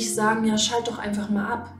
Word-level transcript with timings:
nicht 0.00 0.14
sagen, 0.14 0.46
ja, 0.46 0.56
schalt 0.56 0.88
doch 0.88 0.98
einfach 0.98 1.28
mal 1.28 1.46
ab. 1.46 1.74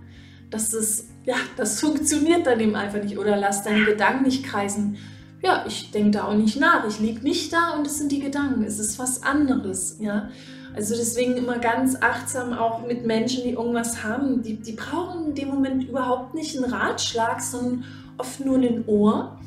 Das 0.51 0.75
ist, 0.75 1.09
ja, 1.25 1.37
das 1.57 1.81
funktioniert 1.81 2.46
dann 2.46 2.61
eben 2.61 2.77
einfach 2.77 3.03
nicht. 3.03 3.19
Oder 3.19 3.37
lass 3.37 3.62
deine 3.62 3.87
Gedanken 3.87 4.25
nicht 4.25 4.45
kreisen. 4.45 4.99
Ja, 5.43 5.65
ich 5.67 5.91
denke 5.91 6.10
da 6.10 6.25
auch 6.25 6.34
nicht 6.34 6.60
nach. 6.60 6.86
Ich 6.86 7.00
liege 7.00 7.22
nicht 7.22 7.50
da 7.50 7.70
und 7.78 7.86
es 7.86 7.96
sind 7.96 8.12
die 8.12 8.20
Gedanken. 8.20 8.62
Es 8.64 8.79
ist 8.79 8.98
was 8.98 9.22
anderes, 9.22 9.96
ja. 10.00 10.29
Also 10.75 10.95
deswegen 10.95 11.36
immer 11.36 11.59
ganz 11.59 11.96
achtsam 12.00 12.52
auch 12.52 12.86
mit 12.86 13.06
Menschen, 13.06 13.43
die 13.43 13.50
irgendwas 13.52 14.05
haben. 14.05 14.43
Die, 14.43 14.57
die 14.57 14.73
brauchen 14.73 15.29
in 15.29 15.34
dem 15.34 15.48
Moment 15.48 15.89
überhaupt 15.89 16.34
nicht 16.34 16.57
einen 16.57 16.71
Ratschlag, 16.71 17.41
sondern 17.41 17.84
oft 18.18 18.45
nur 18.45 18.59
ein 18.59 18.84
Ohr. 18.87 19.39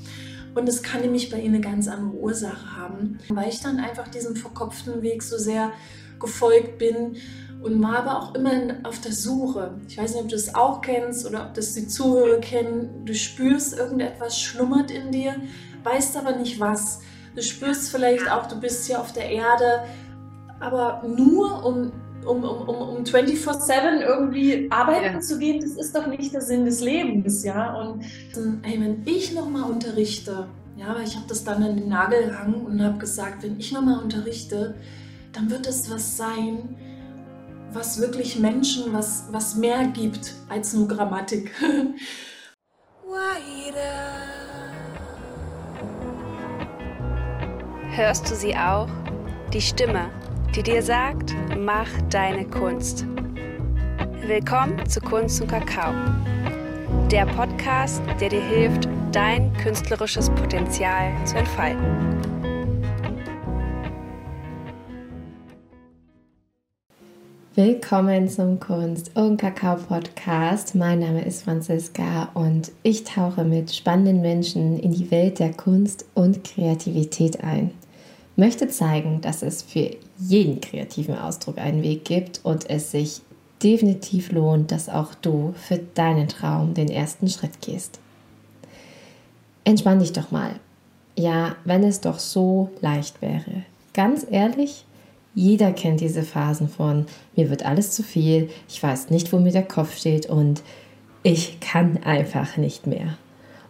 Und 0.56 0.68
es 0.68 0.82
kann 0.82 1.02
nämlich 1.02 1.30
bei 1.30 1.40
ihnen 1.40 1.56
eine 1.56 1.64
ganz 1.64 1.88
andere 1.88 2.16
Ursache 2.16 2.76
haben. 2.76 3.20
Weil 3.30 3.50
ich 3.50 3.62
dann 3.62 3.78
einfach 3.78 4.08
diesem 4.08 4.36
verkopften 4.36 5.04
Weg 5.04 5.22
so 5.22 5.38
sehr 5.38 5.72
gefolgt 6.20 6.80
bin 6.80 7.18
und 7.64 7.82
war 7.82 8.00
aber 8.00 8.22
auch 8.22 8.36
immer 8.36 8.52
auf 8.84 9.00
der 9.00 9.14
Suche. 9.14 9.76
Ich 9.88 9.98
weiß 9.98 10.14
nicht, 10.14 10.24
ob 10.24 10.30
du 10.30 10.36
das 10.36 10.54
auch 10.54 10.82
kennst 10.82 11.26
oder 11.26 11.46
ob 11.46 11.54
das 11.54 11.74
die 11.74 11.88
Zuhörer 11.88 12.40
kennen. 12.40 13.06
Du 13.06 13.16
spürst, 13.16 13.78
irgendetwas 13.78 14.40
schlummert 14.40 14.92
in 14.92 15.12
dir, 15.12 15.36
weißt 15.84 16.18
aber 16.18 16.36
nicht 16.36 16.60
was. 16.60 17.00
Du 17.36 17.42
spürst 17.42 17.90
vielleicht 17.90 18.30
auch, 18.30 18.48
du 18.48 18.60
bist 18.60 18.86
hier 18.86 19.00
auf 19.00 19.14
der 19.14 19.30
Erde, 19.30 19.86
aber 20.60 21.04
nur 21.08 21.66
um 21.66 21.92
um, 22.26 22.42
um, 22.42 22.70
um, 22.70 22.78
um 22.98 23.04
24-7 23.04 24.00
irgendwie 24.00 24.68
arbeiten 24.72 25.16
ja. 25.16 25.20
zu 25.20 25.38
gehen, 25.38 25.60
das 25.60 25.72
ist 25.72 25.94
doch 25.94 26.08
nicht 26.08 26.34
der 26.34 26.40
Sinn 26.40 26.64
des 26.64 26.80
Lebens, 26.80 27.44
ja. 27.44 27.78
Und 27.82 28.06
hey, 28.62 28.80
wenn 28.80 29.04
ich 29.06 29.34
nochmal 29.34 29.70
unterrichte, 29.70 30.48
ja, 30.78 30.96
weil 30.96 31.04
ich 31.04 31.18
habe 31.18 31.26
das 31.28 31.44
dann 31.44 31.62
an 31.62 31.76
den 31.76 31.90
Nagel 31.90 32.30
gehangen 32.30 32.66
und 32.66 32.82
habe 32.82 32.98
gesagt, 32.98 33.44
wenn 33.44 33.60
ich 33.60 33.74
nochmal 33.74 34.02
unterrichte, 34.02 34.76
dann 35.34 35.50
wird 35.50 35.68
es 35.68 35.92
was 35.92 36.16
sein, 36.16 36.78
was 37.74 38.00
wirklich 38.00 38.40
Menschen 38.40 38.94
was, 38.94 39.26
was 39.32 39.56
mehr 39.56 39.88
gibt 39.88 40.34
als 40.50 40.74
nur 40.74 40.88
Grammatik. 40.88 41.52
Hörst 47.96 48.30
du 48.32 48.36
sie 48.36 48.56
auch? 48.56 48.88
Die 49.54 49.62
Stimme, 49.62 50.10
die 50.56 50.64
dir 50.64 50.82
sagt, 50.82 51.36
mach 51.56 51.88
deine 52.10 52.44
Kunst. 52.44 53.06
Willkommen 54.26 54.84
zu 54.90 55.00
Kunst 55.00 55.40
und 55.42 55.48
Kakao. 55.48 55.94
Der 57.12 57.28
Podcast, 57.28 58.02
der 58.20 58.30
dir 58.30 58.42
hilft, 58.42 58.90
dein 59.12 59.54
künstlerisches 59.58 60.32
Potenzial 60.32 61.14
zu 61.26 61.38
entfalten. 61.38 62.13
Willkommen 67.56 68.28
zum 68.30 68.60
Kunst 68.60 69.16
und 69.16 69.38
Kakao 69.38 69.76
Podcast. 69.76 70.74
Mein 70.74 71.02
Name 71.02 71.24
ist 71.24 71.44
Franziska 71.44 72.32
und 72.34 72.72
ich 72.82 73.04
tauche 73.04 73.44
mit 73.44 73.76
spannenden 73.76 74.22
Menschen 74.24 74.80
in 74.80 74.92
die 74.92 75.12
Welt 75.12 75.38
der 75.38 75.54
Kunst 75.54 76.06
und 76.16 76.44
Kreativität 76.44 77.44
ein. 77.44 77.70
Möchte 78.36 78.70
zeigen, 78.70 79.22
dass 79.22 79.44
es 79.44 79.62
für 79.62 79.96
jeden 80.18 80.62
kreativen 80.62 81.16
Ausdruck 81.16 81.60
einen 81.60 81.84
Weg 81.84 82.06
gibt 82.06 82.42
und 82.42 82.68
es 82.72 82.90
sich 82.90 83.22
definitiv 83.62 84.32
lohnt, 84.32 84.72
dass 84.72 84.90
auch 84.90 85.14
du 85.14 85.54
für 85.56 85.78
deinen 85.78 86.30
Traum 86.30 86.74
den 86.74 86.90
ersten 86.90 87.28
Schritt 87.28 87.62
gehst. 87.62 88.00
Entspann 89.64 90.00
dich 90.00 90.12
doch 90.12 90.32
mal. 90.32 90.56
Ja, 91.16 91.56
wenn 91.66 91.84
es 91.84 92.02
doch 92.02 92.18
so 92.18 92.72
leicht 92.82 93.22
wäre. 93.22 93.64
Ganz 93.94 94.26
ehrlich, 94.28 94.86
jeder 95.36 95.72
kennt 95.72 96.02
diese 96.02 96.24
Phasen 96.24 96.70
von 96.70 97.06
mir 97.36 97.50
wird 97.50 97.66
alles 97.66 97.92
zu 97.92 98.04
viel, 98.04 98.50
ich 98.70 98.82
weiß 98.82 99.10
nicht, 99.10 99.34
wo 99.34 99.40
mir 99.40 99.52
der 99.52 99.64
Kopf 99.64 99.98
steht 99.98 100.28
und 100.28 100.62
ich 101.24 101.60
kann 101.60 102.04
einfach 102.04 102.58
nicht 102.58 102.86
mehr. 102.86 103.18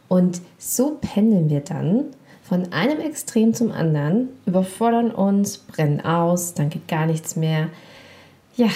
Und 0.07 0.41
so 0.57 0.97
pendeln 0.99 1.49
wir 1.49 1.61
dann 1.61 2.05
von 2.43 2.73
einem 2.73 2.99
Extrem 2.99 3.53
zum 3.53 3.71
anderen, 3.71 4.29
überfordern 4.45 5.11
uns, 5.11 5.57
brennen 5.57 6.01
aus, 6.01 6.53
dann 6.53 6.69
geht 6.69 6.87
gar 6.87 7.05
nichts 7.05 7.35
mehr. 7.35 7.69
Ja, 8.55 8.69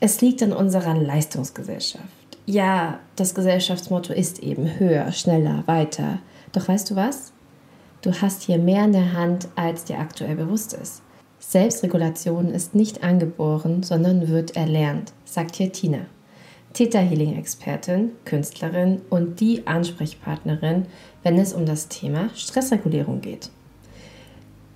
es 0.00 0.20
liegt 0.20 0.42
an 0.42 0.52
unserer 0.52 0.94
Leistungsgesellschaft. 0.94 2.04
Ja, 2.46 2.98
das 3.14 3.34
Gesellschaftsmotto 3.34 4.12
ist 4.12 4.40
eben 4.40 4.80
höher, 4.80 5.12
schneller, 5.12 5.62
weiter. 5.66 6.18
Doch 6.52 6.66
weißt 6.66 6.90
du 6.90 6.96
was? 6.96 7.32
Du 8.00 8.10
hast 8.20 8.42
hier 8.42 8.58
mehr 8.58 8.84
in 8.84 8.92
der 8.92 9.12
Hand, 9.12 9.46
als 9.54 9.84
dir 9.84 10.00
aktuell 10.00 10.34
bewusst 10.34 10.72
ist. 10.72 11.01
Selbstregulation 11.52 12.48
ist 12.48 12.74
nicht 12.74 13.04
angeboren, 13.04 13.82
sondern 13.82 14.28
wird 14.28 14.56
erlernt, 14.56 15.12
sagt 15.26 15.56
hier 15.56 15.70
Tina. 15.70 16.06
Theta 16.72 16.98
Healing 16.98 17.36
Expertin, 17.36 18.12
Künstlerin 18.24 19.02
und 19.10 19.38
die 19.38 19.66
Ansprechpartnerin, 19.66 20.86
wenn 21.22 21.38
es 21.38 21.52
um 21.52 21.66
das 21.66 21.88
Thema 21.88 22.30
Stressregulierung 22.34 23.20
geht. 23.20 23.50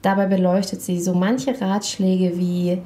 Dabei 0.02 0.26
beleuchtet 0.26 0.82
sie 0.82 1.00
so 1.00 1.14
manche 1.14 1.58
Ratschläge 1.58 2.36
wie 2.36 2.82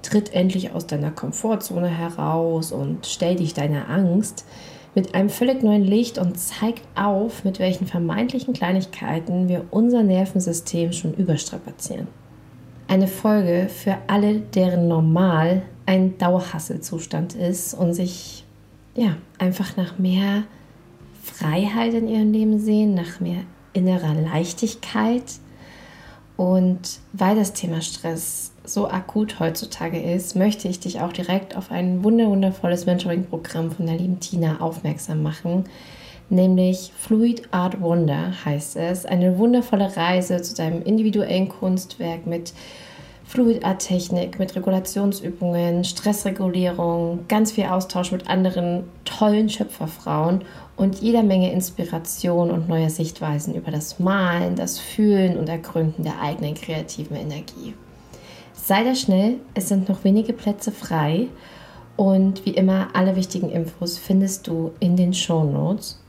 tritt 0.00 0.32
endlich 0.32 0.72
aus 0.72 0.86
deiner 0.86 1.10
Komfortzone 1.10 1.88
heraus 1.88 2.72
und 2.72 3.06
stell 3.06 3.36
dich 3.36 3.52
deiner 3.52 3.90
Angst 3.90 4.46
mit 4.94 5.14
einem 5.14 5.28
völlig 5.28 5.62
neuen 5.62 5.84
Licht 5.84 6.16
und 6.16 6.38
zeigt 6.38 6.80
auf, 6.94 7.44
mit 7.44 7.58
welchen 7.58 7.86
vermeintlichen 7.86 8.54
Kleinigkeiten 8.54 9.48
wir 9.48 9.66
unser 9.70 10.02
Nervensystem 10.02 10.94
schon 10.94 11.12
überstrapazieren. 11.12 12.08
Eine 12.86 13.08
Folge 13.08 13.68
für 13.68 13.96
alle, 14.06 14.40
deren 14.40 14.88
normal 14.88 15.62
ein 15.86 16.18
Dauerhasselzustand 16.18 17.34
ist 17.34 17.74
und 17.74 17.94
sich 17.94 18.44
ja 18.94 19.16
einfach 19.38 19.76
nach 19.76 19.98
mehr 19.98 20.44
Freiheit 21.22 21.94
in 21.94 22.08
ihrem 22.08 22.32
Leben 22.32 22.58
sehen, 22.58 22.94
nach 22.94 23.20
mehr 23.20 23.40
innerer 23.72 24.14
Leichtigkeit. 24.14 25.24
Und 26.36 27.00
weil 27.12 27.36
das 27.36 27.52
Thema 27.52 27.80
Stress 27.80 28.52
so 28.64 28.88
akut 28.88 29.38
heutzutage 29.40 30.00
ist, 30.00 30.36
möchte 30.36 30.68
ich 30.68 30.80
dich 30.80 31.00
auch 31.00 31.12
direkt 31.12 31.56
auf 31.56 31.70
ein 31.70 32.02
wunderwundervolles 32.02 32.86
Mentoring-Programm 32.86 33.70
von 33.70 33.86
der 33.86 33.96
lieben 33.96 34.20
Tina 34.20 34.60
aufmerksam 34.60 35.22
machen, 35.22 35.64
nämlich 36.30 36.92
Fluid 36.96 37.42
Art 37.52 37.80
Wonder 37.80 38.32
heißt 38.44 38.76
es. 38.76 39.06
Eine 39.06 39.38
wundervolle 39.38 39.96
Reise 39.96 40.42
zu 40.42 40.54
deinem 40.54 40.82
individuellen 40.82 41.48
Kunstwerk 41.48 42.26
mit 42.26 42.52
Fluid 43.26 43.64
Art 43.64 43.80
Technik, 43.80 44.38
mit 44.38 44.54
Regulationsübungen, 44.54 45.84
Stressregulierung, 45.84 47.26
ganz 47.26 47.52
viel 47.52 47.64
Austausch 47.64 48.12
mit 48.12 48.28
anderen 48.28 48.84
tollen 49.04 49.48
Schöpferfrauen 49.48 50.42
und 50.76 51.00
jeder 51.00 51.22
Menge 51.22 51.50
Inspiration 51.52 52.50
und 52.50 52.68
neue 52.68 52.90
Sichtweisen 52.90 53.54
über 53.54 53.70
das 53.70 53.98
Malen, 53.98 54.56
das 54.56 54.78
Fühlen 54.78 55.38
und 55.38 55.48
Ergründen 55.48 56.04
der 56.04 56.20
eigenen 56.20 56.54
kreativen 56.54 57.16
Energie. 57.16 57.74
Sei 58.52 58.84
da 58.84 58.94
schnell, 58.94 59.38
es 59.54 59.68
sind 59.68 59.88
noch 59.88 60.04
wenige 60.04 60.32
Plätze 60.32 60.70
frei 60.70 61.28
und 61.96 62.44
wie 62.44 62.54
immer 62.54 62.88
alle 62.92 63.16
wichtigen 63.16 63.50
Infos 63.50 63.98
findest 63.98 64.46
du 64.46 64.72
in 64.80 64.96
den 64.96 65.14
Show 65.14 65.44
Notes. 65.44 66.00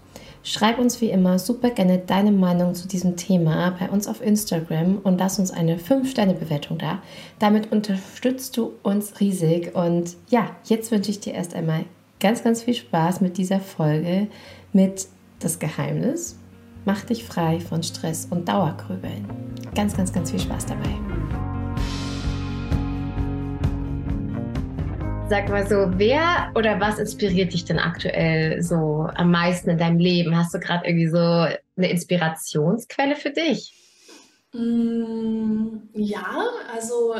Schreib 0.47 0.77
uns 0.77 1.01
wie 1.01 1.09
immer 1.09 1.39
super 1.39 1.71
gerne 1.71 1.97
deine 1.97 2.31
Meinung 2.31 2.75
zu 2.75 2.87
diesem 2.87 3.17
Thema 3.17 3.75
bei 3.79 3.89
uns 3.89 4.07
auf 4.07 4.21
Instagram 4.21 4.99
und 4.99 5.17
lass 5.17 5.39
uns 5.39 5.49
eine 5.49 5.77
5-Sterne-Bewertung 5.77 6.77
da. 6.77 7.01
Damit 7.39 7.71
unterstützt 7.71 8.55
du 8.55 8.73
uns 8.83 9.19
riesig. 9.19 9.73
Und 9.73 10.15
ja, 10.29 10.55
jetzt 10.65 10.91
wünsche 10.91 11.09
ich 11.09 11.19
dir 11.19 11.33
erst 11.33 11.55
einmal 11.55 11.85
ganz, 12.19 12.43
ganz 12.43 12.61
viel 12.61 12.75
Spaß 12.75 13.21
mit 13.21 13.39
dieser 13.39 13.59
Folge 13.59 14.27
mit 14.71 15.07
Das 15.39 15.57
Geheimnis. 15.57 16.37
Mach 16.85 17.03
dich 17.05 17.23
frei 17.23 17.59
von 17.59 17.81
Stress 17.81 18.27
und 18.29 18.47
Dauergrübeln. 18.47 19.25
Ganz, 19.73 19.97
ganz, 19.97 20.13
ganz 20.13 20.29
viel 20.29 20.39
Spaß 20.39 20.67
dabei. 20.67 21.44
Sag 25.27 25.49
mal 25.49 25.67
so, 25.67 25.91
wer 25.97 26.51
oder 26.53 26.79
was 26.79 26.99
inspiriert 26.99 27.51
dich 27.51 27.65
denn 27.65 27.79
aktuell 27.79 28.61
so 28.61 29.09
am 29.15 29.31
meisten 29.31 29.71
in 29.71 29.79
deinem 29.79 29.97
Leben? 29.97 30.37
Hast 30.37 30.53
du 30.53 30.59
gerade 30.59 30.85
irgendwie 30.85 31.07
so 31.07 31.17
eine 31.17 31.89
Inspirationsquelle 31.89 33.15
für 33.15 33.31
dich? 33.31 33.73
Mm, 34.53 35.77
ja, 35.93 36.45
also 36.71 37.15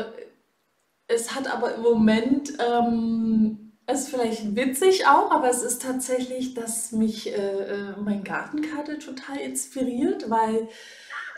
es 1.08 1.34
hat 1.34 1.52
aber 1.52 1.74
im 1.74 1.82
Moment, 1.82 2.52
ähm, 2.60 3.72
es 3.86 4.02
ist 4.02 4.10
vielleicht 4.10 4.54
witzig 4.54 5.08
auch, 5.08 5.32
aber 5.32 5.50
es 5.50 5.64
ist 5.64 5.82
tatsächlich, 5.82 6.54
dass 6.54 6.92
mich 6.92 7.36
äh, 7.36 7.36
äh 7.36 7.94
mein 8.00 8.22
Gartenkarte 8.22 9.00
total 9.00 9.38
inspiriert, 9.38 10.30
weil 10.30 10.68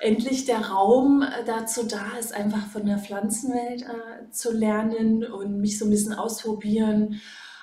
endlich 0.01 0.45
der 0.45 0.69
Raum 0.69 1.23
äh, 1.23 1.45
dazu 1.45 1.85
da 1.85 2.17
ist, 2.19 2.35
einfach 2.35 2.67
von 2.67 2.87
der 2.87 2.99
Pflanzenwelt 2.99 3.83
äh, 3.83 4.31
zu 4.31 4.53
lernen 4.53 5.25
und 5.25 5.61
mich 5.61 5.79
so 5.79 5.85
ein 5.85 5.91
bisschen 5.91 6.15
ausprobieren. 6.15 7.21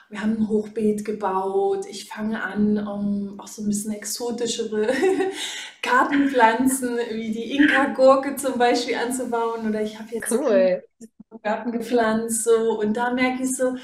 Wir 0.09 0.21
haben 0.21 0.37
ein 0.37 0.49
Hochbeet 0.49 1.03
gebaut. 1.03 1.85
Ich 1.89 2.07
fange 2.07 2.41
an, 2.43 2.77
um 2.87 3.39
auch 3.39 3.47
so 3.47 3.63
ein 3.63 3.67
bisschen 3.67 3.91
exotischere 3.91 4.87
Gartenpflanzen 5.81 6.97
wie 7.11 7.31
die 7.31 7.55
Inka-Gurke 7.57 8.35
zum 8.35 8.59
Beispiel 8.59 8.95
anzubauen. 8.95 9.67
Oder 9.67 9.81
ich 9.81 9.97
habe 9.97 10.09
jetzt 10.11 10.31
cool. 10.31 10.51
einen 10.51 11.41
Garten 11.41 11.71
gepflanzt. 11.71 12.43
So. 12.43 12.79
Und 12.79 12.95
da 12.95 13.13
merke 13.13 13.43
ich 13.43 13.55
so, 13.55 13.75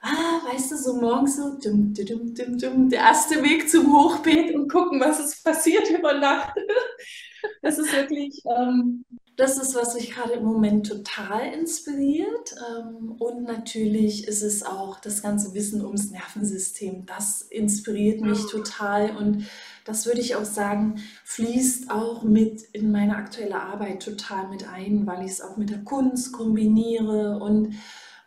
ah, 0.00 0.50
weißt 0.50 0.72
du, 0.72 0.76
so 0.76 0.94
morgens 0.94 1.36
so, 1.36 1.58
dum, 1.58 1.92
dum, 1.92 2.34
dum, 2.34 2.58
dum, 2.58 2.88
der 2.88 3.00
erste 3.00 3.42
Weg 3.42 3.68
zum 3.68 3.92
Hochbeet 3.92 4.54
und 4.54 4.72
gucken, 4.72 4.98
was 4.98 5.20
ist 5.20 5.44
passiert 5.44 5.90
über 5.90 6.14
Nacht. 6.14 6.54
Das 7.62 7.78
ist 7.78 7.92
wirklich, 7.92 8.42
ähm, 8.46 9.04
das 9.36 9.58
ist, 9.58 9.74
was 9.74 9.94
mich 9.94 10.10
gerade 10.10 10.32
im 10.34 10.44
Moment 10.44 10.86
total 10.86 11.52
inspiriert. 11.52 12.54
Ähm, 12.70 13.12
und 13.18 13.44
natürlich 13.44 14.26
ist 14.26 14.42
es 14.42 14.62
auch 14.62 14.98
das 15.00 15.22
ganze 15.22 15.52
Wissen 15.54 15.84
ums 15.84 16.10
Nervensystem. 16.10 17.04
Das 17.06 17.42
inspiriert 17.42 18.20
mich 18.20 18.46
total 18.46 19.16
und 19.16 19.46
das 19.84 20.06
würde 20.06 20.20
ich 20.20 20.34
auch 20.34 20.44
sagen, 20.44 20.96
fließt 21.24 21.90
auch 21.90 22.22
mit 22.22 22.62
in 22.72 22.90
meine 22.90 23.16
aktuelle 23.16 23.60
Arbeit 23.60 24.02
total 24.02 24.48
mit 24.48 24.66
ein, 24.68 25.06
weil 25.06 25.24
ich 25.24 25.32
es 25.32 25.40
auch 25.40 25.56
mit 25.56 25.70
der 25.70 25.84
Kunst 25.84 26.32
kombiniere 26.32 27.38
und 27.38 27.74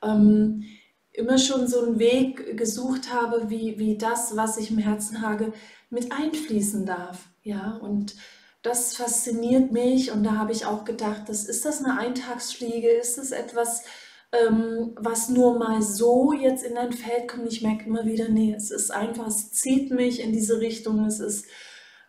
ähm, 0.01 0.63
immer 1.11 1.38
schon 1.38 1.67
so 1.67 1.81
einen 1.81 2.00
Weg 2.00 2.56
gesucht 2.57 3.13
habe, 3.13 3.50
wie, 3.50 3.77
wie 3.77 3.97
das, 3.97 4.38
was 4.38 4.57
ich 4.57 4.71
im 4.71 4.77
Herzen 4.77 5.21
habe, 5.21 5.53
mit 5.89 6.11
einfließen 6.11 6.85
darf. 6.85 7.27
Ja, 7.44 7.77
und 7.81 8.15
das 8.61 8.95
fasziniert 8.95 9.71
mich 9.71 10.11
und 10.11 10.23
da 10.23 10.38
habe 10.38 10.51
ich 10.51 10.65
auch 10.65 10.83
gedacht, 10.83 11.23
das, 11.27 11.45
ist 11.45 11.65
das 11.65 11.83
eine 11.83 11.97
Eintagsfliege? 12.00 12.89
Ist 12.89 13.17
das 13.17 13.31
etwas, 13.31 13.83
ähm, 14.31 14.95
was 15.00 15.29
nur 15.29 15.57
mal 15.57 15.81
so 15.81 16.33
jetzt 16.33 16.63
in 16.63 16.75
dein 16.75 16.91
Feld 16.91 17.27
kommt? 17.29 17.51
Ich 17.51 17.61
merke 17.61 17.85
immer 17.85 18.06
wieder, 18.06 18.27
nee, 18.27 18.53
es 18.56 18.69
ist 18.71 18.91
einfach, 18.91 19.27
es 19.27 19.51
zieht 19.51 19.91
mich 19.91 20.21
in 20.21 20.33
diese 20.33 20.59
Richtung, 20.59 21.06
es 21.06 21.19
ist 21.19 21.45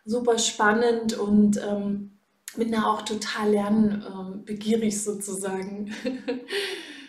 super 0.03 0.37
spannend 0.39 1.17
und 1.17 1.57
ähm, 1.57 2.19
bin 2.57 2.71
da 2.71 2.83
auch 2.83 3.03
total 3.03 3.51
lernbegierig 3.51 4.93
ähm, 4.93 4.99
sozusagen. 4.99 5.93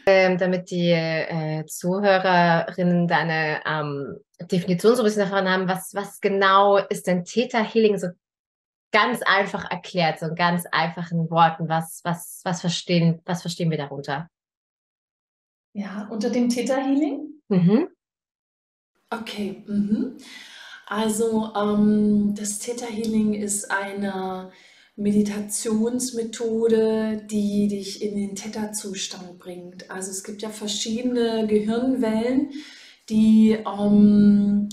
Ähm, 0.05 0.37
damit 0.37 0.73
die 0.73 0.91
äh, 0.91 1.65
Zuhörerinnen 1.67 3.07
deine 3.07 3.61
ähm, 3.65 4.17
Definition 4.51 4.97
so 4.97 5.03
ein 5.03 5.05
bisschen 5.05 5.31
davon 5.31 5.49
haben, 5.49 5.69
was, 5.69 5.95
was 5.95 6.21
genau 6.21 6.79
ist 6.79 7.07
denn 7.07 7.25
Theta 7.25 7.63
Healing 7.63 7.99
so 7.99 8.09
ganz 8.93 9.23
einfach 9.23 9.69
erklärt, 9.71 10.21
so 10.21 10.27
in 10.27 10.35
ganz 10.35 10.67
einfachen 10.71 11.31
Worten, 11.31 11.67
was, 11.69 12.03
was, 12.05 12.43
was, 12.45 12.61
verstehen, 12.61 13.23
was 13.25 13.41
verstehen 13.41 13.71
wir 13.71 13.79
darunter? 13.79 14.29
Ja, 15.73 16.07
unter 16.11 16.29
dem 16.31 16.51
Theta 16.51 16.77
Healing? 16.77 17.41
Mhm. 17.49 17.89
Okay. 19.11 19.65
Mhm. 19.67 20.19
Also 20.87 21.53
ähm, 21.57 22.35
das 22.37 22.59
Theta 22.59 22.87
Healing 22.87 23.35
ist 23.35 23.71
eine 23.71 24.53
Meditationsmethode, 24.97 27.27
die 27.31 27.69
dich 27.69 28.03
in 28.03 28.15
den 28.15 28.37
Theta-Zustand 28.37 29.39
bringt. 29.39 29.91
Also 29.91 30.11
es 30.11 30.23
gibt 30.23 30.43
ja 30.43 30.51
verschiedene 30.51 31.47
Gehirnwellen, 31.47 32.51
die 33.09 33.53
ähm, 33.53 34.69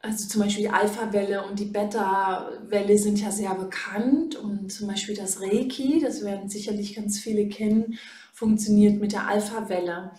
also 0.00 0.28
zum 0.28 0.42
Beispiel 0.42 0.64
die 0.64 0.70
Alpha-Welle 0.70 1.44
und 1.44 1.58
die 1.58 1.64
Beta-Welle 1.64 2.98
sind 2.98 3.20
ja 3.20 3.32
sehr 3.32 3.54
bekannt 3.54 4.36
und 4.36 4.72
zum 4.72 4.86
Beispiel 4.86 5.16
das 5.16 5.40
Reiki, 5.40 6.00
das 6.00 6.24
werden 6.24 6.48
sicherlich 6.48 6.94
ganz 6.94 7.18
viele 7.18 7.48
kennen, 7.48 7.98
funktioniert 8.32 9.00
mit 9.00 9.12
der 9.12 9.26
Alpha-Welle. 9.26 10.12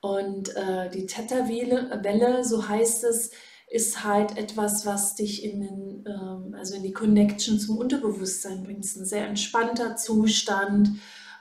Und 0.00 0.56
äh, 0.56 0.90
die 0.90 1.06
Theta-Welle, 1.06 2.44
so 2.44 2.68
heißt 2.68 3.04
es, 3.04 3.30
ist 3.70 4.02
halt 4.02 4.36
etwas, 4.36 4.84
was 4.84 5.14
dich 5.14 5.44
in, 5.44 5.60
den, 5.60 6.04
ähm, 6.06 6.54
also 6.58 6.74
in 6.74 6.82
die 6.82 6.92
Connection 6.92 7.60
zum 7.60 7.78
Unterbewusstsein 7.78 8.64
bringt. 8.64 8.84
Es 8.84 8.92
ist 8.92 8.96
ein 8.96 9.06
sehr 9.06 9.28
entspannter 9.28 9.94
Zustand, 9.94 10.90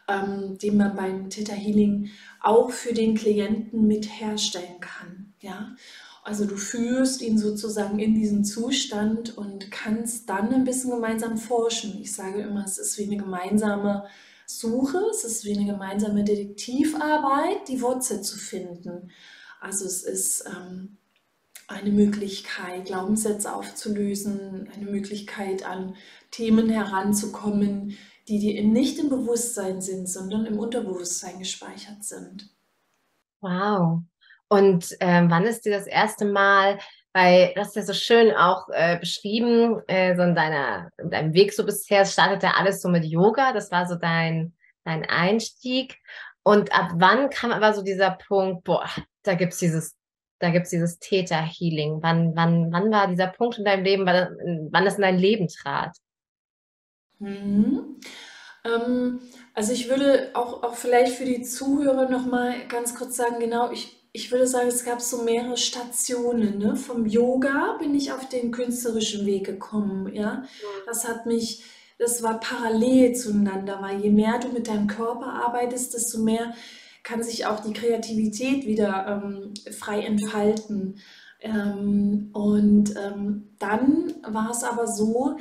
ähm, 0.08 0.58
den 0.60 0.78
man 0.78 0.96
beim 0.96 1.30
Theta 1.32 1.54
Healing 1.54 2.10
auch 2.42 2.70
für 2.70 2.94
den 2.94 3.16
Klienten 3.16 3.88
mit 3.88 4.06
herstellen 4.06 4.80
kann. 4.80 5.34
Ja? 5.42 5.76
Also 6.30 6.46
du 6.46 6.58
führst 6.58 7.24
ihn 7.24 7.40
sozusagen 7.40 7.98
in 7.98 8.14
diesen 8.14 8.46
Zustand 8.46 9.36
und 9.36 9.72
kannst 9.72 10.30
dann 10.30 10.54
ein 10.54 10.64
bisschen 10.64 10.92
gemeinsam 10.92 11.40
forschen. 11.40 12.00
Ich 12.00 12.14
sage 12.14 12.42
immer, 12.42 12.64
es 12.64 12.78
ist 12.78 13.00
wie 13.00 13.06
eine 13.06 13.18
gemeinsame 13.18 14.06
Suche, 14.46 15.00
es 15.10 15.24
ist 15.24 15.44
wie 15.44 15.58
eine 15.58 15.66
gemeinsame 15.66 16.24
Detektivarbeit, 16.24 17.68
die 17.68 17.82
Wurzel 17.82 18.22
zu 18.22 18.38
finden. 18.38 19.10
Also 19.60 19.86
es 19.86 20.04
ist 20.04 20.46
ähm, 20.46 20.98
eine 21.68 21.90
Möglichkeit, 21.90 22.86
Glaubenssätze 22.86 23.52
aufzulösen, 23.52 24.70
eine 24.72 24.86
Möglichkeit, 24.86 25.66
an 25.66 25.96
Themen 26.30 26.70
heranzukommen, 26.70 27.98
die 28.28 28.38
dir 28.38 28.64
nicht 28.64 29.00
im 29.00 29.10
Bewusstsein 29.10 29.82
sind, 29.82 30.08
sondern 30.08 30.46
im 30.46 30.60
Unterbewusstsein 30.60 31.40
gespeichert 31.40 32.04
sind. 32.04 32.56
Wow, 33.42 34.04
und 34.50 34.98
ähm, 35.00 35.30
wann 35.30 35.46
ist 35.46 35.66
dir 35.66 35.72
das 35.72 35.88
erste 35.88 36.26
Mal, 36.26 36.80
weil 37.14 37.54
du 37.54 37.62
hast 37.62 37.76
ja 37.76 37.84
so 37.84 37.94
schön 37.94 38.32
auch 38.36 38.68
äh, 38.70 38.98
beschrieben, 39.00 39.82
äh, 39.88 40.16
so 40.16 40.24
in, 40.24 40.36
deiner, 40.36 40.90
in 40.98 41.12
deinem 41.12 41.34
Weg 41.34 41.54
so 41.54 41.66
bisher, 41.66 42.02
es 42.02 42.14
startete 42.14 42.56
alles 42.56 42.82
so 42.82 42.90
mit 42.90 43.06
Yoga, 43.06 43.54
das 43.54 43.72
war 43.72 43.88
so 43.88 43.96
dein, 43.96 44.54
dein 44.84 45.06
Einstieg. 45.06 45.98
Und 46.44 46.74
ab 46.74 46.92
wann 46.96 47.30
kam 47.30 47.52
aber 47.52 47.74
so 47.74 47.84
dieser 47.84 48.12
Punkt, 48.12 48.64
boah, 48.64 48.90
da 49.24 49.36
gibt 49.36 49.54
es 49.54 49.60
dieses, 49.60 49.96
da 50.40 50.50
gibt's 50.50 50.72
dieses 50.72 50.98
Täter-Healing. 50.98 52.00
Wann, 52.02 52.36
wann, 52.36 52.72
wann 52.72 52.92
war 52.92 53.08
dieser 53.08 53.28
Punkt 53.28 53.60
in 53.60 53.66
deinem 53.66 53.84
Leben, 53.84 54.06
wann, 54.06 54.70
wann 54.72 54.86
das 54.86 54.96
in 54.96 55.02
dein 55.02 55.20
Leben 55.20 55.48
trat? 55.48 55.96
Mhm. 57.20 58.00
Ähm, 58.66 59.20
also 59.54 59.74
ich 59.74 59.90
würde 59.90 60.32
auch, 60.34 60.64
auch 60.64 60.76
vielleicht 60.76 61.16
für 61.16 61.26
die 61.26 61.44
Zuhörer 61.44 62.10
nochmal 62.10 62.68
ganz 62.68 62.96
kurz 62.96 63.16
sagen, 63.16 63.40
genau, 63.40 63.72
ich 63.72 63.99
ich 64.20 64.32
würde 64.32 64.48
sagen, 64.48 64.68
es 64.68 64.84
gab 64.84 65.02
so 65.02 65.24
mehrere 65.24 65.56
Stationen. 65.56 66.58
Ne? 66.58 66.76
Vom 66.76 67.06
Yoga 67.06 67.78
bin 67.80 67.96
ich 67.96 68.12
auf 68.12 68.28
den 68.28 68.52
künstlerischen 68.52 69.26
Weg 69.26 69.46
gekommen. 69.46 70.14
Ja? 70.14 70.44
Das 70.86 71.08
hat 71.08 71.26
mich, 71.26 71.64
das 71.98 72.22
war 72.22 72.42
parallel 72.42 73.16
zueinander, 73.16 73.82
weil 73.82 74.02
je 74.02 74.10
mehr 74.10 74.38
du 74.40 74.50
mit 74.50 74.68
deinem 74.68 74.88
Körper 74.88 75.28
arbeitest, 75.28 75.94
desto 75.94 76.20
mehr 76.20 76.54
kann 77.04 77.24
sich 77.24 77.46
auch 77.46 77.62
die 77.62 77.72
Kreativität 77.72 78.66
wieder 78.66 79.24
ähm, 79.24 79.54
frei 79.72 80.02
entfalten. 80.02 81.00
Ähm, 81.40 82.32
und 82.34 82.94
ähm, 82.98 83.56
dann 83.58 84.16
war 84.28 84.52
es 84.52 84.66
aber 84.66 84.86
so, 84.86 85.38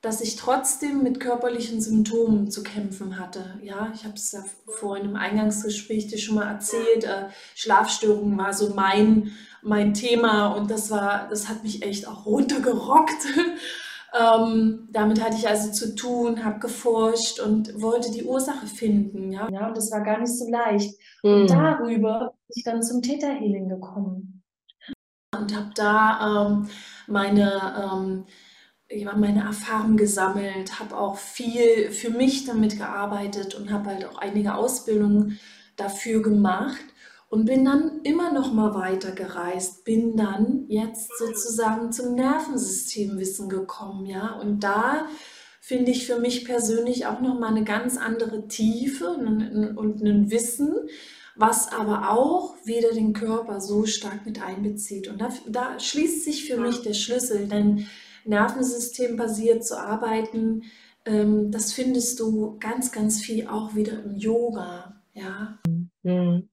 dass 0.00 0.22
ich 0.22 0.36
trotzdem 0.36 1.02
mit 1.02 1.20
körperlichen 1.20 1.80
Symptomen 1.80 2.50
zu 2.50 2.62
kämpfen 2.62 3.18
hatte. 3.18 3.58
Ja, 3.62 3.92
ich 3.94 4.04
habe 4.04 4.14
es 4.14 4.32
ja 4.32 4.42
vorhin 4.66 5.10
im 5.10 5.16
Eingangsgespräch 5.16 6.06
dir 6.06 6.18
schon 6.18 6.36
mal 6.36 6.48
erzählt. 6.48 7.04
Äh, 7.04 7.28
Schlafstörungen 7.54 8.38
war 8.38 8.54
so 8.54 8.74
mein, 8.74 9.32
mein 9.62 9.92
Thema 9.92 10.48
und 10.54 10.70
das 10.70 10.90
war, 10.90 11.28
das 11.28 11.48
hat 11.48 11.62
mich 11.62 11.82
echt 11.82 12.08
auch 12.08 12.24
runtergerockt. 12.24 13.26
ähm, 14.18 14.88
damit 14.90 15.22
hatte 15.22 15.36
ich 15.36 15.48
also 15.48 15.70
zu 15.70 15.94
tun, 15.94 16.46
habe 16.46 16.60
geforscht 16.60 17.38
und 17.38 17.82
wollte 17.82 18.10
die 18.10 18.24
Ursache 18.24 18.66
finden. 18.66 19.32
Ja, 19.32 19.48
ja 19.50 19.68
und 19.68 19.76
das 19.76 19.92
war 19.92 20.00
gar 20.00 20.18
nicht 20.18 20.36
so 20.36 20.48
leicht. 20.50 20.94
Mhm. 21.22 21.30
Und 21.30 21.40
hm. 21.40 21.58
darüber 21.58 22.34
bin 22.46 22.54
ich 22.56 22.64
dann 22.64 22.82
zum 22.82 23.02
Täterhealing 23.02 23.68
gekommen 23.68 24.42
und 25.38 25.56
habe 25.56 25.70
da 25.74 26.46
ähm, 26.46 26.68
meine 27.06 27.52
ähm, 27.82 28.24
ich 28.90 29.06
habe 29.06 29.20
meine 29.20 29.44
Erfahrungen 29.44 29.96
gesammelt, 29.96 30.80
habe 30.80 30.98
auch 30.98 31.16
viel 31.16 31.92
für 31.92 32.10
mich 32.10 32.44
damit 32.44 32.76
gearbeitet 32.76 33.54
und 33.54 33.70
habe 33.70 33.90
halt 33.90 34.04
auch 34.04 34.18
einige 34.18 34.54
Ausbildungen 34.54 35.38
dafür 35.76 36.22
gemacht 36.22 36.80
und 37.28 37.44
bin 37.44 37.64
dann 37.64 38.00
immer 38.02 38.32
noch 38.32 38.52
mal 38.52 38.74
weiter 38.74 39.12
gereist, 39.12 39.84
bin 39.84 40.16
dann 40.16 40.64
jetzt 40.68 41.16
sozusagen 41.16 41.92
zum 41.92 42.16
Nervensystemwissen 42.16 43.48
gekommen, 43.48 44.06
ja, 44.06 44.34
und 44.34 44.64
da 44.64 45.06
finde 45.60 45.92
ich 45.92 46.06
für 46.06 46.18
mich 46.18 46.44
persönlich 46.44 47.06
auch 47.06 47.20
noch 47.20 47.38
mal 47.38 47.50
eine 47.50 47.64
ganz 47.64 47.96
andere 47.96 48.48
Tiefe 48.48 49.10
und, 49.10 49.76
und 49.76 50.02
ein 50.02 50.30
Wissen, 50.32 50.74
was 51.36 51.72
aber 51.72 52.10
auch 52.10 52.56
wieder 52.64 52.92
den 52.92 53.12
Körper 53.12 53.60
so 53.60 53.86
stark 53.86 54.26
mit 54.26 54.42
einbezieht. 54.42 55.06
Und 55.06 55.20
da, 55.20 55.28
da 55.46 55.78
schließt 55.78 56.24
sich 56.24 56.46
für 56.46 56.58
mich 56.58 56.82
der 56.82 56.94
Schlüssel, 56.94 57.46
denn 57.46 57.86
Nervensystem 58.30 59.16
basiert 59.16 59.64
zu 59.64 59.78
arbeiten, 59.78 60.62
ähm, 61.04 61.50
das 61.50 61.72
findest 61.72 62.20
du 62.20 62.58
ganz, 62.58 62.92
ganz 62.92 63.20
viel 63.20 63.46
auch 63.46 63.74
wieder 63.74 64.02
im 64.02 64.16
Yoga. 64.16 64.94
Ja. 65.12 65.58
Mhm. 66.02 66.48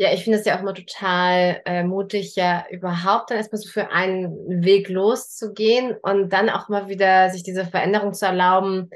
Ja, 0.00 0.12
ich 0.12 0.22
finde 0.22 0.38
es 0.38 0.44
ja 0.44 0.56
auch 0.56 0.60
immer 0.60 0.74
total 0.74 1.60
äh, 1.64 1.82
mutig, 1.82 2.36
ja 2.36 2.64
überhaupt 2.70 3.30
dann 3.30 3.38
erstmal 3.38 3.60
so 3.60 3.68
für 3.68 3.90
einen 3.90 4.64
Weg 4.64 4.88
loszugehen 4.88 5.96
und 6.02 6.32
dann 6.32 6.50
auch 6.50 6.68
mal 6.68 6.88
wieder 6.88 7.30
sich 7.30 7.42
diese 7.42 7.64
Veränderung 7.64 8.14
zu 8.14 8.24
erlauben, 8.24 8.90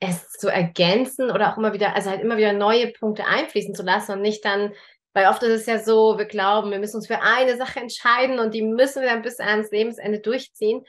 es 0.00 0.30
zu 0.30 0.48
ergänzen 0.48 1.30
oder 1.30 1.52
auch 1.52 1.58
immer 1.58 1.74
wieder, 1.74 1.94
also 1.94 2.10
halt 2.10 2.22
immer 2.22 2.38
wieder 2.38 2.52
neue 2.54 2.88
Punkte 2.88 3.26
einfließen 3.26 3.74
zu 3.74 3.82
lassen 3.82 4.12
und 4.12 4.22
nicht 4.22 4.44
dann 4.44 4.72
weil 5.16 5.28
oft 5.28 5.42
ist 5.42 5.62
es 5.62 5.66
ja 5.66 5.78
so, 5.78 6.18
wir 6.18 6.26
glauben, 6.26 6.70
wir 6.70 6.78
müssen 6.78 6.96
uns 6.96 7.06
für 7.06 7.22
eine 7.22 7.56
Sache 7.56 7.80
entscheiden 7.80 8.38
und 8.38 8.52
die 8.52 8.60
müssen 8.60 9.00
wir 9.00 9.08
dann 9.08 9.22
bis 9.22 9.40
ans 9.40 9.70
Lebensende 9.70 10.18
durchziehen. 10.20 10.84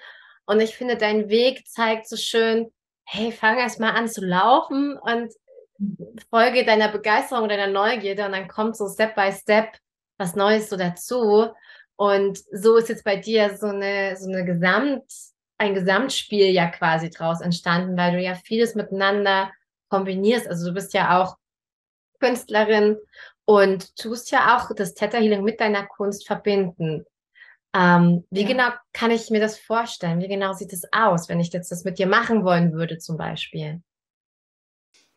Und 0.45 0.59
ich 0.59 0.75
finde, 0.75 0.97
dein 0.97 1.29
Weg 1.29 1.65
zeigt 1.65 2.09
so 2.09 2.17
schön, 2.17 2.69
hey, 3.05 3.31
fang 3.31 3.57
erst 3.57 3.79
mal 3.79 3.91
an 3.91 4.09
zu 4.09 4.19
laufen 4.19 4.97
und 4.97 5.31
folge 6.29 6.65
deiner 6.65 6.89
Begeisterung, 6.89 7.47
deiner 7.47 7.67
Neugierde 7.67 8.25
und 8.25 8.33
dann 8.33 8.49
kommt 8.49 8.75
so 8.75 8.89
Step 8.89 9.15
by 9.15 9.31
Step 9.31 9.77
was 10.17 10.35
Neues 10.35 10.69
so 10.69 10.75
dazu. 10.75 11.47
Und 11.95 12.37
so 12.51 12.75
ist 12.75 12.89
jetzt 12.89 13.05
bei 13.05 13.15
dir 13.15 13.55
so 13.55 13.67
eine, 13.67 14.17
so 14.17 14.29
eine 14.29 14.43
Gesamt, 14.43 15.05
ein 15.57 15.73
Gesamtspiel 15.73 16.47
ja 16.47 16.67
quasi 16.67 17.09
draus 17.11 17.39
entstanden, 17.39 17.95
weil 17.95 18.11
du 18.11 18.21
ja 18.21 18.35
vieles 18.35 18.75
miteinander 18.75 19.53
kombinierst. 19.87 20.49
Also 20.49 20.67
du 20.67 20.73
bist 20.73 20.93
ja 20.93 21.17
auch 21.17 21.37
Künstlerin 22.19 22.97
und 23.47 23.95
tust 23.95 24.29
ja 24.29 24.57
auch 24.57 24.75
das 24.75 24.93
Theta 24.93 25.17
Healing 25.17 25.43
mit 25.43 25.61
deiner 25.61 25.85
Kunst 25.85 26.27
verbinden. 26.27 27.05
Ähm, 27.73 28.25
wie 28.29 28.41
ja. 28.41 28.47
genau 28.47 28.69
kann 28.91 29.09
ich 29.09 29.29
mir 29.29 29.39
das 29.39 29.57
vorstellen? 29.57 30.19
Wie 30.19 30.27
genau 30.27 30.53
sieht 30.53 30.73
es 30.73 30.83
aus, 30.91 31.29
wenn 31.29 31.39
ich 31.39 31.53
jetzt 31.53 31.71
das 31.71 31.85
mit 31.85 31.97
dir 31.97 32.07
machen 32.07 32.43
wollen 32.43 32.73
würde, 32.73 32.97
zum 32.97 33.17
Beispiel? 33.17 33.81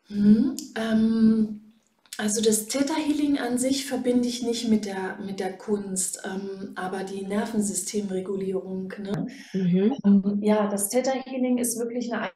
Hm, 0.07 0.55
ähm, 0.75 1.73
also 2.17 2.41
das 2.41 2.67
Theta 2.67 2.95
Healing 2.95 3.37
an 3.37 3.57
sich 3.57 3.85
verbinde 3.85 4.27
ich 4.29 4.43
nicht 4.43 4.69
mit 4.69 4.85
der, 4.85 5.17
mit 5.17 5.41
der 5.41 5.57
Kunst, 5.57 6.21
ähm, 6.23 6.71
aber 6.75 7.03
die 7.03 7.25
Nervensystemregulierung. 7.25 8.93
Ne? 8.97 9.27
Mhm. 9.51 9.97
Ähm, 10.05 10.39
ja, 10.41 10.69
das 10.69 10.87
Theta 10.87 11.11
Healing 11.11 11.57
ist 11.57 11.77
wirklich 11.77 12.13
eine 12.13 12.23
1 12.23 12.31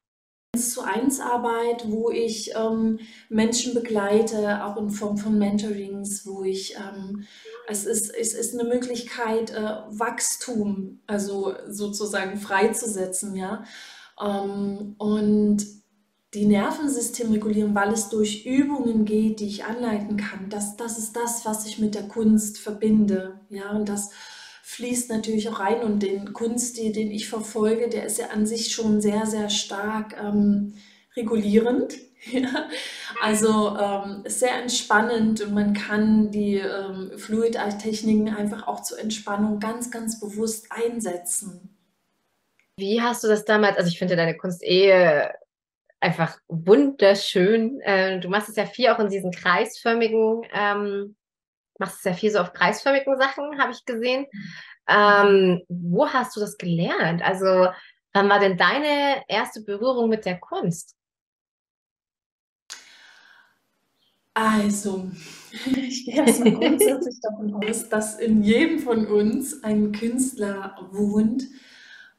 zu 0.58 0.82
1 0.82 1.20
Arbeit, 1.20 1.86
wo 1.90 2.10
ich 2.10 2.52
ähm, 2.56 3.00
Menschen 3.30 3.74
begleite, 3.74 4.64
auch 4.64 4.78
in 4.78 4.90
Form 4.90 5.18
von 5.18 5.38
Mentorings, 5.38 6.26
wo 6.26 6.44
ich, 6.44 6.76
ähm, 6.76 7.26
es, 7.68 7.86
ist, 7.86 8.14
es 8.14 8.34
ist 8.34 8.58
eine 8.58 8.68
Möglichkeit, 8.68 9.52
äh, 9.52 9.78
Wachstum, 9.90 11.00
also 11.08 11.54
sozusagen 11.68 12.38
freizusetzen, 12.38 13.36
ja. 13.36 13.64
Ähm, 14.22 14.96
und 14.98 15.66
die 16.34 16.46
Nervensystem 16.46 17.32
regulieren, 17.32 17.76
weil 17.76 17.94
es 17.94 18.10
durch 18.10 18.46
Übungen 18.46 19.06
geht, 19.06 19.40
die 19.40 19.48
ich 19.48 19.64
anleiten 19.64 20.18
kann. 20.18 20.50
Das, 20.50 20.76
das 20.76 20.98
ist 20.98 21.16
das, 21.16 21.46
was 21.46 21.66
ich 21.66 21.80
mit 21.80 21.96
der 21.96 22.08
Kunst 22.08 22.58
verbinde, 22.58 23.40
ja. 23.50 23.72
Und 23.72 23.90
das 23.90 24.12
fließt 24.66 25.12
natürlich 25.12 25.48
auch 25.48 25.60
rein 25.60 25.84
und 25.84 26.02
den 26.02 26.34
Kunststil, 26.34 26.92
den 26.92 27.12
ich 27.12 27.30
verfolge, 27.30 27.88
der 27.88 28.04
ist 28.04 28.18
ja 28.18 28.30
an 28.30 28.48
sich 28.48 28.74
schon 28.74 29.00
sehr, 29.00 29.28
sehr 29.28 29.50
stark 29.50 30.16
ähm, 30.20 30.74
regulierend. 31.16 31.96
Also 33.22 33.78
ähm, 33.78 34.24
sehr 34.26 34.56
entspannend 34.60 35.40
und 35.42 35.54
man 35.54 35.74
kann 35.74 36.32
die 36.32 36.56
ähm, 36.56 37.12
Fluid-Techniken 37.16 38.30
einfach 38.30 38.68
auch 38.68 38.82
zur 38.82 39.00
Entspannung 39.00 39.60
ganz, 39.60 39.92
ganz 39.92 40.20
bewusst 40.20 40.72
einsetzen. 40.72 41.78
Wie 42.78 43.00
hast 43.00 43.24
du 43.24 43.28
das 43.28 43.46
damals, 43.46 43.78
also 43.78 43.90
ich 43.90 44.00
finde 44.00 44.16
deine 44.16 44.36
Kunst 44.36 44.64
eh 44.64 45.30
einfach 46.00 46.40
wunderschön. 46.48 47.80
Äh, 47.82 48.20
du 48.20 48.30
machst 48.30 48.50
es 48.50 48.56
ja 48.56 48.66
viel 48.66 48.90
auch 48.90 49.00
in 49.00 49.10
diesen 49.10 49.32
kreisförmigen 49.32 50.42
ähm, 50.52 51.16
machst 51.80 52.04
sehr 52.04 52.14
viel 52.14 52.32
so 52.32 52.40
auf 52.40 52.54
kreisförmigen 52.54 53.18
Sachen, 53.18 53.60
habe 53.60 53.72
ich 53.72 53.86
gesehen. 53.86 54.26
Ähm, 54.88 55.62
wo 55.68 56.08
hast 56.08 56.36
du 56.36 56.40
das 56.40 56.58
gelernt? 56.58 57.22
Also, 57.24 57.68
wann 58.14 58.30
war 58.30 58.40
denn 58.40 58.58
deine 58.58 59.24
erste 59.28 59.62
Berührung 59.62 60.10
mit 60.10 60.26
der 60.26 60.40
Kunst? 60.40 60.96
Also, 64.34 65.10
ich 65.66 66.06
gehe 66.06 66.26
erstmal 66.26 66.52
grundsätzlich 66.52 67.20
davon 67.22 67.54
aus, 67.56 67.90
dass 67.90 68.20
in 68.20 68.44
jedem 68.44 68.80
von 68.80 69.08
uns 69.08 69.64
ein 69.64 69.94
Künstler 69.94 70.76
wohnt 70.92 71.44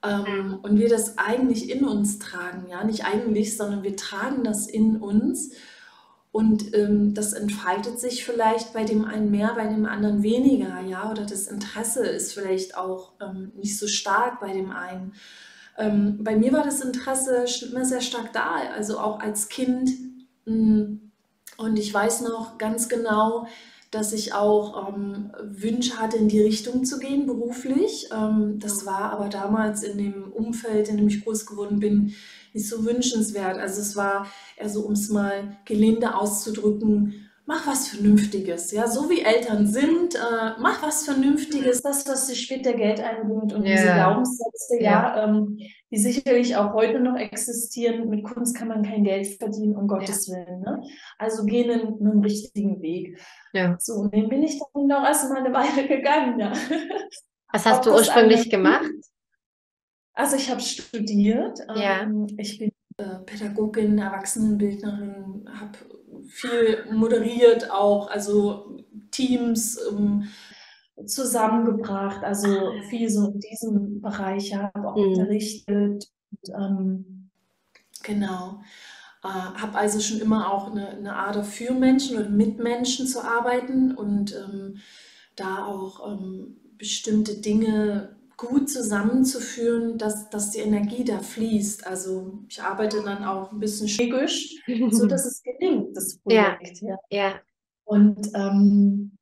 ähm, 0.03 0.59
und 0.63 0.79
wir 0.79 0.89
das 0.89 1.19
eigentlich 1.19 1.71
in 1.71 1.85
uns 1.85 2.19
tragen. 2.19 2.69
Ja, 2.71 2.85
nicht 2.85 3.05
eigentlich, 3.05 3.57
sondern 3.57 3.83
wir 3.83 3.97
tragen 3.97 4.45
das 4.45 4.67
in 4.67 4.97
uns. 4.97 5.53
Und 6.37 6.75
ähm, 6.75 7.14
das 7.14 7.33
entfaltet 7.33 7.99
sich 7.99 8.26
vielleicht 8.26 8.75
bei 8.75 8.85
dem 8.85 9.07
einen 9.07 9.31
mehr, 9.31 9.55
bei 9.57 9.66
dem 9.69 9.87
anderen 9.87 10.23
weniger, 10.23 10.83
ja, 10.83 11.11
oder 11.11 11.25
das 11.25 11.47
Interesse 11.47 12.07
ist 12.07 12.35
vielleicht 12.35 12.76
auch 12.76 13.12
ähm, 13.23 13.52
nicht 13.57 13.78
so 13.78 13.87
stark 13.87 14.38
bei 14.38 14.52
dem 14.52 14.71
einen. 14.71 15.14
Ähm, 15.78 16.19
bei 16.23 16.37
mir 16.37 16.52
war 16.52 16.62
das 16.62 16.83
Interesse 16.83 17.47
immer 17.71 17.87
sehr 17.87 18.02
stark 18.02 18.35
da, 18.35 18.57
also 18.75 18.99
auch 18.99 19.21
als 19.21 19.49
Kind. 19.49 19.93
Mm, 20.45 20.97
und 21.57 21.78
ich 21.78 21.95
weiß 21.95 22.21
noch 22.21 22.59
ganz 22.59 22.90
genau, 22.90 23.47
dass 23.90 24.12
ich 24.12 24.35
auch 24.35 24.90
ähm, 24.95 25.33
Wünsche 25.43 25.99
hatte, 25.99 26.19
in 26.19 26.28
die 26.28 26.43
Richtung 26.43 26.85
zu 26.85 26.99
gehen, 26.99 27.25
beruflich. 27.25 28.11
Ähm, 28.12 28.59
das 28.59 28.85
war 28.85 29.11
aber 29.11 29.31
damals 29.31 29.83
in 29.83 29.97
dem 29.97 30.33
Umfeld, 30.33 30.90
in 30.90 30.99
dem 30.99 31.09
ich 31.09 31.25
groß 31.25 31.47
geworden 31.47 31.81
bin, 31.81 32.14
nicht 32.57 32.69
so 32.69 32.85
wünschenswert. 32.85 33.59
Also 33.59 33.81
es 33.81 33.97
war 33.97 34.27
eher 34.57 34.69
so, 34.69 34.83
um 34.83 34.93
es 34.93 35.11
mal 35.11 35.57
gelinde 35.65 36.15
auszudrücken, 36.17 37.29
mach 37.45 37.67
was 37.67 37.89
Vernünftiges. 37.89 38.73
Ja, 38.73 38.89
so 38.89 39.09
wie 39.09 39.21
Eltern 39.21 39.67
sind, 39.67 40.15
äh, 40.15 40.59
mach 40.59 40.83
was 40.83 41.05
Vernünftiges, 41.05 41.83
das, 41.83 42.09
was 42.09 42.27
dir 42.27 42.35
später 42.35 42.73
Geld 42.73 43.01
einbringt 43.01 43.53
und 43.53 43.65
yeah. 43.65 43.77
diese 43.77 43.93
Glaubenssätze, 43.93 44.77
ja, 44.81 45.17
ja 45.17 45.25
ähm, 45.25 45.59
die 45.91 45.99
sicherlich 45.99 46.57
auch 46.57 46.73
heute 46.73 46.99
noch 46.99 47.17
existieren. 47.17 48.09
Mit 48.09 48.25
Kunst 48.25 48.57
kann 48.57 48.69
man 48.69 48.83
kein 48.83 49.05
Geld 49.05 49.27
verdienen, 49.39 49.77
um 49.77 49.87
Gottes 49.87 50.27
ja. 50.27 50.35
Willen. 50.35 50.61
Ne? 50.61 50.83
Also 51.19 51.45
gehen 51.45 51.71
einen, 51.71 52.01
einen 52.01 52.25
richtigen 52.25 52.83
Weg. 52.83 53.21
Ja. 53.53 53.77
So, 53.79 53.95
und 53.95 54.15
den 54.15 54.29
bin 54.29 54.43
ich 54.43 54.59
dann 54.59 54.87
noch 54.87 55.05
erstmal 55.05 55.45
eine 55.45 55.55
Weile 55.55 55.87
gegangen. 55.87 56.41
Ja. 56.41 56.53
Was 57.53 57.65
hast 57.65 57.79
Ob 57.79 57.85
du 57.85 57.91
ursprünglich 57.93 58.51
gemacht? 58.51 58.91
Also 60.17 60.37
ich 60.37 60.51
habe 60.51 60.61
studiert. 60.61 61.61
Ja. 61.69 62.03
Ähm, 62.03 62.27
ich 62.39 62.59
bin 62.59 62.73
äh, 62.97 63.19
Pädagogin, 63.27 63.99
Erwachsenenbildnerin, 63.99 65.49
habe 65.53 65.79
viel 66.29 66.87
moderiert 66.91 67.71
auch, 67.71 68.09
also 68.09 68.79
Teams 69.11 69.79
ähm, 69.91 70.29
zusammengebracht, 71.05 72.25
also 72.25 72.49
ah. 72.49 72.83
viel 72.89 73.11
so 73.11 73.29
in 73.29 73.41
diesem 73.41 74.01
Bereich, 74.01 74.55
habe 74.55 74.89
auch 74.89 74.97
mhm. 74.97 75.13
unterrichtet. 75.13 76.09
Und, 76.31 76.55
ähm, 76.55 77.31
genau. 78.03 78.61
Äh, 79.23 79.29
habe 79.29 79.77
also 79.77 80.01
schon 80.01 80.21
immer 80.21 80.51
auch 80.51 80.71
eine, 80.71 80.89
eine 80.89 81.15
Ader 81.15 81.45
für 81.45 81.75
Menschen 81.75 82.17
oder 82.17 82.31
mit 82.31 82.59
Menschen 82.59 83.07
zu 83.07 83.23
arbeiten 83.23 83.95
und 83.95 84.35
ähm, 84.35 84.79
da 85.37 85.67
auch 85.67 86.11
ähm, 86.11 86.57
bestimmte 86.79 87.35
Dinge 87.35 88.16
gut 88.37 88.69
zusammenzuführen, 88.69 89.97
dass, 89.99 90.28
dass 90.31 90.50
die 90.50 90.61
Energie 90.61 91.05
da 91.05 91.21
fließt. 91.21 91.87
Also 91.87 92.45
ich 92.49 92.61
arbeite 92.62 93.02
dann 93.02 93.25
auch 93.25 93.52
ein 93.52 93.61
bisschen 93.61 93.88
schickisch, 93.88 94.62
so 94.90 95.07
dass 95.07 95.25
es 95.25 95.43
gelingt, 95.43 95.97
das 95.97 96.19
Projekt. 96.19 96.81
Ja. 96.83 96.99
ja. 97.11 97.28
ja. 97.28 97.40
Und 97.85 98.31
ähm, 98.35 99.16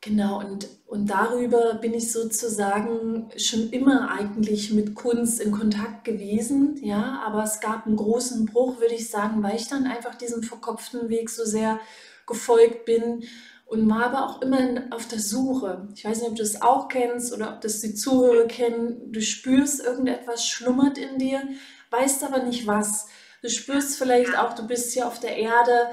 genau, 0.00 0.40
und, 0.40 0.68
und 0.86 1.10
darüber 1.10 1.74
bin 1.74 1.94
ich 1.94 2.12
sozusagen 2.12 3.30
schon 3.36 3.70
immer 3.70 4.10
eigentlich 4.10 4.72
mit 4.72 4.94
Kunst 4.94 5.40
in 5.40 5.52
Kontakt 5.52 6.04
gewesen, 6.04 6.78
ja, 6.82 7.22
aber 7.26 7.44
es 7.44 7.60
gab 7.60 7.86
einen 7.86 7.96
großen 7.96 8.44
Bruch, 8.46 8.78
würde 8.78 8.94
ich 8.94 9.08
sagen, 9.08 9.42
weil 9.42 9.56
ich 9.56 9.68
dann 9.68 9.86
einfach 9.86 10.14
diesem 10.14 10.42
verkopften 10.42 11.08
Weg 11.08 11.30
so 11.30 11.44
sehr 11.44 11.80
gefolgt 12.26 12.84
bin 12.84 13.24
und 13.68 13.88
war 13.90 14.06
aber 14.06 14.26
auch 14.26 14.42
immer 14.42 14.84
auf 14.90 15.06
der 15.08 15.20
Suche. 15.20 15.88
Ich 15.94 16.04
weiß 16.04 16.20
nicht, 16.20 16.30
ob 16.30 16.36
du 16.36 16.42
das 16.42 16.62
auch 16.62 16.88
kennst 16.88 17.34
oder 17.34 17.52
ob 17.52 17.60
das 17.60 17.82
die 17.82 17.94
Zuhörer 17.94 18.46
kennen. 18.46 19.12
Du 19.12 19.20
spürst, 19.20 19.84
irgendetwas 19.84 20.46
schlummert 20.46 20.96
in 20.96 21.18
dir, 21.18 21.42
weißt 21.90 22.24
aber 22.24 22.42
nicht 22.42 22.66
was. 22.66 23.08
Du 23.42 23.50
spürst 23.50 23.98
vielleicht 23.98 24.36
auch, 24.38 24.54
du 24.54 24.66
bist 24.66 24.94
hier 24.94 25.06
auf 25.06 25.20
der 25.20 25.36
Erde, 25.36 25.90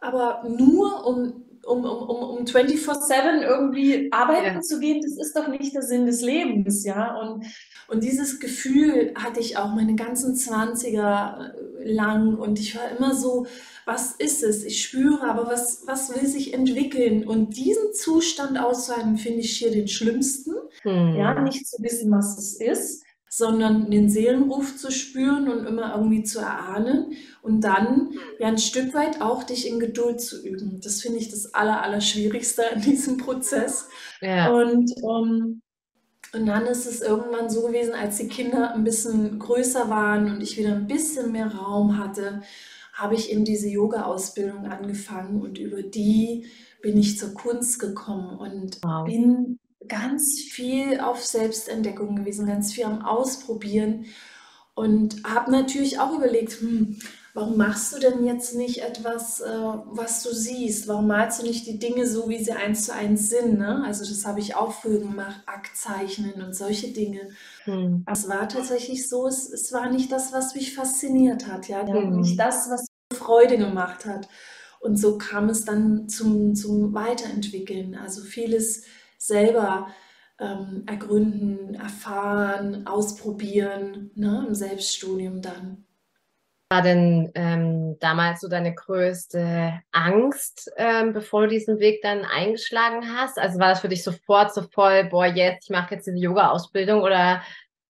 aber 0.00 0.44
nur 0.48 1.04
um, 1.04 1.44
um, 1.66 1.84
um, 1.84 2.38
um 2.38 2.44
24-7 2.44 3.42
irgendwie 3.42 4.12
arbeiten 4.12 4.54
ja. 4.56 4.60
zu 4.60 4.78
gehen, 4.78 5.02
das 5.02 5.18
ist 5.26 5.36
doch 5.36 5.48
nicht 5.48 5.74
der 5.74 5.82
Sinn 5.82 6.06
des 6.06 6.22
Lebens, 6.22 6.84
ja. 6.84 7.16
Und, 7.18 7.44
und 7.88 8.04
dieses 8.04 8.40
Gefühl 8.40 9.12
hatte 9.14 9.40
ich 9.40 9.56
auch 9.56 9.74
meine 9.74 9.94
ganzen 9.94 10.34
20er 10.34 11.52
lang 11.84 12.36
und 12.36 12.58
ich 12.58 12.76
war 12.76 12.90
immer 12.96 13.14
so, 13.14 13.46
was 13.84 14.12
ist 14.12 14.42
es? 14.42 14.64
Ich 14.64 14.82
spüre, 14.82 15.22
aber 15.22 15.46
was, 15.46 15.82
was 15.86 16.14
will 16.14 16.26
sich 16.26 16.54
entwickeln? 16.54 17.26
Und 17.26 17.56
diesen 17.56 17.92
Zustand 17.92 18.58
auszuhalten, 18.58 19.16
finde 19.16 19.40
ich 19.40 19.58
hier 19.58 19.70
den 19.70 19.88
schlimmsten. 19.88 20.54
Hm. 20.82 21.16
Ja, 21.16 21.40
nicht 21.40 21.66
zu 21.66 21.82
wissen, 21.82 22.10
was 22.10 22.38
es 22.38 22.60
ist, 22.60 23.04
sondern 23.28 23.90
den 23.90 24.10
Seelenruf 24.10 24.76
zu 24.76 24.92
spüren 24.92 25.48
und 25.48 25.66
immer 25.66 25.94
irgendwie 25.96 26.22
zu 26.22 26.38
erahnen 26.38 27.12
und 27.40 27.62
dann 27.62 28.12
ja 28.38 28.48
ein 28.48 28.58
Stück 28.58 28.92
weit 28.92 29.22
auch 29.22 29.42
dich 29.42 29.66
in 29.66 29.80
Geduld 29.80 30.20
zu 30.20 30.46
üben. 30.46 30.80
Das 30.82 31.00
finde 31.00 31.18
ich 31.18 31.30
das 31.30 31.54
Aller, 31.54 31.82
Allerschwierigste 31.82 32.62
an 32.74 32.82
diesem 32.82 33.16
Prozess. 33.16 33.88
Ja. 34.20 34.52
Und 34.52 34.92
um, 35.02 35.62
und 36.34 36.46
dann 36.46 36.66
ist 36.66 36.86
es 36.86 37.02
irgendwann 37.02 37.50
so 37.50 37.62
gewesen, 37.62 37.94
als 37.94 38.16
die 38.16 38.28
Kinder 38.28 38.74
ein 38.74 38.84
bisschen 38.84 39.38
größer 39.38 39.90
waren 39.90 40.30
und 40.30 40.42
ich 40.42 40.56
wieder 40.56 40.72
ein 40.72 40.86
bisschen 40.86 41.30
mehr 41.30 41.54
Raum 41.54 41.98
hatte, 41.98 42.42
habe 42.94 43.14
ich 43.14 43.30
in 43.30 43.44
diese 43.44 43.68
Yoga-Ausbildung 43.68 44.66
angefangen 44.66 45.42
und 45.42 45.58
über 45.58 45.82
die 45.82 46.46
bin 46.80 46.96
ich 46.98 47.18
zur 47.18 47.34
Kunst 47.34 47.78
gekommen 47.78 48.38
und 48.38 48.78
wow. 48.82 49.04
bin 49.06 49.58
ganz 49.88 50.40
viel 50.40 51.00
auf 51.00 51.24
Selbstentdeckung 51.24 52.16
gewesen, 52.16 52.46
ganz 52.46 52.72
viel 52.72 52.84
am 52.84 53.02
Ausprobieren 53.02 54.06
und 54.74 55.22
habe 55.24 55.50
natürlich 55.50 56.00
auch 56.00 56.16
überlegt, 56.16 56.60
hm, 56.60 56.98
warum 57.34 57.56
machst 57.56 57.94
du 57.94 57.98
denn 57.98 58.24
jetzt 58.24 58.54
nicht 58.54 58.82
etwas, 58.82 59.40
äh, 59.40 59.48
was 59.48 60.22
du 60.22 60.34
siehst? 60.34 60.86
Warum 60.88 61.06
malst 61.06 61.40
du 61.40 61.46
nicht 61.46 61.66
die 61.66 61.78
Dinge 61.78 62.06
so, 62.06 62.28
wie 62.28 62.42
sie 62.42 62.52
eins 62.52 62.86
zu 62.86 62.94
eins 62.94 63.30
sind? 63.30 63.58
Ne? 63.58 63.82
Also 63.84 64.04
das 64.04 64.26
habe 64.26 64.40
ich 64.40 64.54
auch 64.54 64.72
früher 64.72 64.98
gemacht, 64.98 65.40
Aktzeichnen 65.46 66.42
und 66.42 66.54
solche 66.54 66.92
Dinge. 66.92 67.30
Hm. 67.64 68.04
Es 68.10 68.28
war 68.28 68.48
tatsächlich 68.48 69.08
so, 69.08 69.26
es, 69.26 69.50
es 69.50 69.72
war 69.72 69.90
nicht 69.90 70.12
das, 70.12 70.32
was 70.32 70.54
mich 70.54 70.74
fasziniert 70.74 71.46
hat, 71.46 71.68
ja, 71.68 71.86
hm. 71.86 72.20
nicht 72.20 72.38
das, 72.38 72.68
was 72.70 72.86
Freude 73.14 73.56
gemacht 73.56 74.04
hat. 74.04 74.28
Und 74.80 74.96
so 74.96 75.16
kam 75.16 75.48
es 75.48 75.64
dann 75.64 76.08
zum, 76.08 76.54
zum 76.54 76.92
Weiterentwickeln. 76.92 77.94
Also 77.94 78.22
vieles 78.22 78.82
selber 79.16 79.86
ähm, 80.40 80.82
ergründen, 80.86 81.74
erfahren, 81.74 82.86
ausprobieren, 82.86 84.10
ne, 84.16 84.44
im 84.48 84.54
Selbststudium 84.54 85.40
dann 85.40 85.84
war 86.72 86.80
denn 86.80 87.30
ähm, 87.34 87.98
damals 88.00 88.40
so 88.40 88.48
deine 88.48 88.74
größte 88.74 89.78
Angst, 89.92 90.72
ähm, 90.78 91.12
bevor 91.12 91.42
du 91.42 91.48
diesen 91.48 91.80
Weg 91.80 92.00
dann 92.00 92.24
eingeschlagen 92.24 93.14
hast? 93.14 93.38
Also 93.38 93.58
war 93.58 93.68
das 93.68 93.80
für 93.80 93.90
dich 93.90 94.02
sofort 94.02 94.54
so 94.54 94.62
voll, 94.62 95.04
boah, 95.04 95.26
jetzt, 95.26 95.64
ich 95.64 95.70
mache 95.70 95.94
jetzt 95.94 96.06
diese 96.06 96.16
Yoga-Ausbildung 96.16 97.02
oder 97.02 97.42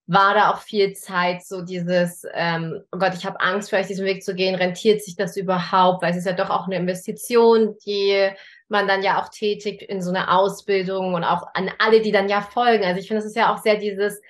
war 0.09 0.35
da 0.35 0.51
auch 0.51 0.59
viel 0.59 0.95
Zeit, 0.95 1.45
so 1.45 1.63
dieses, 1.63 2.27
ähm, 2.35 2.83
oh 2.91 2.99
Gott, 2.99 3.15
ich 3.15 3.25
habe 3.25 3.41
Angst, 3.41 3.69
vielleicht 3.69 3.89
diesen 3.89 4.05
Weg 4.05 4.25
zu 4.25 4.35
gehen, 4.35 4.57
rentiert 4.57 5.01
sich 5.01 5.15
das 5.15 5.37
überhaupt? 5.37 6.03
Weil 6.03 6.11
es 6.11 6.17
ist 6.17 6.27
ja 6.27 6.33
doch 6.33 6.51
auch 6.51 6.67
eine 6.67 6.75
Investition, 6.75 7.77
die 7.87 8.31
man 8.67 8.89
dann 8.89 9.05
ja 9.05 9.23
auch 9.23 9.29
tätigt 9.29 9.83
in 9.83 10.03
so 10.03 10.11
eine 10.11 10.29
Ausbildung 10.29 11.15
und 11.15 11.23
auch 11.23 11.47
an 11.55 11.71
alle, 11.79 12.01
die 12.01 12.11
dann 12.11 12.29
ja 12.29 12.41
folgen. 12.41 12.85
Also 12.85 12.99
ich 12.99 13.07
finde, 13.07 13.21
es 13.21 13.27
ist 13.27 13.37
ja 13.37 13.55
auch 13.55 13.63
sehr 13.63 13.77
dieses, 13.77 14.21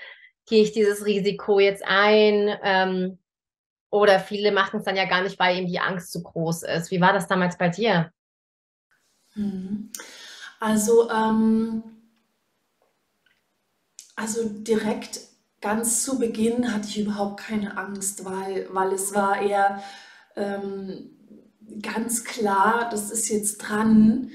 gehe 0.47 0.63
ich 0.63 0.73
dieses 0.73 1.07
Risiko 1.07 1.59
jetzt 1.59 1.85
ein? 1.87 2.55
Ähm, 2.63 3.19
oder 3.93 4.19
viele 4.19 4.53
machen 4.53 4.81
es 4.81 4.85
dann 4.85 4.97
ja 4.97 5.05
gar 5.05 5.23
nicht, 5.23 5.39
weil 5.39 5.59
eben 5.59 5.67
die 5.69 5.79
Angst 5.79 6.11
zu 6.13 6.23
groß 6.23 6.63
ist. 6.63 6.91
Wie 6.91 7.01
war 7.01 7.13
das 7.13 7.29
damals 7.29 7.59
bei 7.59 7.69
dir? 7.69 8.11
Mhm. 9.35 9.93
Also, 10.59 11.11
ähm, 11.11 11.83
also 14.17 14.49
direkt 14.49 15.21
ganz 15.61 16.05
zu 16.05 16.19
Beginn 16.19 16.73
hatte 16.73 16.89
ich 16.89 17.01
überhaupt 17.01 17.41
keine 17.41 17.77
Angst, 17.77 18.25
weil, 18.25 18.67
weil 18.73 18.93
es 18.93 19.15
war 19.15 19.43
eher 19.43 19.83
ähm, 20.37 21.11
ganz 21.83 22.25
klar, 22.25 22.89
das 22.91 23.11
ist 23.11 23.29
jetzt 23.29 23.59
dran. 23.59 24.31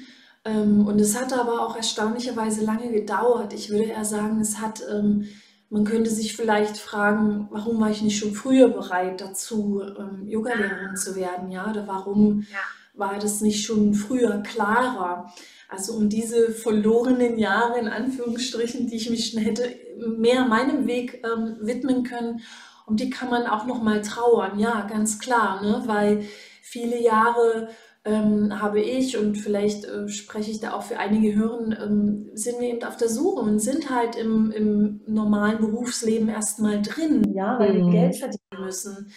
Ähm, 0.45 0.85
und 0.85 1.01
es 1.01 1.19
hat 1.19 1.33
aber 1.33 1.61
auch 1.61 1.75
erstaunlicherweise 1.75 2.63
lange 2.63 2.91
gedauert. 2.91 3.53
Ich 3.53 3.71
würde 3.71 3.85
eher 3.85 4.05
sagen, 4.05 4.39
es 4.39 4.59
hat 4.59 4.83
ähm, 4.87 5.27
man 5.69 5.83
könnte 5.83 6.09
sich 6.09 6.35
vielleicht 6.35 6.77
fragen, 6.77 7.47
warum 7.51 7.79
war 7.81 7.89
ich 7.89 8.01
nicht 8.01 8.17
schon 8.17 8.33
früher 8.33 8.69
bereit 8.69 9.19
dazu, 9.19 9.81
ähm, 9.81 10.27
Yogalehrerin 10.27 10.95
zu 10.95 11.15
werden, 11.15 11.51
ja? 11.51 11.69
Oder 11.69 11.87
warum 11.87 12.45
ja. 12.51 12.59
war 12.93 13.19
das 13.19 13.41
nicht 13.41 13.65
schon 13.65 13.93
früher 13.93 14.41
klarer? 14.43 15.33
Also 15.67 15.93
um 15.93 16.07
diese 16.07 16.51
verlorenen 16.51 17.37
Jahre 17.37 17.79
in 17.79 17.89
Anführungsstrichen, 17.89 18.87
die 18.87 18.95
ich 18.95 19.09
mich 19.09 19.31
schon 19.31 19.41
hätte 19.41 19.75
mehr 19.97 20.45
meinem 20.45 20.87
Weg 20.87 21.21
ähm, 21.25 21.57
widmen 21.59 22.03
können, 22.03 22.41
um 22.85 22.95
die 22.95 23.09
kann 23.09 23.29
man 23.29 23.45
auch 23.45 23.65
noch 23.65 23.83
mal 23.83 24.01
trauern, 24.01 24.59
ja, 24.59 24.87
ganz 24.89 25.19
klar, 25.19 25.61
ne? 25.61 25.83
Weil 25.85 26.23
viele 26.61 27.01
Jahre 27.01 27.69
ähm, 28.07 28.61
habe 28.61 28.79
ich 28.79 29.17
und 29.17 29.35
vielleicht 29.35 29.83
äh, 29.83 30.07
spreche 30.07 30.49
ich 30.49 30.61
da 30.61 30.71
auch 30.71 30.83
für 30.83 30.97
einige 30.97 31.35
Hören, 31.35 31.77
ähm, 31.79 32.29
sind 32.33 32.61
wir 32.61 32.69
eben 32.69 32.83
auf 32.83 32.95
der 32.95 33.09
Suche 33.09 33.41
und 33.41 33.59
sind 33.59 33.89
halt 33.89 34.15
im, 34.15 34.51
im 34.51 35.01
normalen 35.07 35.59
Berufsleben 35.59 36.29
erstmal 36.29 36.81
drin, 36.81 37.33
ja, 37.33 37.59
weil 37.59 37.73
mhm. 37.73 37.85
wir 37.85 37.91
Geld 37.91 38.15
verdienen 38.15 38.65
müssen. 38.65 39.11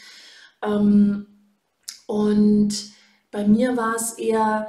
Ähm, 0.62 1.26
und 2.08 2.74
bei 3.30 3.46
mir 3.46 3.76
war 3.76 3.94
es 3.94 4.14
eher 4.14 4.66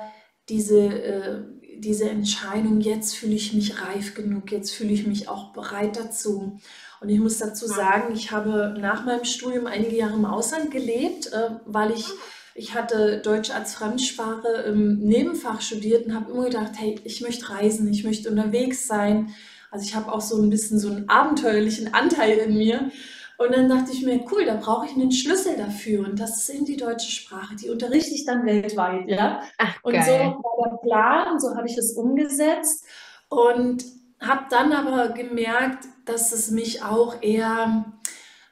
diese, 0.50 0.80
äh, 0.82 1.42
diese 1.80 2.08
Entscheidung, 2.08 2.80
jetzt 2.80 3.16
fühle 3.16 3.34
ich 3.34 3.54
mich 3.54 3.82
reif 3.82 4.14
genug, 4.14 4.52
jetzt 4.52 4.72
fühle 4.72 4.92
ich 4.92 5.08
mich 5.08 5.30
auch 5.30 5.52
bereit 5.52 5.98
dazu. 5.98 6.60
Und 7.00 7.10
ich 7.10 7.20
muss 7.20 7.40
dazu 7.40 7.66
sagen, 7.66 8.14
ich 8.14 8.32
habe 8.32 8.76
nach 8.80 9.04
meinem 9.04 9.24
Studium 9.24 9.66
einige 9.66 9.96
Jahre 9.96 10.14
im 10.14 10.26
Ausland 10.26 10.70
gelebt, 10.70 11.34
äh, 11.34 11.56
weil 11.66 11.90
ich 11.90 12.06
ich 12.54 12.74
hatte 12.76 13.20
Deutsch 13.20 13.52
als 13.52 13.76
Fremdsprache 13.76 14.48
im 14.68 15.00
Nebenfach 15.00 15.62
studiert 15.62 16.06
und 16.06 16.16
habe 16.16 16.32
immer 16.32 16.46
gedacht, 16.46 16.72
hey, 16.78 17.00
ich 17.04 17.22
möchte 17.22 17.50
reisen, 17.50 17.92
ich 17.92 18.04
möchte 18.04 18.30
unterwegs 18.30 18.88
sein. 18.88 19.34
Also 19.70 19.86
ich 19.86 19.96
habe 19.96 20.12
auch 20.12 20.22
so 20.22 20.42
ein 20.42 20.50
bisschen 20.50 20.80
so 20.80 20.90
einen 20.90 21.08
abenteuerlichen 21.10 21.94
Anteil 21.94 22.38
in 22.38 22.58
mir. 22.58 22.92
Und 23.38 23.56
dann 23.56 23.70
dachte 23.70 23.92
ich 23.92 24.04
mir, 24.04 24.24
cool, 24.32 24.46
da 24.46 24.56
brauche 24.56 24.86
ich 24.86 24.92
einen 24.92 25.12
Schlüssel 25.12 25.56
dafür. 25.58 26.06
Und 26.08 26.20
das 26.20 26.38
ist 26.38 26.50
eben 26.50 26.66
die 26.66 26.78
deutsche 26.78 27.10
Sprache. 27.10 27.56
Die 27.56 27.70
unterrichte 27.70 28.14
ich 28.14 28.26
dann 28.26 28.46
weltweit, 28.46 29.08
ja. 29.08 29.42
Ach, 29.58 29.76
und 29.84 29.96
so 29.96 30.12
war 30.12 30.70
der 30.70 30.78
Plan, 30.78 31.40
so 31.40 31.56
habe 31.56 31.68
ich 31.68 31.78
es 31.78 31.94
umgesetzt. 31.94 32.86
Und 33.30 33.84
habe 34.20 34.46
dann 34.50 34.74
aber 34.74 35.10
gemerkt, 35.10 35.86
dass 36.06 36.34
es 36.34 36.52
mich 36.52 36.84
auch 36.84 37.22
eher, 37.22 37.86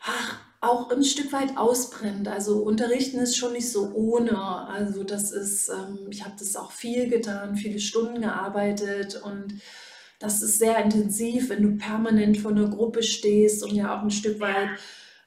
ach, 0.02 0.38
auch 0.62 0.90
ein 0.90 1.04
Stück 1.04 1.32
weit 1.32 1.58
ausbrennt. 1.58 2.28
Also 2.28 2.60
unterrichten 2.60 3.20
ist 3.20 3.38
schon 3.38 3.54
nicht 3.54 3.72
so 3.72 3.92
ohne. 3.94 4.38
Also 4.68 5.04
das 5.04 5.32
ist, 5.32 5.70
ähm, 5.70 6.08
ich 6.10 6.26
habe 6.26 6.36
das 6.38 6.56
auch 6.56 6.72
viel 6.72 7.10
getan, 7.10 7.56
viele 7.56 7.80
Stunden 7.80 8.22
gearbeitet 8.22 9.22
und 9.24 9.62
das 10.20 10.42
ist 10.42 10.60
sehr 10.60 10.84
intensiv, 10.84 11.50
wenn 11.50 11.64
du 11.64 11.78
permanent 11.78 12.38
vor 12.38 12.52
einer 12.52 12.68
Gruppe 12.68 13.04
stehst 13.04 13.64
und 13.64 13.74
ja 13.74 13.98
auch 13.98 14.04
ein 14.04 14.12
Stück 14.12 14.42
weit 14.42 14.70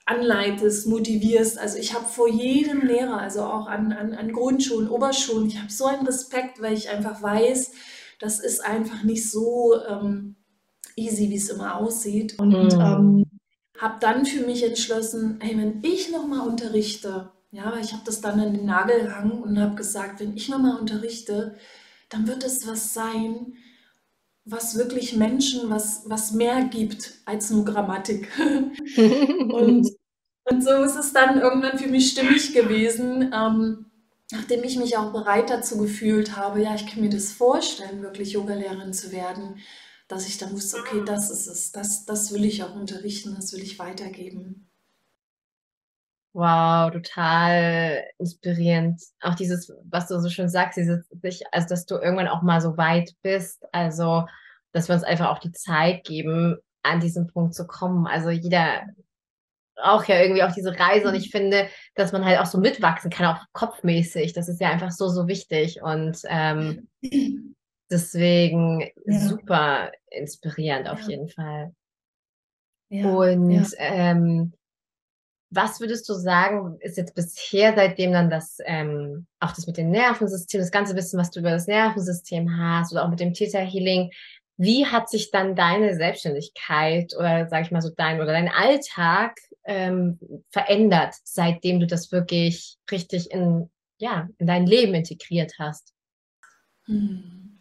anleitest, 0.05 0.87
motivierst. 0.87 1.59
Also 1.59 1.79
ich 1.79 1.95
habe 1.95 2.05
vor 2.05 2.29
jedem 2.29 2.83
Lehrer, 2.83 3.19
also 3.19 3.43
auch 3.43 3.69
an, 3.69 3.93
an, 3.93 4.13
an 4.13 4.33
Grundschulen, 4.33 4.91
Oberschulen, 4.91 5.47
ich 5.47 5.59
habe 5.59 5.73
so 5.73 5.87
einen 5.87 6.07
Respekt, 6.07 6.61
weil 6.61 6.75
ich 6.75 6.91
einfach 6.91 7.23
weiß, 7.23 7.73
das 8.21 8.39
ist 8.39 8.63
einfach 8.65 9.03
nicht 9.03 9.31
so 9.31 9.81
ähm, 9.89 10.37
easy, 10.95 11.31
wie 11.31 11.37
es 11.37 11.49
immer 11.49 11.77
aussieht. 11.77 12.39
Und 12.39 12.51
mhm. 12.51 12.81
ähm, 12.81 13.32
habe 13.83 13.97
dann 13.99 14.25
für 14.25 14.47
mich 14.47 14.63
entschlossen, 14.63 15.39
hey, 15.41 15.59
wenn 15.59 15.83
ich 15.83 16.11
nochmal 16.11 16.49
unterrichte, 16.49 17.33
ja, 17.51 17.73
weil 17.73 17.85
ich 17.85 17.93
habe 17.93 18.05
das 18.07 18.21
dann 18.21 18.39
an 18.39 18.55
den 18.55 18.65
Nagel 18.65 19.03
gehangen 19.03 19.43
und 19.43 19.59
habe 19.59 19.75
gesagt, 19.75 20.21
wenn 20.21 20.37
ich 20.37 20.49
nochmal 20.49 20.79
unterrichte, 20.79 21.57
dann 22.09 22.29
wird 22.29 22.45
es 22.45 22.67
was 22.67 22.95
sein, 22.95 23.55
was 24.45 24.79
wirklich 24.79 25.17
Menschen 25.17 25.69
was, 25.69 26.03
was 26.07 26.33
mehr 26.33 26.63
gibt 26.65 27.15
als 27.25 27.51
nur 27.51 27.65
Grammatik. 27.65 28.29
und, 28.97 29.91
und 30.45 30.65
so 30.65 30.71
ist 30.85 30.97
es 30.97 31.13
dann 31.13 31.41
irgendwann 31.41 31.79
für 31.79 31.89
mich 31.89 32.13
stimmig 32.13 32.55
gewesen, 32.55 33.33
ähm, 33.35 33.87
nachdem 34.31 34.63
ich 34.63 34.79
mich 34.79 34.97
auch 34.97 35.13
bereit 35.13 35.51
dazu 35.51 35.79
gefühlt 35.79 36.37
habe, 36.37 36.63
ja, 36.63 36.75
ich 36.77 36.87
kann 36.87 37.01
mir 37.01 37.11
das 37.11 37.33
vorstellen, 37.33 38.01
wirklich 38.03 38.33
Yogalehrerin 38.33 38.93
zu 38.93 39.11
werden 39.11 39.57
dass 40.13 40.29
ich 40.29 40.39
dann 40.39 40.53
wusste, 40.53 40.79
okay, 40.79 41.03
das 41.07 41.31
ist 41.31 41.47
es, 41.47 41.73
das, 41.73 42.05
das 42.05 42.33
will 42.33 42.45
ich 42.45 42.63
auch 42.63 42.75
unterrichten, 42.75 43.35
das 43.35 43.53
will 43.53 43.63
ich 43.63 43.79
weitergeben. 43.79 44.69
Wow, 46.35 46.91
total 46.91 48.05
inspirierend. 48.19 49.03
Auch 49.21 49.35
dieses, 49.35 49.73
was 49.85 50.09
du 50.09 50.19
so 50.21 50.29
schön 50.29 50.49
sagst, 50.49 50.79
dieses, 50.79 51.07
also 51.51 51.69
dass 51.69 51.87
du 51.87 51.97
irgendwann 51.97 52.29
auch 52.29 52.43
mal 52.43 52.61
so 52.61 52.77
weit 52.77 53.15
bist, 53.23 53.65
also 53.73 54.27
dass 54.73 54.89
wir 54.89 54.95
uns 54.95 55.05
einfach 55.05 55.29
auch 55.29 55.39
die 55.39 55.53
Zeit 55.53 56.05
geben, 56.05 56.57
an 56.83 57.01
diesen 57.01 57.27
Punkt 57.27 57.55
zu 57.55 57.67
kommen. 57.67 58.07
Also 58.07 58.31
jeder 58.31 58.83
braucht 59.77 60.09
ja 60.09 60.21
irgendwie 60.21 60.43
auch 60.43 60.53
diese 60.53 60.79
Reise 60.79 61.09
und 61.09 61.15
ich 61.15 61.31
finde, 61.31 61.69
dass 61.95 62.13
man 62.13 62.25
halt 62.25 62.39
auch 62.39 62.47
so 62.47 62.59
mitwachsen 62.59 63.11
kann, 63.11 63.27
auch 63.27 63.45
kopfmäßig. 63.53 64.33
Das 64.33 64.49
ist 64.49 64.61
ja 64.61 64.71
einfach 64.71 64.91
so, 64.91 65.09
so 65.09 65.27
wichtig 65.27 65.83
und 65.83 66.19
ähm, 66.29 66.89
Deswegen 67.93 68.91
ja. 69.05 69.19
super 69.21 69.93
inspirierend 70.11 70.89
auf 70.89 71.03
ja. 71.03 71.09
jeden 71.11 71.29
Fall. 71.29 71.75
Ja. 72.89 73.07
Und 73.07 73.69
ähm, 73.79 74.53
was 75.51 75.81
würdest 75.81 76.09
du 76.09 76.15
sagen, 76.15 76.79
ist 76.81 76.97
jetzt 76.97 77.15
bisher, 77.15 77.75
seitdem 77.77 78.13
dann 78.13 78.31
das, 78.31 78.59
ähm, 78.65 79.27
auch 79.39 79.53
das 79.53 79.67
mit 79.67 79.77
dem 79.77 79.91
Nervensystem, 79.91 80.61
das 80.61 80.71
ganze 80.71 80.97
Wissen, 80.97 81.19
was 81.19 81.31
du 81.31 81.41
über 81.41 81.51
das 81.51 81.67
Nervensystem 81.67 82.57
hast 82.59 82.93
oder 82.93 83.05
auch 83.05 83.11
mit 83.11 83.21
dem 83.21 83.35
Theta 83.35 83.59
Healing, 83.59 84.11
wie 84.57 84.87
hat 84.87 85.11
sich 85.11 85.31
dann 85.31 85.55
deine 85.55 85.95
Selbstständigkeit 85.95 87.15
oder 87.19 87.49
sag 87.49 87.65
ich 87.65 87.71
mal 87.71 87.83
so 87.83 87.91
dein 87.91 88.21
oder 88.21 88.33
dein 88.33 88.49
Alltag 88.49 89.39
ähm, 89.65 90.19
verändert, 90.49 91.15
seitdem 91.25 91.81
du 91.81 91.87
das 91.87 92.13
wirklich 92.13 92.79
richtig 92.91 93.31
in, 93.31 93.71
ja, 93.99 94.29
in 94.39 94.47
dein 94.47 94.67
Leben 94.67 94.95
integriert 94.95 95.53
hast? 95.59 95.93
Hm. 96.87 97.52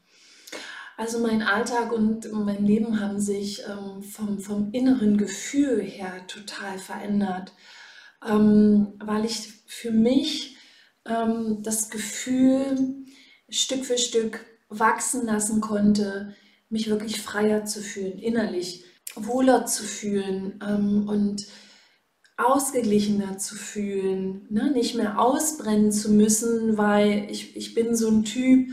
Also 1.02 1.18
mein 1.18 1.42
Alltag 1.42 1.92
und 1.92 2.32
mein 2.32 2.64
Leben 2.64 3.00
haben 3.00 3.20
sich 3.20 3.64
ähm, 3.68 4.04
vom, 4.04 4.38
vom 4.38 4.72
inneren 4.72 5.18
Gefühl 5.18 5.82
her 5.82 6.28
total 6.28 6.78
verändert, 6.78 7.54
ähm, 8.24 9.00
weil 9.04 9.26
ich 9.26 9.52
für 9.66 9.90
mich 9.90 10.58
ähm, 11.08 11.64
das 11.64 11.90
Gefühl 11.90 13.04
Stück 13.50 13.84
für 13.84 13.98
Stück 13.98 14.46
wachsen 14.70 15.26
lassen 15.26 15.60
konnte, 15.60 16.36
mich 16.70 16.88
wirklich 16.88 17.20
freier 17.20 17.66
zu 17.66 17.82
fühlen, 17.82 18.20
innerlich 18.20 18.84
wohler 19.16 19.66
zu 19.66 19.82
fühlen 19.82 20.60
ähm, 20.64 21.10
und 21.10 21.48
ausgeglichener 22.38 23.40
zu 23.40 23.56
fühlen, 23.56 24.46
ne? 24.52 24.70
nicht 24.70 24.94
mehr 24.94 25.20
ausbrennen 25.20 25.92
zu 25.92 26.12
müssen, 26.12 26.78
weil 26.78 27.26
ich, 27.32 27.56
ich 27.56 27.74
bin 27.74 27.96
so 27.96 28.08
ein 28.08 28.24
Typ, 28.24 28.70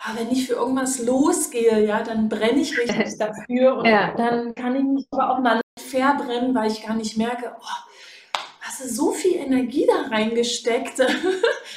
ah, 0.00 0.12
wenn 0.16 0.30
ich 0.30 0.46
für 0.46 0.54
irgendwas 0.54 1.04
losgehe, 1.04 1.84
ja, 1.86 2.02
dann 2.02 2.28
brenne 2.28 2.60
ich 2.60 2.76
richtig 2.78 3.18
dafür 3.18 3.76
und 3.76 3.86
ja. 3.86 4.14
dann 4.16 4.54
kann 4.54 4.76
ich 4.76 4.82
mich 4.82 5.06
aber 5.10 5.30
auch 5.30 5.40
mal 5.40 5.60
verbrennen, 5.78 6.54
weil 6.54 6.70
ich 6.70 6.84
gar 6.84 6.94
nicht 6.94 7.16
merke, 7.16 7.52
oh, 7.58 8.40
hast 8.60 8.84
du 8.84 8.88
so 8.88 9.12
viel 9.12 9.36
Energie 9.36 9.86
da 9.86 10.14
reingesteckt? 10.14 11.00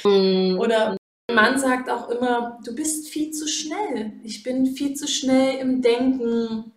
Mhm. 0.06 0.58
Oder 0.60 0.98
Mann 1.32 1.58
sagt 1.58 1.88
auch 1.88 2.10
immer, 2.10 2.58
du 2.62 2.74
bist 2.74 3.08
viel 3.08 3.30
zu 3.30 3.48
schnell. 3.48 4.12
Ich 4.22 4.42
bin 4.42 4.66
viel 4.66 4.92
zu 4.92 5.08
schnell 5.08 5.56
im 5.60 5.80
Denken 5.80 6.72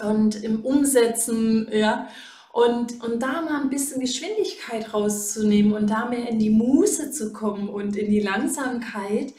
und 0.00 0.42
im 0.44 0.64
Umsetzen, 0.64 1.68
ja. 1.72 2.08
Und, 2.52 3.02
und 3.02 3.20
da 3.20 3.42
mal 3.42 3.60
ein 3.60 3.70
bisschen 3.70 4.00
Geschwindigkeit 4.00 4.94
rauszunehmen 4.94 5.72
und 5.72 5.90
da 5.90 6.06
mehr 6.06 6.28
in 6.28 6.38
die 6.38 6.50
Muße 6.50 7.10
zu 7.10 7.32
kommen 7.32 7.68
und 7.68 7.96
in 7.96 8.10
die 8.10 8.20
Langsamkeit, 8.20 9.34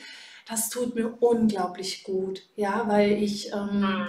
das 0.49 0.69
tut 0.69 0.95
mir 0.95 1.13
unglaublich 1.19 2.03
gut, 2.03 2.41
ja, 2.55 2.85
weil 2.87 3.11
ich, 3.11 3.53
ähm, 3.53 3.81
mhm. 3.81 4.07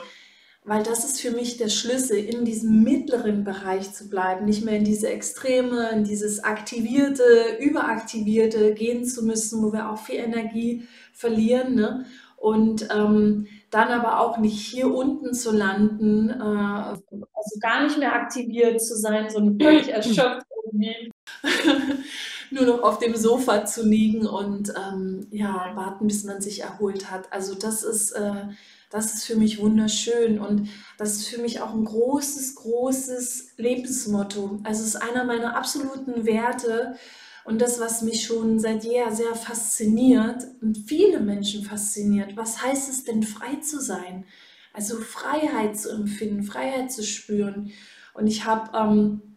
weil 0.64 0.82
das 0.82 1.04
ist 1.04 1.20
für 1.20 1.32
mich 1.32 1.58
der 1.58 1.68
Schlüssel, 1.68 2.16
in 2.16 2.44
diesem 2.44 2.82
mittleren 2.82 3.44
Bereich 3.44 3.92
zu 3.92 4.08
bleiben, 4.08 4.46
nicht 4.46 4.64
mehr 4.64 4.76
in 4.76 4.84
diese 4.84 5.10
Extreme, 5.10 5.90
in 5.90 6.04
dieses 6.04 6.42
aktivierte, 6.42 7.58
überaktivierte 7.60 8.72
gehen 8.74 9.04
zu 9.04 9.24
müssen, 9.24 9.62
wo 9.62 9.72
wir 9.72 9.90
auch 9.90 9.98
viel 9.98 10.16
Energie 10.16 10.86
verlieren, 11.12 11.74
ne? 11.74 12.06
Und 12.36 12.88
ähm, 12.90 13.46
dann 13.70 13.88
aber 13.88 14.18
auch 14.20 14.38
nicht 14.38 14.58
hier 14.58 14.90
unten 14.90 15.34
zu 15.34 15.52
landen, 15.52 16.30
äh, 16.30 16.32
also 16.32 17.58
gar 17.60 17.82
nicht 17.82 17.98
mehr 17.98 18.14
aktiviert 18.14 18.80
zu 18.82 18.96
sein, 18.96 19.28
sondern 19.28 19.60
völlig 19.60 19.88
erschöpft 19.92 20.46
irgendwie. 20.64 21.10
nur 22.50 22.64
noch 22.64 22.82
auf 22.82 22.98
dem 22.98 23.16
Sofa 23.16 23.64
zu 23.64 23.86
liegen 23.86 24.26
und 24.26 24.72
ähm, 24.76 25.26
ja, 25.30 25.72
warten, 25.74 26.06
bis 26.06 26.24
man 26.24 26.40
sich 26.40 26.62
erholt 26.62 27.10
hat. 27.10 27.32
Also 27.32 27.54
das 27.54 27.82
ist, 27.82 28.12
äh, 28.12 28.44
das 28.90 29.14
ist 29.14 29.24
für 29.24 29.36
mich 29.36 29.60
wunderschön 29.60 30.40
und 30.40 30.68
das 30.98 31.16
ist 31.16 31.28
für 31.28 31.40
mich 31.40 31.60
auch 31.60 31.72
ein 31.72 31.84
großes, 31.84 32.56
großes 32.56 33.52
Lebensmotto. 33.56 34.60
Also 34.64 34.82
es 34.82 34.94
ist 34.94 34.96
einer 34.96 35.24
meiner 35.24 35.56
absoluten 35.56 36.26
Werte 36.26 36.96
und 37.44 37.60
das, 37.60 37.80
was 37.80 38.02
mich 38.02 38.24
schon 38.24 38.58
seit 38.58 38.84
jeher 38.84 39.12
sehr 39.12 39.34
fasziniert 39.34 40.46
und 40.60 40.76
viele 40.76 41.20
Menschen 41.20 41.64
fasziniert. 41.64 42.36
Was 42.36 42.62
heißt 42.62 42.90
es 42.90 43.04
denn, 43.04 43.22
frei 43.22 43.56
zu 43.56 43.80
sein? 43.80 44.24
Also 44.72 44.96
Freiheit 44.96 45.78
zu 45.78 45.90
empfinden, 45.90 46.42
Freiheit 46.42 46.92
zu 46.92 47.02
spüren. 47.02 47.72
Und 48.14 48.26
ich 48.26 48.44
habe 48.44 48.76
ähm, 48.76 49.29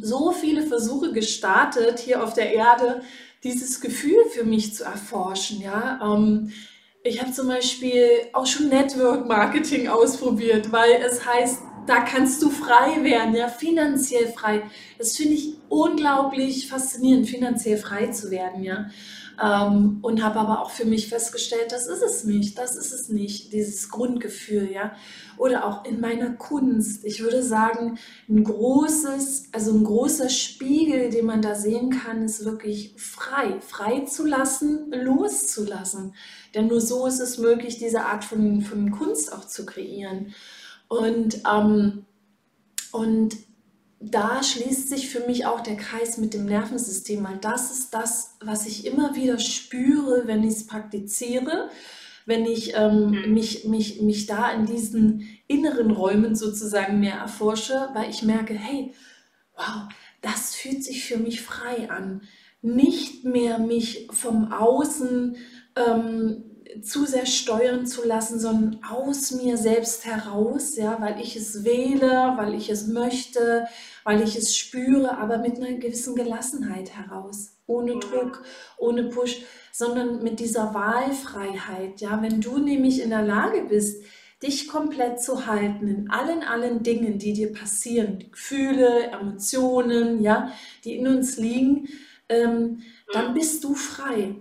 so 0.00 0.32
viele 0.32 0.62
Versuche 0.66 1.12
gestartet, 1.12 1.98
hier 1.98 2.22
auf 2.22 2.34
der 2.34 2.52
Erde 2.52 3.02
dieses 3.44 3.80
Gefühl 3.80 4.24
für 4.30 4.44
mich 4.44 4.74
zu 4.74 4.84
erforschen. 4.84 5.60
Ja? 5.60 6.00
Ähm, 6.02 6.52
ich 7.02 7.20
habe 7.20 7.32
zum 7.32 7.48
Beispiel 7.48 8.08
auch 8.32 8.46
schon 8.46 8.68
Network 8.68 9.26
Marketing 9.26 9.88
ausprobiert, 9.88 10.72
weil 10.72 11.02
es 11.06 11.24
heißt, 11.24 11.60
da 11.86 12.00
kannst 12.00 12.42
du 12.42 12.50
frei 12.50 13.04
werden, 13.04 13.34
ja, 13.36 13.46
finanziell 13.46 14.26
frei. 14.28 14.62
Das 14.98 15.16
finde 15.16 15.34
ich 15.34 15.54
unglaublich 15.68 16.66
faszinierend, 16.66 17.28
finanziell 17.28 17.78
frei 17.78 18.08
zu 18.08 18.30
werden, 18.30 18.64
ja. 18.64 18.86
Ähm, 19.42 19.98
und 20.00 20.22
habe 20.22 20.40
aber 20.40 20.62
auch 20.62 20.70
für 20.70 20.86
mich 20.86 21.08
festgestellt, 21.08 21.70
das 21.70 21.86
ist 21.86 22.02
es 22.02 22.24
nicht, 22.24 22.56
das 22.58 22.74
ist 22.74 22.92
es 22.92 23.08
nicht, 23.10 23.52
dieses 23.52 23.90
Grundgefühl, 23.90 24.70
ja. 24.72 24.92
Oder 25.36 25.66
auch 25.66 25.84
in 25.84 26.00
meiner 26.00 26.30
Kunst. 26.30 27.04
Ich 27.04 27.22
würde 27.22 27.42
sagen, 27.42 27.98
ein 28.28 28.44
großes, 28.44 29.50
also 29.52 29.72
ein 29.72 29.84
großer 29.84 30.30
Spiegel, 30.30 31.10
den 31.10 31.26
man 31.26 31.42
da 31.42 31.54
sehen 31.54 31.90
kann, 31.90 32.22
ist 32.22 32.46
wirklich 32.46 32.94
frei, 32.96 33.60
frei 33.60 34.00
zu 34.00 34.24
lassen, 34.24 34.90
loszulassen. 34.90 36.14
Denn 36.54 36.68
nur 36.68 36.80
so 36.80 37.06
ist 37.06 37.20
es 37.20 37.36
möglich, 37.36 37.76
diese 37.76 38.06
Art 38.06 38.24
von, 38.24 38.62
von 38.62 38.90
Kunst 38.90 39.32
auch 39.32 39.46
zu 39.46 39.66
kreieren. 39.66 40.34
Und, 40.88 41.42
ähm, 41.46 42.06
und 42.92 43.36
da 44.00 44.42
schließt 44.42 44.88
sich 44.88 45.08
für 45.08 45.20
mich 45.20 45.46
auch 45.46 45.60
der 45.60 45.76
Kreis 45.76 46.18
mit 46.18 46.34
dem 46.34 46.44
Nervensystem, 46.44 47.24
weil 47.24 47.38
das 47.38 47.70
ist 47.70 47.94
das, 47.94 48.36
was 48.40 48.66
ich 48.66 48.86
immer 48.86 49.16
wieder 49.16 49.38
spüre, 49.38 50.26
wenn 50.26 50.44
ich 50.44 50.54
es 50.54 50.66
praktiziere, 50.66 51.70
wenn 52.26 52.44
ich 52.44 52.74
ähm, 52.74 53.10
mhm. 53.10 53.34
mich, 53.34 53.64
mich, 53.64 54.02
mich 54.02 54.26
da 54.26 54.50
in 54.52 54.66
diesen 54.66 55.26
inneren 55.46 55.90
Räumen 55.90 56.34
sozusagen 56.34 57.00
mehr 57.00 57.16
erforsche, 57.16 57.88
weil 57.94 58.10
ich 58.10 58.22
merke, 58.22 58.54
hey, 58.54 58.92
wow, 59.56 59.88
das 60.20 60.54
fühlt 60.54 60.84
sich 60.84 61.04
für 61.04 61.18
mich 61.18 61.40
frei 61.40 61.90
an. 61.90 62.22
Nicht 62.60 63.24
mehr 63.24 63.58
mich 63.58 64.08
vom 64.10 64.52
Außen 64.52 65.36
ähm, 65.76 66.44
zu 66.82 67.06
sehr 67.06 67.26
steuern 67.26 67.86
zu 67.86 68.06
lassen, 68.06 68.38
sondern 68.38 68.80
aus 68.84 69.30
mir 69.32 69.56
selbst 69.56 70.04
heraus, 70.04 70.76
ja, 70.76 71.00
weil 71.00 71.20
ich 71.20 71.36
es 71.36 71.64
wähle, 71.64 72.34
weil 72.36 72.54
ich 72.54 72.70
es 72.70 72.86
möchte, 72.86 73.66
weil 74.04 74.22
ich 74.22 74.36
es 74.36 74.56
spüre, 74.56 75.18
aber 75.18 75.38
mit 75.38 75.56
einer 75.56 75.72
gewissen 75.78 76.14
Gelassenheit 76.14 76.90
heraus, 76.96 77.56
ohne 77.66 77.98
Druck, 77.98 78.42
ohne 78.78 79.04
Push, 79.04 79.42
sondern 79.72 80.22
mit 80.22 80.40
dieser 80.40 80.74
Wahlfreiheit, 80.74 82.00
ja, 82.00 82.20
wenn 82.22 82.40
du 82.40 82.58
nämlich 82.58 83.02
in 83.02 83.10
der 83.10 83.22
Lage 83.22 83.66
bist, 83.68 84.02
dich 84.42 84.68
komplett 84.68 85.20
zu 85.20 85.46
halten 85.46 85.88
in 85.88 86.10
allen, 86.10 86.42
allen 86.42 86.82
Dingen, 86.82 87.18
die 87.18 87.32
dir 87.32 87.52
passieren, 87.52 88.18
Gefühle, 88.30 89.10
Emotionen, 89.10 90.22
ja, 90.22 90.52
die 90.84 90.96
in 90.96 91.08
uns 91.08 91.36
liegen, 91.38 91.88
ähm, 92.28 92.82
dann 93.12 93.34
bist 93.34 93.64
du 93.64 93.74
frei 93.74 94.36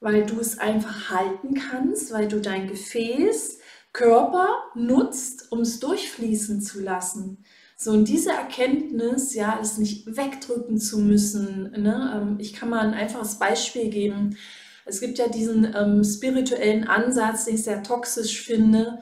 weil 0.00 0.24
du 0.24 0.40
es 0.40 0.58
einfach 0.58 1.10
halten 1.10 1.54
kannst, 1.54 2.12
weil 2.12 2.26
du 2.26 2.40
dein 2.40 2.68
Gefäß, 2.68 3.58
Körper 3.92 4.48
nutzt, 4.74 5.50
um 5.50 5.60
es 5.60 5.80
durchfließen 5.80 6.60
zu 6.62 6.80
lassen. 6.80 7.44
So, 7.76 7.92
und 7.92 8.08
diese 8.08 8.30
Erkenntnis, 8.30 9.34
ja, 9.34 9.58
es 9.60 9.78
nicht 9.78 10.06
wegdrücken 10.06 10.78
zu 10.78 10.98
müssen. 10.98 11.70
Ne? 11.72 12.12
Ähm, 12.14 12.36
ich 12.38 12.52
kann 12.52 12.68
mal 12.68 12.86
ein 12.86 12.94
einfaches 12.94 13.38
Beispiel 13.38 13.88
geben. 13.88 14.36
Es 14.84 15.00
gibt 15.00 15.18
ja 15.18 15.28
diesen 15.28 15.74
ähm, 15.74 16.04
spirituellen 16.04 16.86
Ansatz, 16.86 17.46
den 17.46 17.54
ich 17.54 17.64
sehr 17.64 17.82
toxisch 17.82 18.42
finde. 18.42 19.00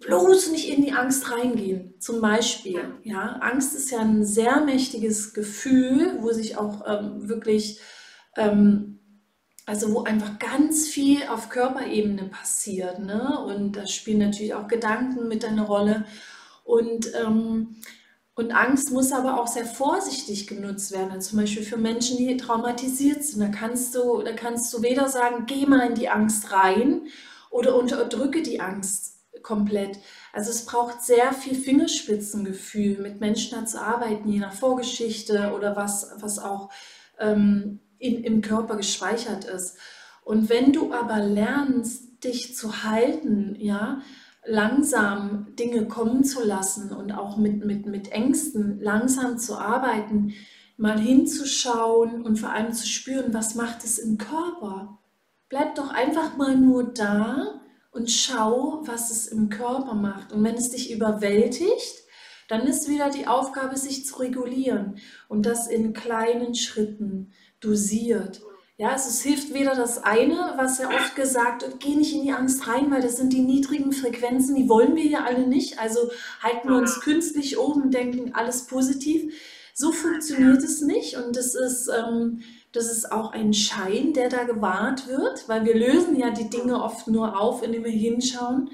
Bloß 0.00 0.50
nicht 0.52 0.68
in 0.68 0.84
die 0.84 0.92
Angst 0.92 1.30
reingehen, 1.32 1.94
zum 1.98 2.20
Beispiel. 2.20 2.80
Ja, 3.02 3.38
Angst 3.40 3.74
ist 3.74 3.90
ja 3.90 4.00
ein 4.00 4.24
sehr 4.24 4.60
mächtiges 4.60 5.34
Gefühl, 5.34 6.18
wo 6.20 6.30
sich 6.30 6.56
auch 6.56 6.84
ähm, 6.86 7.28
wirklich 7.28 7.80
ähm, 8.36 8.97
also 9.68 9.92
wo 9.92 10.02
einfach 10.02 10.38
ganz 10.38 10.88
viel 10.88 11.24
auf 11.28 11.50
Körperebene 11.50 12.24
passiert. 12.24 13.00
Ne? 13.00 13.38
Und 13.44 13.76
da 13.76 13.86
spielen 13.86 14.20
natürlich 14.20 14.54
auch 14.54 14.66
Gedanken 14.66 15.28
mit 15.28 15.44
eine 15.44 15.66
Rolle. 15.66 16.06
Und, 16.64 17.12
ähm, 17.14 17.76
und 18.34 18.52
Angst 18.52 18.92
muss 18.92 19.12
aber 19.12 19.38
auch 19.38 19.46
sehr 19.46 19.66
vorsichtig 19.66 20.46
genutzt 20.46 20.90
werden. 20.92 21.10
Also 21.10 21.30
zum 21.30 21.40
Beispiel 21.40 21.64
für 21.64 21.76
Menschen, 21.76 22.16
die 22.16 22.34
traumatisiert 22.38 23.22
sind. 23.22 23.42
Da 23.42 23.48
kannst 23.48 23.94
du, 23.94 24.22
da 24.22 24.32
kannst 24.32 24.72
du 24.72 24.80
weder 24.80 25.10
sagen, 25.10 25.44
geh 25.46 25.66
mal 25.66 25.86
in 25.86 25.94
die 25.94 26.08
Angst 26.08 26.50
rein 26.50 27.02
oder 27.50 27.76
unterdrücke 27.76 28.42
die 28.42 28.62
Angst 28.62 29.18
komplett. 29.42 29.98
Also 30.32 30.50
es 30.50 30.64
braucht 30.64 31.02
sehr 31.02 31.34
viel 31.34 31.54
Fingerspitzengefühl, 31.54 33.02
mit 33.02 33.20
Menschen 33.20 33.58
da 33.58 33.66
zu 33.66 33.82
arbeiten, 33.82 34.30
je 34.30 34.38
nach 34.38 34.54
Vorgeschichte 34.54 35.52
oder 35.54 35.76
was, 35.76 36.10
was 36.20 36.38
auch 36.38 36.70
ähm, 37.18 37.80
in, 37.98 38.24
im 38.24 38.40
Körper 38.40 38.76
gespeichert 38.76 39.44
ist. 39.44 39.76
Und 40.24 40.48
wenn 40.48 40.72
du 40.72 40.92
aber 40.92 41.20
lernst, 41.20 42.24
dich 42.24 42.56
zu 42.56 42.82
halten, 42.82 43.56
ja, 43.58 44.02
langsam 44.44 45.54
Dinge 45.58 45.86
kommen 45.86 46.24
zu 46.24 46.44
lassen 46.44 46.92
und 46.92 47.12
auch 47.12 47.36
mit, 47.36 47.64
mit, 47.64 47.86
mit 47.86 48.12
Ängsten 48.12 48.80
langsam 48.80 49.38
zu 49.38 49.56
arbeiten, 49.56 50.34
mal 50.76 50.98
hinzuschauen 50.98 52.22
und 52.22 52.36
vor 52.38 52.50
allem 52.50 52.72
zu 52.72 52.86
spüren, 52.86 53.34
was 53.34 53.54
macht 53.54 53.84
es 53.84 53.98
im 53.98 54.16
Körper. 54.16 54.98
Bleib 55.48 55.74
doch 55.74 55.90
einfach 55.90 56.36
mal 56.36 56.56
nur 56.56 56.84
da 56.84 57.60
und 57.90 58.10
schau, 58.10 58.82
was 58.84 59.10
es 59.10 59.26
im 59.26 59.48
Körper 59.48 59.94
macht. 59.94 60.32
Und 60.32 60.44
wenn 60.44 60.54
es 60.54 60.70
dich 60.70 60.92
überwältigt, 60.92 62.04
dann 62.48 62.66
ist 62.66 62.88
wieder 62.88 63.10
die 63.10 63.26
Aufgabe, 63.26 63.76
sich 63.76 64.06
zu 64.06 64.16
regulieren 64.16 64.98
und 65.28 65.44
das 65.44 65.68
in 65.68 65.92
kleinen 65.92 66.54
Schritten 66.54 67.32
dosiert. 67.60 68.40
Ja, 68.80 68.90
also 68.90 69.08
es 69.08 69.22
hilft 69.22 69.52
weder 69.52 69.74
das 69.74 70.04
eine, 70.04 70.54
was 70.56 70.78
ja 70.78 70.88
oft 70.88 71.16
gesagt 71.16 71.62
wird, 71.62 71.80
geh 71.80 71.96
nicht 71.96 72.14
in 72.14 72.22
die 72.22 72.32
Angst 72.32 72.68
rein, 72.68 72.92
weil 72.92 73.02
das 73.02 73.16
sind 73.16 73.32
die 73.32 73.40
niedrigen 73.40 73.92
Frequenzen, 73.92 74.54
die 74.54 74.68
wollen 74.68 74.94
wir 74.94 75.04
ja 75.04 75.24
alle 75.24 75.48
nicht. 75.48 75.80
Also 75.80 76.10
halten 76.40 76.68
wir 76.68 76.76
uns 76.76 77.00
künstlich 77.00 77.58
oben 77.58 77.90
denken, 77.90 78.34
alles 78.34 78.66
positiv. 78.66 79.34
So 79.74 79.90
funktioniert 79.90 80.62
es 80.62 80.80
nicht 80.80 81.16
und 81.16 81.36
das 81.36 81.56
ist, 81.56 81.88
ähm, 81.88 82.42
das 82.70 82.90
ist 82.92 83.10
auch 83.10 83.32
ein 83.32 83.52
Schein, 83.52 84.12
der 84.12 84.28
da 84.28 84.44
gewahrt 84.44 85.08
wird, 85.08 85.48
weil 85.48 85.64
wir 85.64 85.74
lösen 85.74 86.16
ja 86.16 86.30
die 86.30 86.48
Dinge 86.48 86.80
oft 86.80 87.08
nur 87.08 87.40
auf, 87.40 87.64
indem 87.64 87.82
wir 87.84 87.90
hinschauen. 87.90 88.70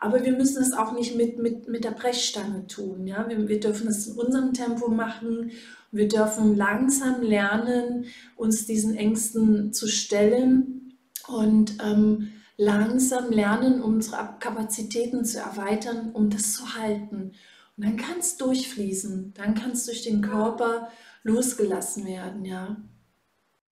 Aber 0.00 0.24
wir 0.24 0.32
müssen 0.32 0.62
es 0.62 0.72
auch 0.72 0.92
nicht 0.92 1.14
mit, 1.14 1.38
mit, 1.38 1.68
mit 1.68 1.84
der 1.84 1.90
Brechstange 1.90 2.66
tun. 2.66 3.06
Ja? 3.06 3.28
Wir, 3.28 3.48
wir 3.48 3.60
dürfen 3.60 3.86
es 3.88 4.06
in 4.06 4.16
unserem 4.16 4.54
Tempo 4.54 4.88
machen. 4.88 5.52
Wir 5.92 6.08
dürfen 6.08 6.56
langsam 6.56 7.22
lernen, 7.22 8.06
uns 8.36 8.66
diesen 8.66 8.96
Ängsten 8.96 9.72
zu 9.72 9.88
stellen 9.88 10.96
und 11.28 11.74
ähm, 11.82 12.32
langsam 12.56 13.30
lernen, 13.30 13.82
unsere 13.82 14.36
Kapazitäten 14.38 15.24
zu 15.24 15.38
erweitern, 15.38 16.10
um 16.12 16.30
das 16.30 16.54
zu 16.54 16.74
halten. 16.74 17.32
Und 17.76 17.84
dann 17.84 17.96
kann 17.96 18.18
es 18.18 18.36
durchfließen, 18.36 19.34
dann 19.34 19.54
kann 19.54 19.72
es 19.72 19.86
durch 19.86 20.02
den 20.02 20.22
Körper 20.22 20.90
losgelassen 21.22 22.06
werden, 22.06 22.44
ja. 22.44 22.76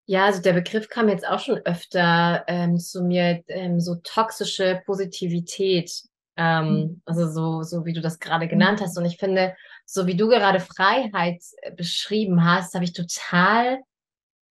Ja, 0.06 0.24
also 0.24 0.40
der 0.40 0.54
Begriff 0.54 0.88
kam 0.88 1.10
jetzt 1.10 1.26
auch 1.26 1.38
schon 1.38 1.58
öfter 1.66 2.42
ähm, 2.46 2.78
zu 2.78 3.02
mir, 3.02 3.44
ähm, 3.48 3.78
so 3.78 3.96
toxische 3.96 4.80
Positivität. 4.86 6.04
Ähm, 6.40 6.66
mhm. 6.66 7.02
also 7.04 7.28
so, 7.28 7.62
so 7.64 7.84
wie 7.84 7.92
du 7.92 8.00
das 8.00 8.20
gerade 8.20 8.46
genannt 8.46 8.80
hast. 8.80 8.96
Und 8.96 9.04
ich 9.04 9.18
finde, 9.18 9.56
so 9.84 10.06
wie 10.06 10.16
du 10.16 10.28
gerade 10.28 10.60
Freiheit 10.60 11.42
beschrieben 11.76 12.44
hast, 12.44 12.74
habe 12.74 12.84
ich 12.84 12.92
total 12.92 13.80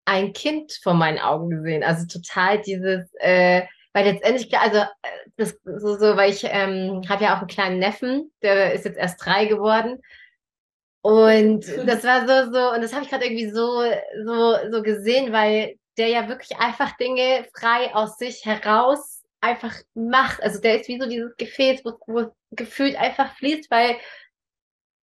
ein 0.04 0.34
Kind 0.34 0.74
vor 0.84 0.94
meinen 0.94 1.18
Augen 1.18 1.50
gesehen. 1.50 1.84
Also 1.84 2.06
total 2.06 2.62
dieses, 2.62 3.10
äh, 3.20 3.64
weil 3.94 4.06
letztendlich, 4.06 4.56
also 4.58 4.80
äh, 4.80 4.88
das 5.38 5.58
so, 5.64 5.98
so 5.98 6.18
weil 6.18 6.32
ich 6.32 6.44
ähm, 6.44 7.04
habe 7.08 7.24
ja 7.24 7.36
auch 7.36 7.40
einen 7.40 7.48
kleinen 7.48 7.80
Neffen, 7.80 8.34
der 8.42 8.74
ist 8.74 8.84
jetzt 8.84 8.98
erst 8.98 9.26
drei 9.26 9.46
geworden. 9.46 10.02
Und 11.02 11.66
das 11.86 12.04
war 12.04 12.28
so, 12.28 12.52
so, 12.52 12.74
und 12.74 12.82
das 12.82 12.94
habe 12.94 13.06
ich 13.06 13.10
gerade 13.10 13.26
irgendwie 13.26 13.50
so, 13.50 13.84
so, 14.26 14.72
so 14.72 14.82
gesehen, 14.82 15.32
weil 15.32 15.78
der 15.98 16.10
ja 16.10 16.28
wirklich 16.28 16.58
einfach 16.58 16.98
Dinge 16.98 17.46
frei 17.54 17.96
aus 17.96 18.18
sich 18.18 18.46
heraus 18.46 19.17
einfach 19.42 19.76
macht. 19.94 20.42
Also 20.42 20.60
der 20.60 20.80
ist 20.80 20.88
wie 20.88 21.00
so 21.00 21.08
dieses 21.08 21.36
Gefäß, 21.38 21.82
wo, 21.84 21.94
wo 22.08 22.32
gefühlt 22.52 22.96
einfach 22.96 23.36
fließt, 23.36 23.70
weil 23.72 23.98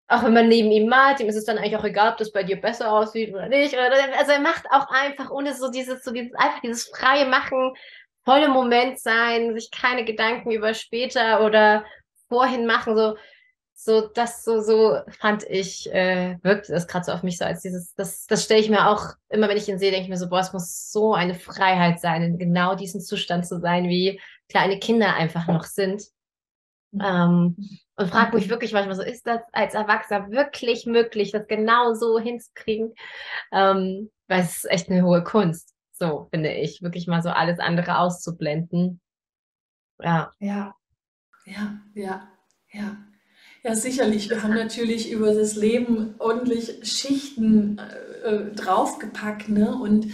auch 0.07 0.23
wenn 0.23 0.35
man 0.35 0.49
neben 0.49 0.71
ihm 0.71 0.89
malt, 0.89 1.21
ihm 1.21 1.29
ist 1.29 1.37
es 1.37 1.47
dann 1.47 1.57
eigentlich 1.57 1.77
auch 1.77 1.85
egal, 1.85 2.13
ob 2.13 2.19
das 2.19 2.33
bei 2.33 2.43
dir 2.43 2.61
besser 2.61 2.93
aussieht 2.93 3.33
oder 3.33 3.49
nicht. 3.49 3.75
Also 3.77 4.33
er 4.33 4.41
macht 4.41 4.67
auch 4.71 4.89
einfach 4.91 5.31
ohne 5.31 5.55
so 5.55 5.71
dieses, 5.71 6.05
so 6.05 6.13
dieses, 6.13 6.35
einfach 6.35 6.61
dieses 6.61 6.89
freie 6.89 7.27
Machen, 7.27 7.75
volle 8.25 8.49
Moment 8.49 8.99
sein, 8.99 9.55
sich 9.55 9.71
keine 9.71 10.05
Gedanken 10.05 10.51
über 10.51 10.75
später 10.75 11.45
oder 11.45 11.85
vorhin 12.29 12.67
machen, 12.67 12.97
so, 12.97 13.17
so, 13.85 14.09
das 14.09 14.45
so, 14.45 14.61
so 14.61 14.99
fand 15.09 15.45
ich, 15.45 15.93
äh, 15.93 16.39
wirkte 16.43 16.73
das 16.73 16.87
gerade 16.87 17.05
so 17.05 17.13
auf 17.13 17.23
mich 17.23 17.39
so 17.39 17.45
als 17.45 17.61
dieses, 17.61 17.95
das, 17.95 18.27
das 18.27 18.45
stelle 18.45 18.61
ich 18.61 18.71
mir 18.71 18.89
auch, 18.89 19.13
immer 19.29 19.49
wenn 19.49 19.59
ich 19.59 19.69
ihn 19.69 19.79
sehe, 19.79 19.91
denke 19.91 20.05
ich 20.05 20.11
mir 20.11 20.17
so, 20.17 20.29
boah, 20.29 20.41
es 20.41 20.53
muss 20.53 20.91
so 20.91 21.15
eine 21.15 21.35
Freiheit 21.35 22.01
sein, 22.01 22.23
in 22.23 22.39
genau 22.39 22.75
diesem 22.75 23.01
Zustand 23.01 23.47
zu 23.47 23.61
sein, 23.61 23.89
wie 23.89 24.21
kleine 24.49 24.79
Kinder 24.79 25.15
einfach 25.15 25.47
noch 25.49 25.65
sind. 25.65 26.03
Ähm, 26.95 27.57
und 27.97 28.09
frage 28.09 28.37
mich 28.37 28.49
wirklich 28.49 28.73
manchmal 28.73 28.97
so, 28.97 29.03
ist 29.03 29.27
das 29.27 29.41
als 29.53 29.75
Erwachsener 29.75 30.31
wirklich 30.31 30.87
möglich, 30.87 31.33
das 31.33 31.47
genau 31.47 31.95
so 31.95 32.19
hinzukriegen? 32.19 32.95
Ähm, 33.53 34.11
weil 34.29 34.41
es 34.41 34.65
ist 34.65 34.71
echt 34.71 34.89
eine 34.89 35.05
hohe 35.05 35.23
Kunst. 35.23 35.75
So, 35.93 36.29
finde 36.33 36.53
ich, 36.53 36.83
wirklich 36.83 37.07
mal 37.07 37.23
so 37.23 37.31
alles 37.31 37.59
andere 37.59 37.99
auszublenden. 37.99 39.01
Ja. 40.01 40.33
Ja, 40.39 40.75
ja, 41.45 41.81
ja, 41.95 42.29
ja. 42.73 42.97
Ja, 43.67 43.75
sicherlich. 43.75 44.29
Wir 44.29 44.43
haben 44.43 44.53
natürlich 44.53 45.11
über 45.11 45.33
das 45.33 45.57
Leben 45.57 46.17
ordentlich 46.19 46.81
Schichten 46.83 47.79
äh, 47.79 48.29
äh 48.29 48.53
draufgepackt. 48.55 49.49
Ne? 49.49 49.75
Und 49.75 50.09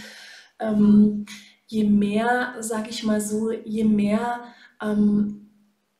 ähm, 0.59 1.25
je 1.67 1.83
mehr, 1.83 2.55
sag 2.61 2.89
ich 2.89 3.03
mal 3.03 3.19
so, 3.19 3.51
je 3.51 3.83
mehr, 3.83 4.45
ähm, 4.81 5.49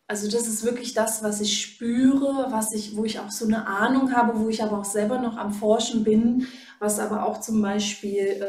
also 0.07 0.31
das 0.31 0.47
ist 0.47 0.63
wirklich 0.63 0.93
das, 0.93 1.23
was 1.23 1.41
ich 1.41 1.61
spüre, 1.61 2.47
was 2.51 2.73
ich, 2.73 2.95
wo 2.95 3.03
ich 3.03 3.19
auch 3.19 3.31
so 3.31 3.45
eine 3.45 3.67
Ahnung 3.67 4.15
habe, 4.15 4.39
wo 4.39 4.47
ich 4.47 4.63
aber 4.63 4.79
auch 4.79 4.85
selber 4.85 5.19
noch 5.19 5.35
am 5.35 5.51
Forschen 5.51 6.05
bin, 6.05 6.47
was 6.79 6.99
aber 6.99 7.25
auch 7.25 7.41
zum 7.41 7.61
Beispiel 7.61 8.45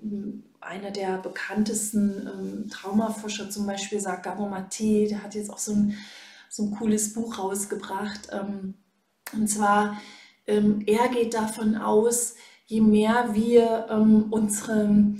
ähm, 0.00 0.44
einer 0.60 0.92
der 0.92 1.18
bekanntesten 1.18 2.30
ähm, 2.32 2.70
Traumaforscher 2.70 3.50
zum 3.50 3.66
Beispiel 3.66 3.98
sagt, 3.98 4.22
Gabo 4.22 4.46
Maté, 4.46 5.08
der 5.08 5.24
hat 5.24 5.34
jetzt 5.34 5.50
auch 5.50 5.58
so 5.58 5.72
ein, 5.72 5.96
so 6.52 6.64
ein 6.64 6.70
cooles 6.72 7.14
Buch 7.14 7.38
rausgebracht. 7.38 8.28
Ähm, 8.30 8.74
und 9.32 9.48
zwar, 9.48 10.00
ähm, 10.46 10.82
er 10.86 11.08
geht 11.08 11.32
davon 11.32 11.76
aus, 11.76 12.34
je 12.66 12.82
mehr 12.82 13.30
wir 13.32 13.86
ähm, 13.90 14.26
unsere 14.30 15.14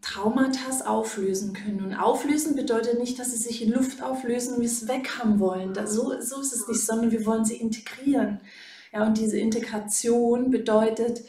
Traumata 0.00 0.86
auflösen 0.86 1.52
können. 1.52 1.84
Und 1.84 1.94
auflösen 1.94 2.54
bedeutet 2.54 3.00
nicht, 3.00 3.18
dass 3.18 3.32
sie 3.32 3.36
sich 3.36 3.62
in 3.62 3.72
Luft 3.72 4.00
auflösen 4.00 4.54
und 4.54 4.60
wir 4.60 4.68
es 4.68 4.86
weg 4.86 5.18
haben 5.18 5.40
wollen. 5.40 5.74
Da, 5.74 5.88
so, 5.88 6.20
so 6.20 6.40
ist 6.40 6.52
es 6.52 6.68
nicht, 6.68 6.86
sondern 6.86 7.10
wir 7.10 7.26
wollen 7.26 7.44
sie 7.44 7.56
integrieren. 7.56 8.40
Ja, 8.92 9.04
und 9.04 9.18
diese 9.18 9.36
Integration 9.36 10.50
bedeutet, 10.50 11.24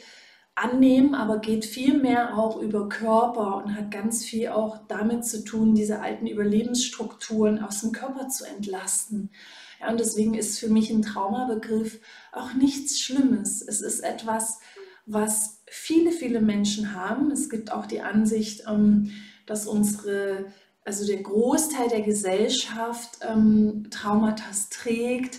annehmen, 0.61 1.15
aber 1.15 1.39
geht 1.39 1.65
viel 1.65 1.97
mehr 1.97 2.37
auch 2.37 2.61
über 2.61 2.89
Körper 2.89 3.63
und 3.63 3.75
hat 3.75 3.91
ganz 3.91 4.25
viel 4.25 4.49
auch 4.49 4.77
damit 4.87 5.25
zu 5.25 5.43
tun, 5.43 5.75
diese 5.75 6.01
alten 6.01 6.27
Überlebensstrukturen 6.27 7.63
aus 7.63 7.81
dem 7.81 7.91
Körper 7.91 8.27
zu 8.29 8.45
entlasten. 8.45 9.31
Ja, 9.79 9.89
und 9.89 9.99
deswegen 9.99 10.33
ist 10.33 10.59
für 10.59 10.69
mich 10.69 10.89
ein 10.89 11.01
Traumabegriff 11.01 11.99
auch 12.33 12.53
nichts 12.53 12.99
Schlimmes. 12.99 13.61
Es 13.61 13.81
ist 13.81 14.01
etwas, 14.01 14.59
was 15.05 15.61
viele, 15.67 16.11
viele 16.11 16.41
Menschen 16.41 16.93
haben. 16.93 17.31
Es 17.31 17.49
gibt 17.49 17.71
auch 17.71 17.85
die 17.85 18.01
Ansicht, 18.01 18.63
ähm, 18.67 19.11
dass 19.45 19.65
unsere, 19.65 20.45
also 20.83 21.07
der 21.07 21.23
Großteil 21.23 21.87
der 21.89 22.01
Gesellschaft 22.01 23.19
ähm, 23.27 23.87
Traumata 23.89 24.43
trägt 24.69 25.37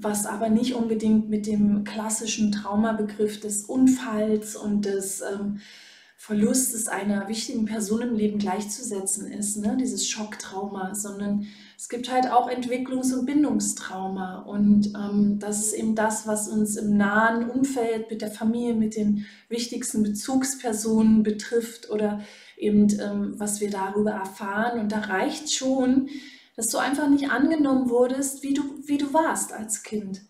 was 0.00 0.26
aber 0.26 0.48
nicht 0.48 0.74
unbedingt 0.74 1.28
mit 1.28 1.46
dem 1.46 1.84
klassischen 1.84 2.52
Traumabegriff 2.52 3.40
des 3.40 3.64
Unfalls 3.64 4.56
und 4.56 4.84
des 4.84 5.22
ähm, 5.22 5.60
Verlustes 6.16 6.88
einer 6.88 7.28
wichtigen 7.28 7.66
Person 7.66 8.00
im 8.00 8.14
Leben 8.14 8.38
gleichzusetzen 8.38 9.30
ist, 9.30 9.58
ne? 9.58 9.76
dieses 9.78 10.08
Schocktrauma, 10.08 10.94
sondern 10.94 11.46
es 11.76 11.90
gibt 11.90 12.10
halt 12.10 12.30
auch 12.30 12.48
Entwicklungs- 12.48 13.12
und 13.12 13.26
Bindungstrauma. 13.26 14.38
Und 14.38 14.94
ähm, 14.94 15.38
das 15.38 15.58
ist 15.58 15.74
eben 15.74 15.94
das, 15.94 16.26
was 16.26 16.48
uns 16.48 16.76
im 16.76 16.96
nahen 16.96 17.50
Umfeld 17.50 18.10
mit 18.10 18.22
der 18.22 18.30
Familie, 18.30 18.72
mit 18.72 18.96
den 18.96 19.26
wichtigsten 19.50 20.02
Bezugspersonen 20.02 21.22
betrifft 21.22 21.90
oder 21.90 22.20
eben 22.56 22.88
ähm, 23.00 23.34
was 23.36 23.60
wir 23.60 23.68
darüber 23.68 24.12
erfahren. 24.12 24.80
Und 24.80 24.92
da 24.92 25.00
reicht 25.00 25.52
schon, 25.52 26.08
dass 26.56 26.68
du 26.68 26.78
einfach 26.78 27.08
nicht 27.08 27.30
angenommen 27.30 27.90
wurdest, 27.90 28.42
wie 28.42 28.54
du, 28.54 28.62
wie 28.84 28.98
du 28.98 29.12
warst 29.12 29.52
als 29.52 29.82
Kind. 29.82 30.22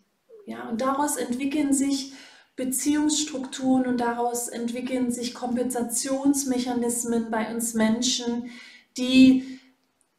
Ja, 0.47 0.69
und 0.69 0.81
daraus 0.81 1.17
entwickeln 1.17 1.73
sich 1.73 2.13
Beziehungsstrukturen 2.57 3.87
und 3.87 4.01
daraus 4.01 4.49
entwickeln 4.49 5.11
sich 5.11 5.35
Kompensationsmechanismen 5.35 7.31
bei 7.31 7.53
uns 7.53 7.75
Menschen, 7.75 8.51
die 8.97 9.61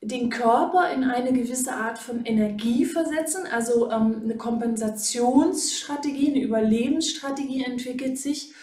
den 0.02 0.30
Körper 0.30 0.91
in 0.91 1.04
eine 1.04 1.34
gewisse 1.34 1.74
Art 1.74 1.98
von 1.98 2.26
Energie 2.26 2.86
versetzen. 2.86 3.48
Also 3.52 3.89
ähm, 3.89 4.22
eine 4.24 4.36
Kompensationsstrategie, 4.36 6.30
eine 6.32 6.41
Überlebensstrategie 6.41 7.63
entwickelt 7.63 8.20
sich 8.20 8.54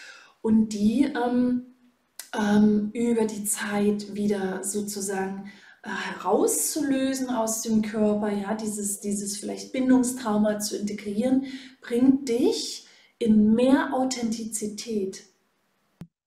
und 0.42 0.68
die 0.68 1.04
ähm, 1.04 1.74
ähm, 2.38 2.90
über 2.92 3.24
die 3.24 3.44
Zeit 3.44 4.14
wieder 4.14 4.62
sozusagen 4.62 5.50
herauszulösen 5.82 7.30
aus 7.30 7.62
dem 7.62 7.82
Körper, 7.82 8.30
ja, 8.30 8.54
dieses, 8.54 9.00
dieses 9.00 9.36
vielleicht 9.36 9.72
Bindungstrauma 9.72 10.60
zu 10.60 10.76
integrieren, 10.76 11.46
bringt 11.80 12.28
dich 12.28 12.86
in 13.18 13.54
mehr 13.54 13.92
Authentizität. 13.92 15.24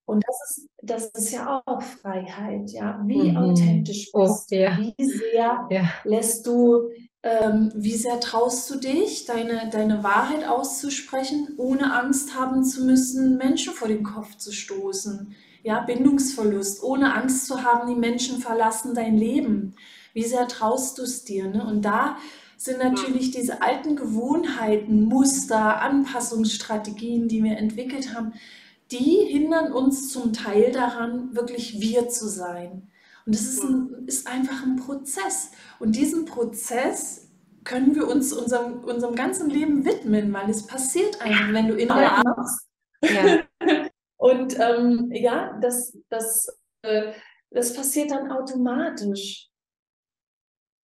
Und 0.06 0.24
das 0.28 0.58
ist, 0.58 0.70
das 0.82 1.06
ist 1.08 1.32
ja 1.32 1.62
auch 1.66 1.82
Freiheit, 1.82 2.70
ja. 2.72 3.02
Wie 3.06 3.32
mhm. 3.32 3.38
authentisch 3.38 4.10
oh, 4.14 4.24
bist 4.24 4.52
du? 4.52 4.58
Ja. 4.58 4.78
Wie 4.78 5.04
sehr 5.04 5.68
ja. 5.70 5.90
lässt 6.04 6.46
du, 6.46 6.90
ähm, 7.24 7.72
wie 7.76 7.96
sehr 7.96 8.20
traust 8.20 8.70
du 8.70 8.76
dich, 8.76 9.26
deine, 9.26 9.70
deine 9.72 10.04
Wahrheit 10.04 10.48
auszusprechen, 10.48 11.56
ohne 11.58 11.94
Angst 12.00 12.36
haben 12.36 12.64
zu 12.64 12.86
müssen, 12.86 13.38
Menschen 13.38 13.74
vor 13.74 13.88
den 13.88 14.04
Kopf 14.04 14.38
zu 14.38 14.52
stoßen? 14.52 15.36
Ja, 15.66 15.80
Bindungsverlust, 15.80 16.84
ohne 16.84 17.16
Angst 17.16 17.48
zu 17.48 17.64
haben, 17.64 17.88
die 17.88 18.00
Menschen 18.00 18.38
verlassen 18.38 18.94
dein 18.94 19.18
Leben. 19.18 19.74
Wie 20.14 20.24
sehr 20.24 20.48
traust 20.48 21.00
du 21.00 21.02
es 21.02 21.24
dir? 21.24 21.48
Ne? 21.48 21.66
Und 21.66 21.82
da 21.82 22.18
sind 22.56 22.78
natürlich 22.78 23.32
diese 23.32 23.64
alten 23.64 23.96
Gewohnheiten, 23.96 25.06
Muster, 25.06 25.82
Anpassungsstrategien, 25.82 27.28
die 27.28 27.44
wir 27.44 27.58
entwickelt 27.58 28.14
haben, 28.14 28.34
die 28.92 29.26
hindern 29.28 29.74
uns 29.74 30.10
zum 30.10 30.34
Teil 30.34 30.72
daran, 30.72 31.36
wirklich 31.36 31.82
wir 31.82 32.10
zu 32.10 32.30
sein. 32.30 32.88
Und 33.26 33.34
das 33.34 33.42
ist, 33.42 33.64
ein, 33.64 34.04
ist 34.06 34.28
einfach 34.28 34.62
ein 34.62 34.76
Prozess. 34.76 35.50
Und 35.80 35.96
diesen 35.96 36.26
Prozess 36.26 37.32
können 37.64 37.96
wir 37.96 38.08
uns 38.08 38.34
unserem, 38.34 38.84
unserem 38.84 39.16
ganzen 39.16 39.50
Leben 39.50 39.84
widmen, 39.84 40.32
weil 40.32 40.48
es 40.48 40.68
passiert 40.68 41.20
einfach, 41.22 41.52
wenn 41.52 41.70
du 41.70 41.74
innere 41.74 42.22
machst. 42.24 42.68
Ja. 43.02 43.44
Und 44.18 44.60
ähm, 44.60 45.10
ja, 45.12 45.58
das, 45.62 45.98
das, 46.10 46.48
äh, 46.84 47.12
das 47.52 47.76
passiert 47.76 48.12
dann 48.12 48.32
automatisch. 48.32 49.50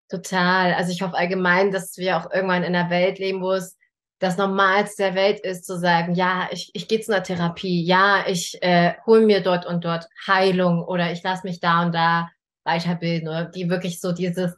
Total. 0.10 0.74
Also 0.74 0.92
ich 0.92 1.02
hoffe 1.02 1.16
allgemein, 1.16 1.72
dass 1.72 1.98
wir 1.98 2.18
auch 2.18 2.32
irgendwann 2.32 2.64
in 2.64 2.76
einer 2.76 2.90
Welt 2.90 3.18
leben, 3.18 3.42
wo 3.42 3.54
es 3.54 3.78
das 4.20 4.38
Normalste 4.38 5.04
der 5.04 5.16
Welt 5.16 5.40
ist, 5.40 5.66
zu 5.66 5.80
sagen, 5.80 6.14
ja, 6.14 6.48
ich, 6.52 6.70
ich 6.74 6.88
gehe 6.88 7.00
zu 7.00 7.14
einer 7.14 7.24
Therapie, 7.24 7.84
ja, 7.84 8.26
ich 8.28 8.62
äh, 8.62 8.94
hole 9.06 9.26
mir 9.26 9.42
dort 9.42 9.66
und 9.66 9.84
dort 9.84 10.06
Heilung 10.28 10.84
oder 10.84 11.12
ich 11.12 11.24
lasse 11.24 11.48
mich 11.48 11.60
da 11.60 11.84
und 11.84 11.96
da 11.96 12.30
weiterbilden 12.64 13.28
oder 13.28 13.46
die 13.46 13.70
wirklich 13.70 14.00
so 14.00 14.12
dieses, 14.12 14.56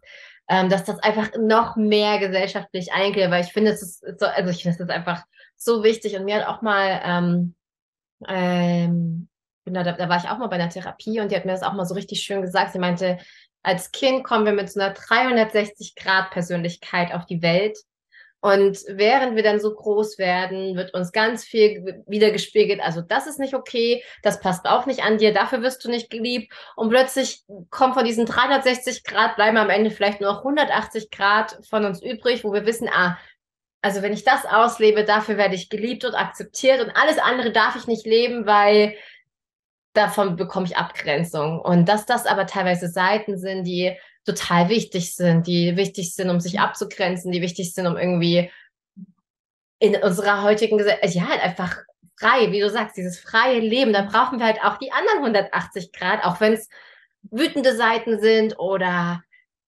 ähm, 0.50 0.70
dass 0.70 0.84
das 0.84 1.00
einfach 1.00 1.30
noch 1.40 1.78
mehr 1.78 2.20
gesellschaftlich 2.20 2.92
eingeht, 2.92 3.32
weil 3.32 3.44
ich 3.44 3.54
finde, 3.54 3.72
es 3.72 3.82
ist 3.82 4.20
so, 4.20 4.26
also 4.26 4.50
ich 4.50 4.64
finde 4.64 4.84
es 4.84 4.90
einfach 4.90 5.24
so 5.56 5.84
wichtig 5.84 6.18
und 6.18 6.26
mir 6.26 6.36
hat 6.38 6.48
auch 6.48 6.62
mal, 6.62 7.02
ähm, 7.06 7.56
ähm, 8.28 9.28
genau, 9.66 9.84
da, 9.84 9.94
da 9.94 10.10
war 10.10 10.18
ich 10.18 10.30
auch 10.30 10.38
mal 10.38 10.48
bei 10.48 10.56
einer 10.56 10.70
Therapie 10.70 11.20
und 11.20 11.32
die 11.32 11.36
hat 11.36 11.46
mir 11.46 11.52
das 11.52 11.64
auch 11.64 11.74
mal 11.74 11.86
so 11.86 11.96
richtig 11.96 12.22
schön 12.22 12.42
gesagt. 12.42 12.74
Sie 12.74 12.80
meinte, 12.80 13.18
als 13.64 13.92
Kind 13.92 14.24
kommen 14.24 14.46
wir 14.46 14.54
mit 14.54 14.72
so 14.72 14.80
einer 14.80 14.94
360-Grad-Persönlichkeit 14.94 17.14
auf 17.14 17.26
die 17.26 17.42
Welt. 17.42 17.78
Und 18.42 18.80
während 18.90 19.36
wir 19.38 19.44
dann 19.44 19.62
so 19.62 19.74
groß 19.74 20.18
werden, 20.18 20.76
wird 20.76 20.94
uns 20.94 21.14
ganz 21.14 21.46
viel 21.46 22.04
wieder 22.08 22.30
gespiegelt. 22.30 22.82
Also 22.82 23.00
das 23.00 23.26
ist 23.26 23.40
nicht 23.40 23.54
okay, 23.54 24.04
das 24.22 24.42
passt 24.42 24.66
auch 24.66 24.86
nicht 24.86 25.02
an 25.02 25.18
dir, 25.18 25.34
dafür 25.34 25.62
wirst 25.62 25.86
du 25.86 25.90
nicht 25.90 26.10
geliebt. 26.10 26.54
Und 26.76 26.90
plötzlich 26.90 27.46
kommen 27.70 27.94
von 27.94 28.04
diesen 28.04 28.26
360 28.26 29.06
Grad, 29.06 29.38
bleiben 29.38 29.56
am 29.56 29.70
Ende 29.70 29.92
vielleicht 29.92 30.20
nur 30.20 30.30
noch 30.30 30.40
180 30.40 31.10
Grad 31.10 31.58
von 31.70 31.86
uns 31.86 32.04
übrig, 32.04 32.44
wo 32.44 32.52
wir 32.52 32.66
wissen, 32.66 32.90
ah, 32.92 33.18
also 33.84 34.02
wenn 34.02 34.14
ich 34.14 34.24
das 34.24 34.46
auslebe, 34.46 35.04
dafür 35.04 35.38
werde 35.38 35.56
ich 35.56 35.70
geliebt 35.70 36.06
und 36.06 36.16
akzeptiert 36.16 36.82
und 36.82 36.92
alles 36.96 37.20
andere 37.20 37.52
darf 37.52 37.76
ich 37.76 37.86
nicht 37.86 38.06
leben, 38.06 38.46
weil 38.46 38.96
davon 39.92 40.38
bekomme 40.38 40.66
ich 40.66 40.78
Abgrenzung. 40.78 41.60
Und 41.60 41.90
dass 41.90 42.06
das 42.06 42.26
aber 42.26 42.48
teilweise 42.48 42.88
Seiten 42.88 43.38
sind, 43.38 43.66
die 43.66 43.96
total 44.26 44.70
wichtig 44.70 45.16
sind, 45.16 45.48
die 45.48 45.76
wichtig 45.76 46.16
sind, 46.16 46.30
um 46.30 46.40
sich 46.40 46.62
abzugrenzen, 46.62 47.34
die 47.34 47.42
wichtig 47.42 47.74
sind, 47.74 47.86
um 47.86 47.98
irgendwie 47.98 48.50
in 49.80 49.98
unserer 49.98 50.44
heutigen 50.44 50.78
Gesellschaft, 50.78 51.14
ja, 51.14 51.28
halt 51.28 51.44
einfach 51.44 51.80
frei, 52.18 52.54
wie 52.54 52.62
du 52.62 52.70
sagst, 52.70 52.96
dieses 52.96 53.20
freie 53.20 53.60
Leben, 53.60 53.92
da 53.92 54.04
brauchen 54.04 54.40
wir 54.40 54.46
halt 54.46 54.64
auch 54.64 54.78
die 54.78 54.94
anderen 54.94 55.20
180 55.20 55.92
Grad, 55.92 56.24
auch 56.24 56.40
wenn 56.40 56.54
es 56.54 56.70
wütende 57.24 57.76
Seiten 57.76 58.22
sind 58.22 58.58
oder 58.60 59.24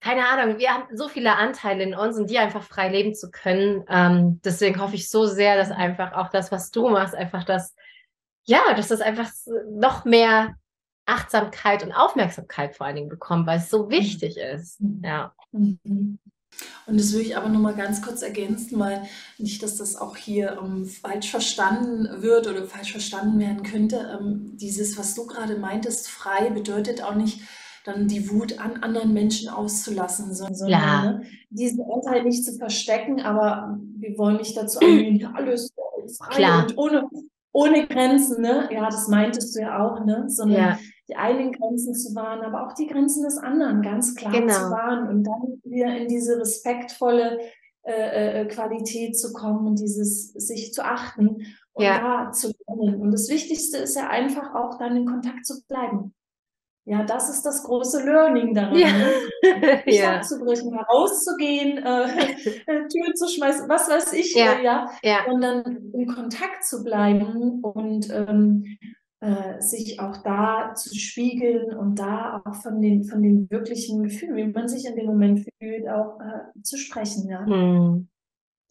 keine 0.05 0.27
Ahnung, 0.27 0.59
wir 0.59 0.69
haben 0.69 0.95
so 0.95 1.07
viele 1.07 1.35
Anteile 1.35 1.83
in 1.83 1.95
uns 1.95 2.17
und 2.17 2.29
die 2.29 2.37
einfach 2.37 2.61
frei 2.61 2.89
leben 2.89 3.15
zu 3.15 3.31
können. 3.31 3.83
Ähm, 3.89 4.39
deswegen 4.45 4.79
hoffe 4.79 4.95
ich 4.95 5.09
so 5.09 5.25
sehr, 5.25 5.57
dass 5.57 5.71
einfach 5.71 6.13
auch 6.13 6.29
das, 6.29 6.51
was 6.51 6.69
du 6.69 6.89
machst, 6.89 7.15
einfach 7.15 7.43
das 7.43 7.73
ja, 8.45 8.73
dass 8.75 8.87
das 8.87 9.01
einfach 9.01 9.29
noch 9.71 10.05
mehr 10.05 10.55
Achtsamkeit 11.05 11.83
und 11.83 11.91
Aufmerksamkeit 11.91 12.75
vor 12.75 12.85
allen 12.85 12.95
Dingen 12.95 13.09
bekommt, 13.09 13.47
weil 13.47 13.59
es 13.59 13.69
so 13.69 13.89
wichtig 13.89 14.37
ist. 14.37 14.81
Mhm. 14.81 15.01
Ja. 15.03 15.33
Mhm. 15.51 16.19
Und 16.85 16.99
das 16.99 17.11
will 17.11 17.21
ich 17.21 17.35
aber 17.35 17.49
nochmal 17.49 17.75
ganz 17.75 18.01
kurz 18.01 18.21
ergänzen, 18.21 18.79
weil 18.79 19.03
nicht, 19.37 19.61
dass 19.61 19.77
das 19.77 19.97
auch 19.97 20.15
hier 20.15 20.57
ähm, 20.61 20.85
falsch 20.85 21.29
verstanden 21.29 22.21
wird 22.21 22.47
oder 22.47 22.63
falsch 22.63 22.91
verstanden 22.91 23.39
werden 23.39 23.63
könnte. 23.63 24.17
Ähm, 24.17 24.55
dieses, 24.55 24.97
was 24.97 25.15
du 25.15 25.27
gerade 25.27 25.57
meintest, 25.57 26.07
frei 26.07 26.49
bedeutet 26.49 27.03
auch 27.03 27.15
nicht, 27.15 27.41
dann 27.85 28.07
die 28.07 28.29
Wut 28.29 28.59
an 28.59 28.83
anderen 28.83 29.13
Menschen 29.13 29.49
auszulassen, 29.49 30.33
sondern 30.33 30.69
ja. 30.69 31.03
ne, 31.03 31.21
diesen 31.49 31.83
Anteil 31.89 32.23
nicht 32.23 32.43
zu 32.43 32.57
verstecken, 32.57 33.21
aber 33.21 33.79
wir 33.97 34.17
wollen 34.17 34.37
nicht 34.37 34.57
dazu 34.57 34.79
animieren, 34.79 35.35
alles 35.35 35.73
frei 36.17 36.35
Klar. 36.35 36.63
und 36.63 36.77
ohne 36.77 37.09
ohne 37.55 37.87
Grenzen, 37.87 38.41
ne? 38.41 38.67
Ja, 38.69 38.89
das 38.89 39.07
meintest 39.07 39.55
du 39.55 39.61
ja 39.61 39.81
auch, 39.81 40.03
ne? 40.03 40.25
Sondern 40.27 40.57
ja. 40.57 40.79
die 41.07 41.15
eigenen 41.15 41.53
Grenzen 41.53 41.93
zu 41.93 42.13
wahren, 42.13 42.41
aber 42.41 42.67
auch 42.67 42.73
die 42.73 42.87
Grenzen 42.87 43.23
des 43.23 43.37
anderen 43.37 43.81
ganz 43.81 44.13
klar 44.13 44.33
genau. 44.33 44.53
zu 44.53 44.71
wahren 44.71 45.07
und 45.07 45.23
dann 45.23 45.61
wieder 45.63 45.95
in 45.95 46.09
diese 46.09 46.37
respektvolle 46.37 47.39
äh, 47.83 48.41
äh, 48.41 48.45
Qualität 48.47 49.17
zu 49.17 49.31
kommen 49.31 49.67
und 49.67 49.79
dieses 49.79 50.33
sich 50.33 50.73
zu 50.73 50.83
achten 50.83 51.45
und 51.71 51.83
ja. 51.85 52.25
da 52.25 52.31
zu 52.33 52.51
lernen. 52.67 52.99
Und 52.99 53.11
das 53.11 53.29
Wichtigste 53.29 53.77
ist 53.77 53.95
ja 53.95 54.09
einfach 54.09 54.53
auch 54.53 54.77
dann 54.77 54.97
in 54.97 55.05
Kontakt 55.05 55.45
zu 55.45 55.63
bleiben. 55.65 56.13
Ja, 56.87 57.03
das 57.03 57.29
ist 57.29 57.43
das 57.43 57.63
große 57.63 58.05
Learning 58.05 58.53
daran. 58.53 58.77
Ja. 58.77 58.87
Ne? 58.91 59.83
ja. 59.87 60.17
abzubrechen, 60.17 60.71
herauszugehen, 60.71 61.77
äh, 61.83 62.87
Tür 62.87 63.13
zu 63.15 63.27
schmeißen, 63.27 63.67
was 63.67 63.89
weiß 63.89 64.13
ich, 64.13 64.35
ja. 64.35 64.53
Äh, 64.53 64.63
ja. 64.63 64.89
ja. 65.03 65.25
Und 65.25 65.41
dann 65.41 65.91
in 65.93 66.05
Kontakt 66.07 66.63
zu 66.63 66.83
bleiben 66.83 67.61
und 67.63 68.07
ähm, 68.11 68.77
äh, 69.19 69.59
sich 69.59 69.99
auch 69.99 70.17
da 70.17 70.75
zu 70.75 70.93
spiegeln 70.93 71.75
und 71.75 71.97
da 71.97 72.43
auch 72.45 72.55
von 72.55 72.79
den, 72.79 73.03
von 73.03 73.23
den 73.23 73.49
wirklichen 73.49 74.03
Gefühlen, 74.03 74.35
wie 74.35 74.53
man 74.53 74.67
sich 74.67 74.85
in 74.85 74.95
dem 74.95 75.07
Moment 75.07 75.47
fühlt, 75.59 75.89
auch 75.89 76.19
äh, 76.19 76.61
zu 76.61 76.77
sprechen. 76.77 77.27
Ja. 77.27 77.43
Hm. 77.45 78.07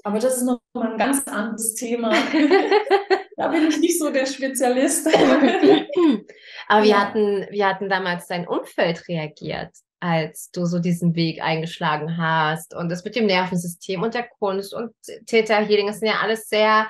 Aber 0.07 0.19
das 0.19 0.37
ist 0.37 0.43
noch 0.43 0.61
mal 0.75 0.93
ein 0.93 0.99
ganz 0.99 1.27
anderes 1.27 1.75
Thema. 1.75 2.11
da 3.37 3.49
bin 3.49 3.69
ich 3.69 3.79
nicht 3.79 3.99
so 3.99 4.11
der 4.11 4.27
Spezialist. 4.27 5.07
Aber 6.69 6.85
ja. 6.85 7.01
hatten, 7.01 7.47
wie 7.51 7.65
hatten 7.65 7.89
damals 7.89 8.27
dein 8.27 8.47
Umfeld 8.47 9.09
reagiert, 9.09 9.71
als 10.01 10.51
du 10.51 10.67
so 10.67 10.79
diesen 10.79 11.15
Weg 11.15 11.43
eingeschlagen 11.43 12.19
hast? 12.19 12.75
Und 12.75 12.91
das 12.91 13.03
mit 13.03 13.17
dem 13.17 13.25
Nervensystem 13.25 14.03
und 14.03 14.13
der 14.13 14.29
Kunst 14.39 14.75
und 14.75 14.93
Theta 15.27 15.57
Healing, 15.61 15.87
das 15.87 16.01
sind 16.01 16.09
ja 16.09 16.21
alles 16.21 16.51
sehr, 16.51 16.87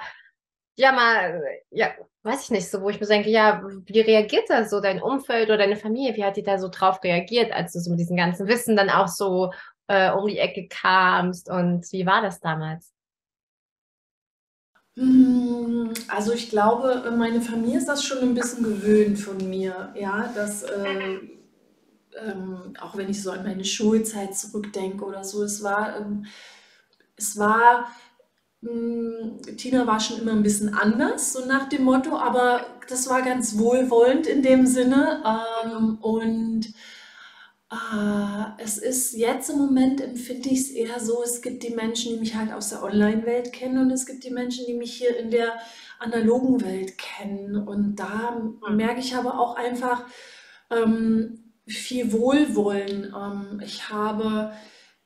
ja 0.76 0.90
mal, 0.90 1.40
ja, 1.70 1.92
weiß 2.24 2.42
ich 2.42 2.50
nicht, 2.50 2.68
so 2.68 2.82
wo 2.82 2.90
ich 2.90 3.00
mir 3.00 3.06
denke, 3.06 3.30
ja, 3.30 3.62
wie 3.86 4.00
reagiert 4.00 4.46
da 4.48 4.64
so 4.64 4.80
dein 4.80 5.00
Umfeld 5.00 5.50
oder 5.50 5.58
deine 5.58 5.76
Familie? 5.76 6.16
Wie 6.16 6.24
hat 6.24 6.36
die 6.36 6.42
da 6.42 6.58
so 6.58 6.68
drauf 6.68 6.98
reagiert, 7.04 7.52
als 7.52 7.74
du 7.74 7.78
so 7.78 7.90
mit 7.90 8.00
diesem 8.00 8.16
ganzen 8.16 8.48
Wissen 8.48 8.74
dann 8.74 8.90
auch 8.90 9.06
so 9.06 9.52
äh, 9.86 10.10
um 10.10 10.26
die 10.26 10.38
Ecke 10.38 10.66
kamst? 10.66 11.48
Und 11.48 11.86
wie 11.92 12.06
war 12.06 12.20
das 12.20 12.40
damals? 12.40 12.93
Hm, 14.96 15.92
also 16.08 16.32
ich 16.32 16.50
glaube, 16.50 17.12
meine 17.16 17.40
Familie 17.40 17.78
ist 17.78 17.88
das 17.88 18.04
schon 18.04 18.18
ein 18.18 18.34
bisschen 18.34 18.62
gewöhnt 18.62 19.18
von 19.18 19.38
mir, 19.38 19.92
ja, 19.98 20.32
dass 20.34 20.62
äh, 20.62 21.18
ähm, 22.16 22.74
auch 22.80 22.96
wenn 22.96 23.08
ich 23.08 23.22
so 23.22 23.32
an 23.32 23.42
meine 23.44 23.64
Schulzeit 23.64 24.36
zurückdenke 24.36 25.04
oder 25.04 25.24
so, 25.24 25.42
es 25.42 25.62
war, 25.62 25.96
ähm, 25.96 26.26
es 27.16 27.36
war, 27.38 27.88
mh, 28.60 28.70
hm, 28.70 29.56
Tina 29.56 29.86
war 29.86 30.00
schon 30.00 30.20
immer 30.20 30.32
ein 30.32 30.42
bisschen 30.44 30.74
anders, 30.74 31.32
so 31.32 31.44
nach 31.44 31.68
dem 31.68 31.84
Motto, 31.84 32.16
aber 32.16 32.66
das 32.88 33.08
war 33.08 33.22
ganz 33.22 33.58
wohlwollend 33.58 34.26
in 34.26 34.42
dem 34.42 34.66
Sinne 34.66 35.22
ähm, 35.64 35.98
und 36.00 36.72
es 38.58 38.78
ist 38.78 39.14
jetzt 39.14 39.50
im 39.50 39.58
Moment 39.58 40.00
empfinde 40.00 40.48
ich 40.48 40.60
es 40.60 40.70
eher 40.70 41.00
so, 41.00 41.22
es 41.22 41.42
gibt 41.42 41.62
die 41.62 41.74
Menschen, 41.74 42.12
die 42.12 42.20
mich 42.20 42.34
halt 42.34 42.52
aus 42.52 42.70
der 42.70 42.82
Online-Welt 42.82 43.52
kennen 43.52 43.78
und 43.78 43.90
es 43.90 44.06
gibt 44.06 44.24
die 44.24 44.30
Menschen, 44.30 44.66
die 44.66 44.74
mich 44.74 44.94
hier 44.94 45.16
in 45.16 45.30
der 45.30 45.54
analogen 45.98 46.62
Welt 46.62 46.98
kennen. 46.98 47.56
Und 47.56 47.96
da 47.96 48.40
merke 48.70 49.00
ich 49.00 49.14
aber 49.16 49.38
auch 49.38 49.56
einfach 49.56 50.04
ähm, 50.70 51.52
viel 51.66 52.12
Wohlwollen. 52.12 53.14
Ähm, 53.14 53.60
ich 53.64 53.88
habe, 53.90 54.52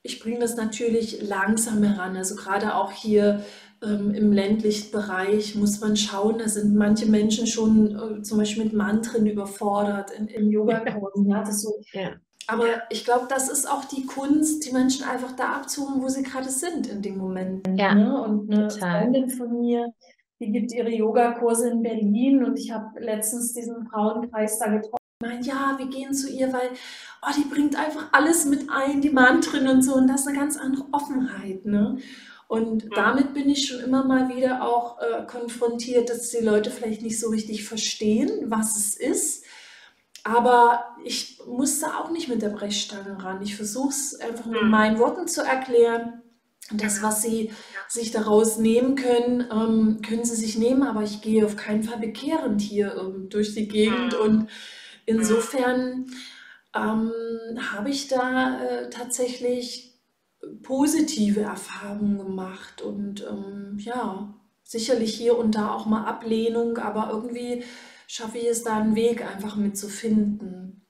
ich 0.03 0.21
bringe 0.21 0.41
das 0.41 0.57
natürlich 0.57 1.23
langsam 1.23 1.83
heran. 1.83 2.17
Also 2.17 2.35
gerade 2.37 2.75
auch 2.75 2.93
hier 2.93 3.45
ähm, 3.83 4.13
im 4.15 4.33
ländlichen 4.33 4.91
Bereich 4.91 5.55
muss 5.55 5.81
man 5.81 5.97
schauen, 5.97 6.39
da 6.39 6.49
sind 6.49 6.75
manche 6.75 7.07
Menschen 7.07 7.47
schon 7.47 7.97
äh, 7.97 8.23
zum 8.23 8.39
Beispiel 8.39 8.65
mit 8.65 8.73
Mantren 8.73 9.27
überfordert 9.27 10.11
in, 10.11 10.27
in 10.29 10.51
Yoga-Kursen. 10.51 11.29
Ja, 11.31 11.45
das 11.45 11.63
so 11.63 11.81
ja. 11.93 12.17
Aber 12.51 12.83
ich 12.89 13.05
glaube, 13.05 13.27
das 13.29 13.51
ist 13.51 13.71
auch 13.71 13.85
die 13.85 14.07
Kunst, 14.07 14.65
die 14.65 14.73
Menschen 14.73 15.05
einfach 15.05 15.33
da 15.33 15.53
abzuholen, 15.53 16.03
wo 16.03 16.09
sie 16.09 16.23
gerade 16.23 16.49
sind 16.49 16.87
in 16.87 17.03
dem 17.03 17.19
Moment. 17.19 17.69
Ja, 17.77 17.95
ne? 17.95 18.23
Und 18.23 18.51
eine 18.51 18.69
total. 18.69 19.03
Freundin 19.03 19.29
von 19.29 19.61
mir, 19.61 19.93
die 20.41 20.51
gibt 20.51 20.73
ihre 20.73 20.91
Yogakurse 20.91 21.69
in 21.69 21.83
Berlin 21.83 22.43
und 22.43 22.59
ich 22.59 22.71
habe 22.73 22.99
letztens 23.01 23.53
diesen 23.53 23.87
Frauenkreis 23.87 24.59
da 24.59 24.69
getroffen. 24.69 24.97
Meine, 25.21 25.43
ja, 25.43 25.75
wir 25.77 25.89
gehen 25.89 26.15
zu 26.15 26.31
ihr, 26.31 26.51
weil 26.53 26.71
oh, 27.23 27.33
die 27.37 27.49
bringt 27.53 27.77
einfach 27.77 28.09
alles 28.13 28.47
mit 28.47 28.71
ein, 28.71 29.03
die 29.03 29.11
Mantren 29.11 29.69
und 29.69 29.83
so. 29.83 29.95
Und 29.95 30.07
das 30.07 30.23
ist 30.23 30.29
eine 30.29 30.39
ganz 30.39 30.57
andere 30.57 30.87
Offenheit. 30.93 31.67
Ne? 31.67 31.99
Und 32.47 32.87
mhm. 32.87 32.91
damit 32.95 33.35
bin 33.35 33.51
ich 33.51 33.69
schon 33.69 33.81
immer 33.81 34.05
mal 34.05 34.35
wieder 34.35 34.63
auch 34.63 34.99
äh, 35.01 35.27
konfrontiert, 35.27 36.09
dass 36.09 36.31
die 36.31 36.43
Leute 36.43 36.71
vielleicht 36.71 37.03
nicht 37.03 37.21
so 37.21 37.29
richtig 37.29 37.65
verstehen, 37.65 38.31
was 38.47 38.75
es 38.75 38.97
ist 38.97 39.45
aber 40.29 40.97
ich 41.05 41.41
musste 41.47 41.87
auch 41.97 42.11
nicht 42.11 42.29
mit 42.29 42.43
der 42.43 42.51
Brechstange 42.51 43.23
ran. 43.23 43.43
Ich 43.43 43.57
versuche 43.57 43.91
es 43.91 44.21
einfach 44.21 44.47
mit 44.47 44.61
hm. 44.61 44.71
meinen 44.71 44.99
Worten 44.99 45.27
zu 45.27 45.43
erklären. 45.43 46.23
Das, 46.71 47.03
was 47.03 47.23
sie 47.23 47.51
sich 47.89 48.11
daraus 48.11 48.59
nehmen 48.59 48.95
können, 48.95 49.47
ähm, 49.51 50.03
können 50.07 50.25
sie 50.25 50.37
sich 50.37 50.59
nehmen, 50.59 50.83
aber 50.83 51.03
ich 51.03 51.23
gehe 51.23 51.47
auf 51.47 51.57
keinen 51.57 51.83
Fall 51.83 51.99
bekehrend 51.99 52.61
hier 52.61 52.95
ähm, 52.95 53.31
durch 53.31 53.55
die 53.55 53.69
Gegend. 53.69 54.15
Hm. 54.15 54.21
Und 54.21 54.49
insofern 55.07 56.07
ähm, 56.75 57.11
habe 57.73 57.89
ich 57.89 58.09
da 58.09 58.63
äh, 58.63 58.91
tatsächlich 58.91 59.95
positive 60.63 61.41
Erfahrungen 61.41 62.19
gemacht 62.19 62.83
und 62.83 63.27
ähm, 63.29 63.79
ja, 63.79 64.35
sicherlich 64.63 65.15
hier 65.15 65.39
und 65.39 65.55
da 65.55 65.73
auch 65.73 65.87
mal 65.87 66.05
Ablehnung, 66.05 66.77
aber 66.77 67.09
irgendwie 67.11 67.65
schaffe 68.09 68.39
ich 68.39 68.47
es 68.47 68.65
da 68.65 68.81
einen 68.81 68.97
Weg 68.97 69.25
einfach 69.25 69.55
mitzufinden. 69.55 70.81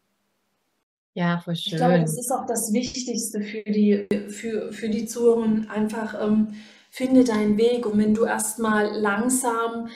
Ja, 1.14 1.40
voll 1.40 1.56
schön. 1.56 1.72
Ich 1.72 1.78
glaube, 1.78 2.00
das 2.00 2.16
ist 2.16 2.30
auch 2.30 2.46
das 2.46 2.72
Wichtigste 2.72 3.42
für 3.42 3.64
die, 3.64 4.06
für, 4.28 4.72
für 4.72 4.88
die 4.88 5.04
Zuhörer. 5.04 5.68
Einfach 5.68 6.14
ähm, 6.24 6.54
finde 6.90 7.24
deinen 7.24 7.58
Weg. 7.58 7.86
Und 7.86 7.98
wenn 7.98 8.14
du 8.14 8.24
erstmal 8.24 8.96
langsam 8.96 9.88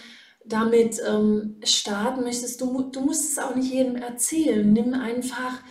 damit 0.44 1.00
ähm, 1.08 1.60
starten 1.62 2.24
möchtest, 2.24 2.60
du, 2.60 2.90
du 2.90 3.00
musst 3.00 3.30
es 3.30 3.38
auch 3.38 3.54
nicht 3.54 3.72
jedem 3.72 3.94
erzählen. 3.94 4.72
Nimm 4.72 4.94
einfach, 4.94 5.62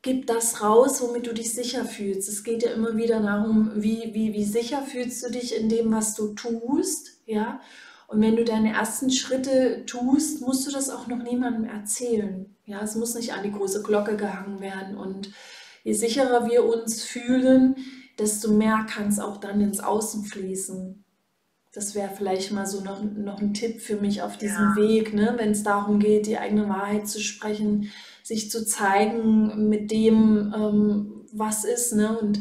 gib 0.00 0.26
das 0.26 0.62
raus, 0.62 1.02
womit 1.02 1.26
du 1.26 1.34
dich 1.34 1.52
sicher 1.52 1.84
fühlst. 1.84 2.30
Es 2.30 2.44
geht 2.44 2.62
ja 2.62 2.70
immer 2.70 2.96
wieder 2.96 3.20
darum, 3.20 3.72
wie, 3.74 4.14
wie, 4.14 4.32
wie 4.32 4.44
sicher 4.44 4.80
fühlst 4.80 5.22
du 5.22 5.30
dich 5.30 5.54
in 5.54 5.68
dem, 5.68 5.92
was 5.92 6.14
du 6.14 6.28
tust. 6.32 7.20
Ja? 7.26 7.60
Und 8.08 8.22
wenn 8.22 8.36
du 8.36 8.44
deine 8.44 8.72
ersten 8.72 9.10
Schritte 9.10 9.84
tust, 9.84 10.40
musst 10.40 10.66
du 10.66 10.72
das 10.72 10.88
auch 10.88 11.06
noch 11.08 11.22
niemandem 11.22 11.64
erzählen. 11.64 12.56
Ja, 12.64 12.80
es 12.82 12.94
muss 12.94 13.14
nicht 13.14 13.34
an 13.34 13.42
die 13.42 13.52
große 13.52 13.82
Glocke 13.82 14.16
gehangen 14.16 14.60
werden. 14.60 14.96
Und 14.96 15.30
je 15.84 15.92
sicherer 15.92 16.48
wir 16.48 16.64
uns 16.64 17.02
fühlen, 17.02 17.76
desto 18.18 18.50
mehr 18.50 18.86
kann 18.88 19.08
es 19.08 19.20
auch 19.20 19.36
dann 19.36 19.60
ins 19.60 19.80
Außen 19.80 20.24
fließen. 20.24 21.04
Das 21.74 21.94
wäre 21.94 22.10
vielleicht 22.16 22.50
mal 22.50 22.64
so 22.64 22.80
noch, 22.80 23.02
noch 23.02 23.42
ein 23.42 23.52
Tipp 23.52 23.82
für 23.82 23.96
mich 23.96 24.22
auf 24.22 24.38
diesem 24.38 24.74
ja. 24.74 24.76
Weg, 24.76 25.12
ne? 25.12 25.34
wenn 25.36 25.50
es 25.50 25.62
darum 25.62 25.98
geht, 25.98 26.26
die 26.26 26.38
eigene 26.38 26.66
Wahrheit 26.66 27.06
zu 27.06 27.20
sprechen, 27.20 27.90
sich 28.22 28.50
zu 28.50 28.64
zeigen 28.64 29.68
mit 29.68 29.90
dem, 29.90 30.52
ähm, 30.56 31.26
was 31.34 31.64
ist. 31.64 31.94
Ne? 31.94 32.18
Und 32.18 32.40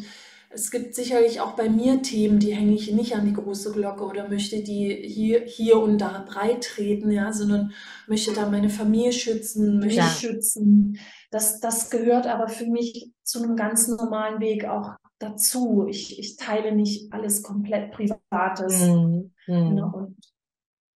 es 0.58 0.72
gibt 0.72 0.96
sicherlich 0.96 1.40
auch 1.40 1.52
bei 1.52 1.70
mir 1.70 2.02
Themen, 2.02 2.40
die 2.40 2.56
hänge 2.56 2.74
ich 2.74 2.92
nicht 2.92 3.16
an 3.16 3.26
die 3.26 3.34
große 3.34 3.74
Glocke 3.74 4.04
oder 4.04 4.28
möchte 4.28 4.64
die 4.64 5.04
hier, 5.08 5.42
hier 5.42 5.80
und 5.80 6.00
da 6.00 6.26
breit 6.28 6.64
treten, 6.64 7.12
ja, 7.12 7.32
sondern 7.32 7.74
möchte 8.08 8.34
da 8.34 8.50
meine 8.50 8.72
Familie 8.72 9.14
schützen, 9.14 9.78
möchte 9.78 10.00
ja. 10.00 10.08
schützen. 10.08 10.98
Das, 11.30 11.60
das 11.60 11.92
gehört 11.92 12.26
aber 12.26 12.48
für 12.48 12.66
mich 12.66 13.12
zu 13.22 13.44
einem 13.44 13.56
ganz 13.56 13.88
normalen 13.88 14.40
Weg 14.40 14.66
auch 14.66 14.96
dazu. 15.20 15.86
Ich, 15.88 16.18
ich 16.18 16.38
teile 16.38 16.72
nicht 16.76 17.14
alles 17.14 17.44
komplett 17.44 17.92
Privates. 17.92 18.82
Mhm. 18.82 19.32
Ne? 19.46 19.92
Und 19.94 20.18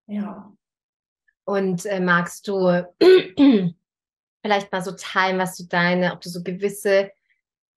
ja. 0.06 0.54
Und 1.44 1.84
äh, 1.84 2.00
magst 2.00 2.48
du 2.48 2.86
vielleicht 4.42 4.72
mal 4.72 4.82
so 4.82 4.92
teilen, 4.92 5.38
was 5.38 5.54
du 5.58 5.64
deine, 5.64 6.14
ob 6.14 6.22
du 6.22 6.30
so 6.30 6.42
gewisse 6.42 7.10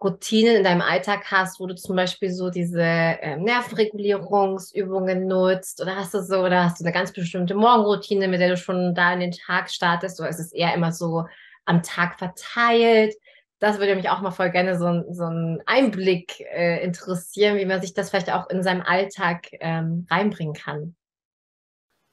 Routinen 0.03 0.57
in 0.57 0.63
deinem 0.63 0.81
Alltag 0.81 1.31
hast, 1.31 1.59
wo 1.59 1.67
du 1.67 1.75
zum 1.75 1.95
Beispiel 1.95 2.31
so 2.31 2.49
diese 2.49 2.81
äh, 2.81 3.37
Nervenregulierungsübungen 3.37 5.27
nutzt 5.27 5.81
oder 5.81 5.95
hast 5.95 6.13
du 6.13 6.21
so 6.21 6.39
oder 6.39 6.65
hast 6.65 6.79
du 6.79 6.85
eine 6.85 6.93
ganz 6.93 7.13
bestimmte 7.13 7.55
Morgenroutine, 7.55 8.27
mit 8.27 8.41
der 8.41 8.49
du 8.49 8.57
schon 8.57 8.93
da 8.93 9.13
in 9.13 9.21
den 9.21 9.31
Tag 9.31 9.69
startest 9.69 10.19
oder 10.19 10.29
ist 10.29 10.39
es 10.39 10.51
eher 10.51 10.73
immer 10.73 10.91
so 10.91 11.25
am 11.65 11.81
Tag 11.83 12.19
verteilt? 12.19 13.15
Das 13.59 13.79
würde 13.79 13.95
mich 13.95 14.09
auch 14.09 14.19
mal 14.19 14.31
voll 14.31 14.49
gerne 14.49 14.77
so, 14.77 15.05
so 15.13 15.23
einen 15.23 15.61
Einblick 15.65 16.41
äh, 16.51 16.83
interessieren, 16.83 17.57
wie 17.57 17.65
man 17.65 17.81
sich 17.81 17.93
das 17.93 18.09
vielleicht 18.09 18.31
auch 18.31 18.49
in 18.49 18.61
seinem 18.61 18.81
Alltag 18.81 19.47
ähm, 19.61 20.05
reinbringen 20.11 20.53
kann. 20.53 20.95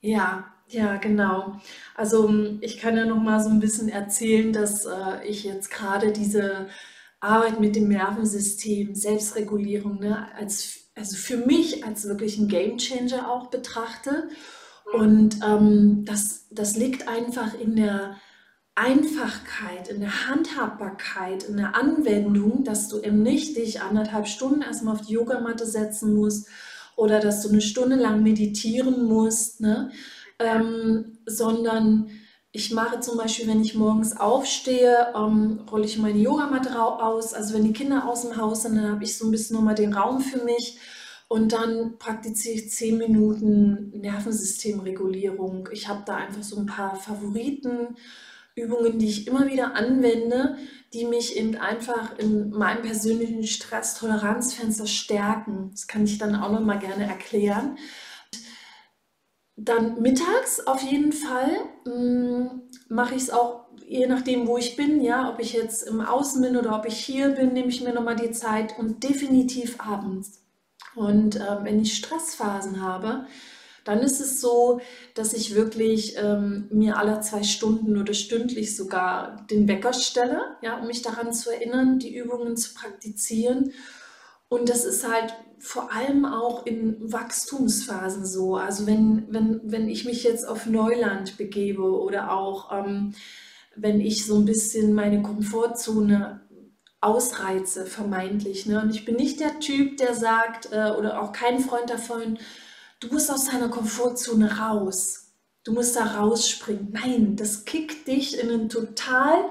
Ja, 0.01 0.53
ja, 0.69 0.97
genau. 0.99 1.61
Also 1.97 2.33
ich 2.61 2.79
kann 2.79 2.97
ja 2.97 3.05
noch 3.05 3.21
mal 3.21 3.41
so 3.41 3.51
ein 3.51 3.59
bisschen 3.59 3.89
erzählen, 3.89 4.53
dass 4.53 4.87
äh, 4.87 5.25
ich 5.27 5.43
jetzt 5.43 5.71
gerade 5.71 6.13
diese 6.13 6.69
Arbeit 7.21 7.61
mit 7.61 7.77
dem 7.77 7.89
Nervensystem, 7.89 8.95
Selbstregulierung, 8.95 10.01
ne, 10.01 10.27
als, 10.37 10.91
also 10.95 11.17
für 11.17 11.37
mich 11.37 11.85
als 11.85 12.07
wirklich 12.07 12.39
ein 12.39 12.49
Gamechanger 12.49 13.31
auch 13.31 13.49
betrachte. 13.49 14.29
Und 14.93 15.39
ähm, 15.47 16.05
das, 16.05 16.47
das 16.51 16.77
liegt 16.77 17.07
einfach 17.07 17.59
in 17.59 17.77
der 17.77 18.17
Einfachkeit, 18.75 19.89
in 19.89 20.01
der 20.01 20.29
Handhabbarkeit, 20.29 21.43
in 21.45 21.59
der 21.59 21.77
Anwendung, 21.77 22.65
dass 22.65 22.89
du 22.89 22.99
eben 22.99 23.23
nicht 23.23 23.57
dich 23.57 23.83
anderthalb 23.83 24.27
Stunden 24.27 24.63
erstmal 24.63 24.95
auf 24.95 25.03
die 25.03 25.13
Yogamatte 25.13 25.67
setzen 25.67 26.15
musst 26.15 26.49
oder 26.97 27.21
dass 27.21 27.43
du 27.43 27.51
eine 27.51 27.61
Stunde 27.61 27.97
lang 27.97 28.23
meditieren 28.23 29.05
musst, 29.05 29.61
ne? 29.61 29.91
Ähm, 30.39 31.19
sondern 31.27 32.11
ich 32.53 32.73
mache 32.73 33.01
zum 33.01 33.17
Beispiel, 33.17 33.47
wenn 33.47 33.63
ich 33.63 33.75
morgens 33.75 34.17
aufstehe, 34.17 35.13
ähm, 35.15 35.61
rolle 35.71 35.85
ich 35.85 35.99
meine 35.99 36.19
Yogamatte 36.19 36.83
aus. 36.83 37.33
Also 37.33 37.55
wenn 37.55 37.65
die 37.65 37.73
Kinder 37.73 38.09
aus 38.09 38.23
dem 38.23 38.37
Haus 38.37 38.63
sind, 38.63 38.75
dann 38.75 38.91
habe 38.91 39.05
ich 39.05 39.17
so 39.17 39.27
ein 39.27 39.31
bisschen 39.31 39.57
nochmal 39.57 39.77
den 39.77 39.95
Raum 39.95 40.21
für 40.21 40.45
mich. 40.45 40.79
Und 41.29 41.53
dann 41.53 41.97
praktiziere 41.99 42.57
ich 42.57 42.71
10 42.71 42.99
Minuten 42.99 43.91
Nervensystemregulierung. 44.01 45.69
Ich 45.73 45.87
habe 45.87 46.03
da 46.05 46.17
einfach 46.17 46.43
so 46.43 46.57
ein 46.57 46.67
paar 46.67 46.97
Favoriten, 46.97 47.97
Übungen, 48.57 48.99
die 48.99 49.07
ich 49.07 49.29
immer 49.29 49.47
wieder 49.47 49.77
anwende, 49.77 50.57
die 50.93 51.05
mich 51.05 51.37
eben 51.37 51.57
einfach 51.57 52.19
in 52.19 52.51
meinem 52.51 52.83
persönlichen 52.83 53.45
Stresstoleranzfenster 53.45 54.89
stärken. 54.89 55.71
Das 55.71 55.87
kann 55.87 56.05
ich 56.05 56.19
dann 56.19 56.35
auch 56.35 56.51
nochmal 56.51 56.81
gerne 56.81 57.07
erklären. 57.07 57.79
Dann 59.63 60.01
mittags 60.01 60.61
auf 60.67 60.81
jeden 60.81 61.13
Fall 61.13 61.51
hm, 61.85 62.63
mache 62.89 63.15
ich 63.15 63.25
es 63.25 63.31
auch, 63.31 63.67
je 63.87 64.07
nachdem, 64.07 64.47
wo 64.47 64.57
ich 64.57 64.75
bin, 64.75 65.03
ja, 65.03 65.31
ob 65.31 65.39
ich 65.39 65.53
jetzt 65.53 65.83
im 65.83 66.01
Außen 66.01 66.41
bin 66.41 66.57
oder 66.57 66.79
ob 66.79 66.87
ich 66.87 66.99
hier 66.99 67.29
bin, 67.31 67.53
nehme 67.53 67.69
ich 67.69 67.83
mir 67.83 67.93
nochmal 67.93 68.17
die 68.17 68.31
Zeit 68.31 68.79
und 68.79 69.05
definitiv 69.05 69.79
abends. 69.79 70.43
Und 70.95 71.37
äh, 71.37 71.63
wenn 71.63 71.81
ich 71.83 71.95
Stressphasen 71.97 72.81
habe, 72.81 73.27
dann 73.85 73.99
ist 74.01 74.21
es 74.21 74.41
so, 74.41 74.81
dass 75.15 75.35
ich 75.35 75.55
wirklich 75.55 76.17
ähm, 76.17 76.69
mir 76.71 76.97
alle 76.97 77.21
zwei 77.21 77.43
Stunden 77.43 77.99
oder 77.99 78.15
stündlich 78.15 78.77
sogar 78.77 79.47
den 79.51 79.69
Wecker 79.69 79.93
stelle, 79.93 80.57
ja, 80.63 80.79
um 80.79 80.87
mich 80.87 81.03
daran 81.03 81.35
zu 81.35 81.51
erinnern, 81.51 81.99
die 81.99 82.17
Übungen 82.17 82.57
zu 82.57 82.73
praktizieren. 82.73 83.73
Und 84.49 84.71
das 84.71 84.85
ist 84.85 85.07
halt 85.07 85.35
vor 85.61 85.93
allem 85.93 86.25
auch 86.25 86.67
in 86.67 86.97
Wachstumsphasen 87.13 88.25
so. 88.25 88.57
Also 88.57 88.87
wenn, 88.87 89.27
wenn, 89.29 89.61
wenn 89.65 89.89
ich 89.89 90.05
mich 90.05 90.25
jetzt 90.25 90.49
auf 90.49 90.67
Neuland 90.67 91.37
begebe 91.37 91.83
oder 91.83 92.33
auch 92.33 92.73
ähm, 92.73 93.15
wenn 93.77 94.01
ich 94.01 94.27
so 94.27 94.37
ein 94.37 94.47
bisschen 94.47 94.95
meine 94.95 95.23
Komfortzone 95.23 96.41
ausreize, 97.01 97.87
vermeintlich. 97.87 98.67
Ne? 98.67 98.81
Und 98.81 98.91
ich 98.91 99.05
bin 99.05 99.17
nicht 99.17 99.41
der 99.41 99.61
Typ, 99.61 99.97
der 99.97 100.15
sagt, 100.15 100.73
äh, 100.73 100.93
oder 100.99 101.23
auch 101.23 101.33
kein 101.33 101.61
Freund 101.61 101.89
davon, 101.89 102.39
du 103.01 103.09
musst 103.09 103.31
aus 103.31 103.47
deiner 103.47 103.69
Komfortzone 103.69 104.59
raus. 104.59 105.29
Du 105.65 105.73
musst 105.73 105.97
da 105.97 106.05
rausspringen. 106.05 106.89
Nein, 106.93 107.37
das 107.37 107.65
kickt 107.65 108.09
dich 108.09 108.39
in 108.39 108.51
einen 108.51 108.69
total 108.69 109.51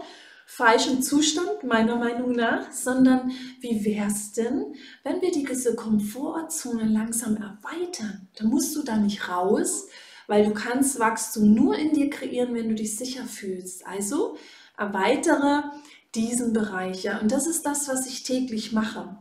falschen 0.52 1.04
Zustand, 1.04 1.64
meiner 1.64 1.96
Meinung 1.96 2.32
nach, 2.32 2.72
sondern 2.72 3.32
wie 3.62 3.86
wäre 3.86 4.08
es 4.08 4.32
denn, 4.32 4.74
wenn 5.04 5.22
wir 5.22 5.32
diese 5.32 5.76
Komfortzone 5.76 6.86
langsam 6.86 7.38
erweitern? 7.38 8.28
Dann 8.36 8.48
musst 8.48 8.76
du 8.76 8.82
da 8.82 8.98
nicht 8.98 9.30
raus, 9.30 9.88
weil 10.28 10.44
du 10.44 10.52
kannst 10.52 11.00
Wachstum 11.00 11.54
nur 11.54 11.78
in 11.78 11.94
dir 11.94 12.10
kreieren, 12.10 12.56
wenn 12.56 12.68
du 12.68 12.76
dich 12.76 12.98
sicher 12.98 13.26
fühlst. 13.26 13.86
Also 13.86 14.38
erweitere 14.76 15.66
diesen 16.16 16.52
Bereich. 16.52 17.04
Ja? 17.04 17.20
Und 17.20 17.32
das 17.32 17.46
ist 17.46 17.66
das, 17.66 17.88
was 17.88 18.08
ich 18.08 18.24
täglich 18.24 18.74
mache. 18.74 19.18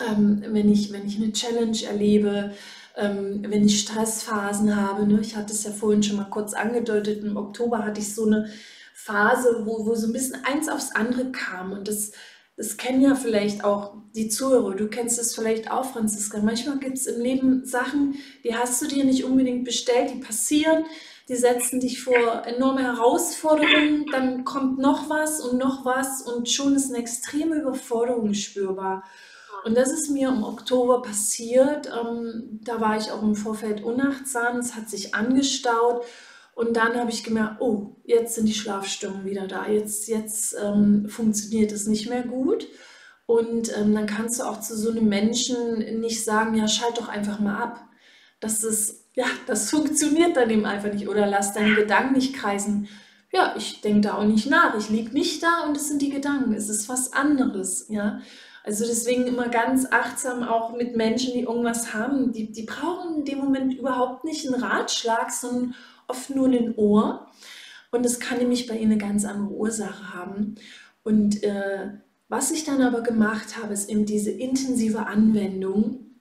Ähm, 0.00 0.44
wenn, 0.46 0.72
ich, 0.72 0.92
wenn 0.92 1.06
ich 1.06 1.16
eine 1.16 1.32
Challenge 1.32 1.82
erlebe, 1.84 2.54
ähm, 2.96 3.44
wenn 3.48 3.66
ich 3.66 3.80
Stressphasen 3.80 4.76
habe. 4.76 5.06
Ne? 5.06 5.20
Ich 5.20 5.34
hatte 5.34 5.52
es 5.52 5.64
ja 5.64 5.72
vorhin 5.72 6.04
schon 6.04 6.16
mal 6.16 6.30
kurz 6.30 6.54
angedeutet, 6.54 7.24
im 7.24 7.36
Oktober 7.36 7.84
hatte 7.84 8.00
ich 8.00 8.14
so 8.14 8.26
eine 8.26 8.48
Phase, 9.04 9.62
wo, 9.64 9.84
wo 9.84 9.94
so 9.94 10.06
ein 10.06 10.12
bisschen 10.12 10.44
eins 10.44 10.68
aufs 10.68 10.94
andere 10.94 11.32
kam. 11.32 11.72
Und 11.72 11.88
das, 11.88 12.12
das 12.56 12.76
kennen 12.76 13.00
ja 13.00 13.16
vielleicht 13.16 13.64
auch 13.64 13.94
die 14.14 14.28
Zuhörer. 14.28 14.76
Du 14.76 14.88
kennst 14.88 15.18
es 15.18 15.34
vielleicht 15.34 15.70
auch, 15.70 15.92
Franziska. 15.92 16.38
Manchmal 16.38 16.78
gibt 16.78 16.98
es 16.98 17.06
im 17.06 17.20
Leben 17.20 17.64
Sachen, 17.64 18.14
die 18.44 18.54
hast 18.54 18.80
du 18.80 18.86
dir 18.86 19.04
nicht 19.04 19.24
unbedingt 19.24 19.64
bestellt, 19.64 20.12
die 20.14 20.20
passieren. 20.20 20.84
Die 21.28 21.34
setzen 21.34 21.80
dich 21.80 22.02
vor 22.02 22.46
enorme 22.46 22.82
Herausforderungen, 22.82 24.06
dann 24.10 24.44
kommt 24.44 24.78
noch 24.78 25.08
was 25.08 25.40
und 25.40 25.56
noch 25.56 25.84
was 25.84 26.22
und 26.22 26.50
schon 26.50 26.74
ist 26.74 26.90
eine 26.90 26.98
extreme 26.98 27.56
Überforderung 27.56 28.34
spürbar. 28.34 29.04
Und 29.64 29.76
das 29.76 29.92
ist 29.92 30.10
mir 30.10 30.28
im 30.28 30.42
Oktober 30.42 31.00
passiert. 31.00 31.86
Ähm, 31.88 32.60
da 32.64 32.80
war 32.80 32.96
ich 32.96 33.12
auch 33.12 33.22
im 33.22 33.36
Vorfeld 33.36 33.82
unachtsam, 33.82 34.58
es 34.58 34.74
hat 34.74 34.90
sich 34.90 35.14
angestaut 35.14 36.04
und 36.54 36.76
dann 36.76 36.96
habe 36.96 37.10
ich 37.10 37.24
gemerkt, 37.24 37.60
oh, 37.60 37.96
jetzt 38.04 38.34
sind 38.34 38.46
die 38.46 38.54
Schlafstörungen 38.54 39.24
wieder 39.24 39.46
da. 39.46 39.66
Jetzt, 39.66 40.08
jetzt 40.08 40.54
ähm, 40.62 41.08
funktioniert 41.08 41.72
es 41.72 41.86
nicht 41.86 42.08
mehr 42.10 42.22
gut. 42.22 42.68
Und 43.24 43.74
ähm, 43.76 43.94
dann 43.94 44.06
kannst 44.06 44.40
du 44.40 44.44
auch 44.44 44.60
zu 44.60 44.76
so 44.76 44.90
einem 44.90 45.08
Menschen 45.08 46.00
nicht 46.00 46.22
sagen, 46.22 46.54
ja, 46.54 46.68
schalt 46.68 46.98
doch 46.98 47.08
einfach 47.08 47.40
mal 47.40 47.56
ab. 47.56 47.80
Das 48.40 48.64
ist, 48.64 49.06
ja, 49.14 49.24
das 49.46 49.70
funktioniert 49.70 50.36
dann 50.36 50.50
eben 50.50 50.66
einfach 50.66 50.92
nicht. 50.92 51.08
Oder 51.08 51.26
lass 51.26 51.54
deine 51.54 51.74
Gedanken 51.74 52.14
nicht 52.14 52.34
kreisen. 52.34 52.88
Ja, 53.32 53.54
ich 53.56 53.80
denke 53.80 54.02
da 54.02 54.18
auch 54.18 54.24
nicht 54.24 54.50
nach. 54.50 54.76
Ich 54.76 54.90
liege 54.90 55.12
nicht 55.12 55.42
da 55.42 55.64
und 55.66 55.74
es 55.76 55.88
sind 55.88 56.02
die 56.02 56.10
Gedanken. 56.10 56.52
Es 56.52 56.68
ist 56.68 56.90
was 56.90 57.14
anderes, 57.14 57.86
ja. 57.88 58.20
Also 58.64 58.84
deswegen 58.84 59.26
immer 59.26 59.48
ganz 59.48 59.86
achtsam 59.90 60.42
auch 60.42 60.76
mit 60.76 60.94
Menschen, 60.96 61.32
die 61.32 61.40
irgendwas 61.40 61.94
haben. 61.94 62.32
Die, 62.32 62.52
die 62.52 62.62
brauchen 62.62 63.16
in 63.16 63.24
dem 63.24 63.38
Moment 63.38 63.74
überhaupt 63.74 64.24
nicht 64.24 64.46
einen 64.46 64.62
Ratschlag, 64.62 65.32
sondern 65.32 65.74
oft 66.08 66.30
nur 66.30 66.48
ein 66.48 66.74
Ohr. 66.76 67.30
Und 67.90 68.06
es 68.06 68.20
kann 68.20 68.38
nämlich 68.38 68.66
bei 68.66 68.76
ihnen 68.76 68.92
eine 68.92 69.00
ganz 69.00 69.24
andere 69.24 69.52
Ursache 69.54 70.14
haben. 70.14 70.54
Und 71.02 71.42
äh, 71.42 71.90
Was 72.32 72.50
ich 72.50 72.64
dann 72.64 72.80
aber 72.80 73.02
gemacht 73.02 73.58
habe, 73.62 73.74
ist 73.74 73.90
eben 73.90 74.06
diese 74.06 74.30
intensive 74.30 75.06
Anwendung 75.06 76.16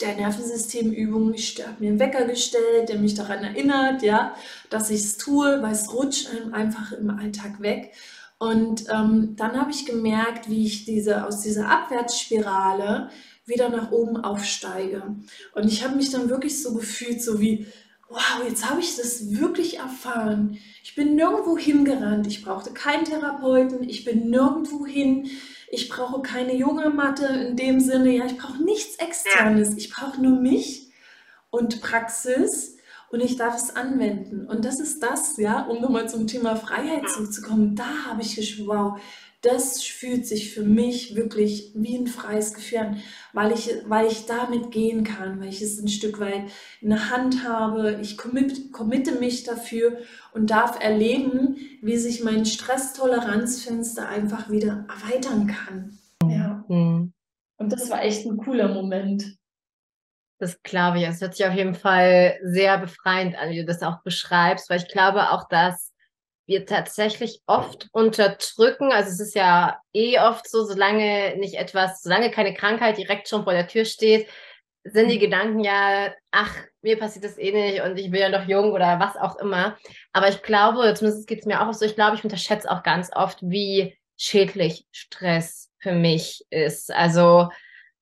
der 0.00 0.16
Nervensystemübung. 0.16 1.34
Ich 1.34 1.64
habe 1.64 1.76
mir 1.78 1.90
einen 1.90 2.00
Wecker 2.00 2.24
gestellt, 2.24 2.88
der 2.88 2.98
mich 2.98 3.14
daran 3.14 3.44
erinnert, 3.44 4.02
ja, 4.02 4.34
dass 4.70 4.90
ich 4.90 5.02
es 5.02 5.18
tue, 5.18 5.62
weil 5.62 5.70
es 5.70 5.94
rutscht 5.94 6.28
einfach 6.50 6.90
im 6.90 7.10
Alltag 7.10 7.60
weg. 7.60 7.92
Und 8.40 8.86
ähm, 8.90 9.36
dann 9.36 9.56
habe 9.56 9.70
ich 9.70 9.86
gemerkt, 9.86 10.50
wie 10.50 10.66
ich 10.66 10.84
diese, 10.84 11.24
aus 11.24 11.42
dieser 11.42 11.68
Abwärtsspirale 11.68 13.10
wieder 13.46 13.68
nach 13.68 13.92
oben 13.92 14.16
aufsteige. 14.16 15.14
Und 15.54 15.68
ich 15.68 15.84
habe 15.84 15.94
mich 15.94 16.10
dann 16.10 16.28
wirklich 16.28 16.60
so 16.60 16.74
gefühlt, 16.74 17.22
so 17.22 17.40
wie, 17.40 17.68
wow, 18.12 18.44
jetzt 18.46 18.68
habe 18.68 18.80
ich 18.80 18.96
das 18.96 19.38
wirklich 19.38 19.78
erfahren. 19.78 20.58
Ich 20.84 20.94
bin 20.94 21.14
nirgendwo 21.14 21.56
hingerannt, 21.56 22.26
ich 22.26 22.44
brauchte 22.44 22.72
keinen 22.72 23.04
Therapeuten, 23.04 23.88
ich 23.88 24.04
bin 24.04 24.30
nirgendwo 24.30 24.86
hin, 24.86 25.30
ich 25.70 25.88
brauche 25.88 26.20
keine 26.20 26.54
Yogamatte 26.54 27.26
in 27.26 27.56
dem 27.56 27.80
Sinne, 27.80 28.10
ja, 28.10 28.26
ich 28.26 28.36
brauche 28.36 28.62
nichts 28.62 28.96
externes, 28.96 29.76
ich 29.76 29.90
brauche 29.90 30.20
nur 30.20 30.38
mich 30.38 30.92
und 31.50 31.80
Praxis 31.80 32.76
und 33.10 33.20
ich 33.20 33.36
darf 33.36 33.56
es 33.56 33.74
anwenden. 33.74 34.46
Und 34.46 34.64
das 34.64 34.80
ist 34.80 35.02
das, 35.02 35.36
ja, 35.38 35.62
um 35.62 35.80
nochmal 35.80 36.08
zum 36.08 36.26
Thema 36.26 36.56
Freiheit 36.56 37.08
zurückzukommen. 37.08 37.74
Da 37.74 38.06
habe 38.06 38.22
ich 38.22 38.36
geschwört, 38.36 38.68
wow, 38.68 39.00
das 39.42 39.82
fühlt 39.82 40.26
sich 40.26 40.54
für 40.54 40.62
mich 40.62 41.16
wirklich 41.16 41.72
wie 41.74 41.96
ein 41.96 42.06
freies 42.06 42.54
Gefühl 42.54 42.78
an, 42.78 43.02
weil 43.32 43.52
ich, 43.52 43.70
weil 43.86 44.06
ich 44.06 44.26
damit 44.26 44.70
gehen 44.70 45.02
kann, 45.02 45.40
weil 45.40 45.48
ich 45.48 45.60
es 45.60 45.80
ein 45.80 45.88
Stück 45.88 46.20
weit 46.20 46.44
in 46.80 46.90
der 46.90 47.10
Hand 47.10 47.46
habe. 47.46 47.98
Ich 48.00 48.16
commit, 48.16 48.72
committe 48.72 49.18
mich 49.18 49.42
dafür 49.42 49.98
und 50.32 50.50
darf 50.50 50.82
erleben, 50.82 51.56
wie 51.82 51.96
sich 51.96 52.22
mein 52.22 52.46
Stresstoleranzfenster 52.46 54.08
einfach 54.08 54.48
wieder 54.48 54.86
erweitern 54.88 55.48
kann. 55.48 55.98
Ja. 56.24 56.64
Mhm. 56.68 57.12
Und 57.56 57.72
das 57.72 57.90
war 57.90 58.02
echt 58.02 58.24
ein 58.24 58.36
cooler 58.36 58.68
Moment. 58.68 59.36
Das 60.38 60.62
glaube 60.62 60.98
ich. 60.98 61.04
Es 61.04 61.20
hört 61.20 61.34
sich 61.34 61.46
auf 61.46 61.54
jeden 61.54 61.74
Fall 61.74 62.38
sehr 62.44 62.78
befreiend 62.78 63.36
an, 63.36 63.50
wie 63.50 63.58
du 63.58 63.64
das 63.64 63.82
auch 63.82 64.02
beschreibst, 64.02 64.70
weil 64.70 64.78
ich 64.78 64.88
glaube 64.88 65.30
auch, 65.30 65.48
dass 65.48 65.91
wir 66.46 66.66
tatsächlich 66.66 67.40
oft 67.46 67.88
unterdrücken. 67.92 68.92
Also 68.92 69.10
es 69.10 69.20
ist 69.20 69.34
ja 69.34 69.78
eh 69.92 70.18
oft 70.18 70.48
so, 70.48 70.64
solange 70.64 71.36
nicht 71.36 71.54
etwas, 71.54 72.02
solange 72.02 72.30
keine 72.30 72.54
Krankheit 72.54 72.98
direkt 72.98 73.28
schon 73.28 73.44
vor 73.44 73.52
der 73.52 73.68
Tür 73.68 73.84
steht, 73.84 74.28
sind 74.84 75.08
die 75.08 75.16
mhm. 75.16 75.20
Gedanken 75.20 75.60
ja, 75.60 76.12
ach, 76.30 76.56
mir 76.82 76.98
passiert 76.98 77.24
das 77.24 77.38
eh 77.38 77.52
nicht 77.52 77.82
und 77.82 77.96
ich 77.96 78.10
bin 78.10 78.20
ja 78.20 78.28
noch 78.28 78.48
jung 78.48 78.72
oder 78.72 78.98
was 78.98 79.16
auch 79.16 79.36
immer. 79.36 79.76
Aber 80.12 80.28
ich 80.28 80.42
glaube, 80.42 80.92
zumindest 80.94 81.28
geht 81.28 81.40
es 81.40 81.46
mir 81.46 81.60
auch 81.60 81.72
so, 81.72 81.84
ich 81.84 81.94
glaube, 81.94 82.16
ich 82.16 82.24
unterschätze 82.24 82.70
auch 82.70 82.82
ganz 82.82 83.10
oft, 83.14 83.38
wie 83.42 83.96
schädlich 84.16 84.86
Stress 84.90 85.70
für 85.78 85.92
mich 85.92 86.44
ist. 86.50 86.92
Also 86.92 87.48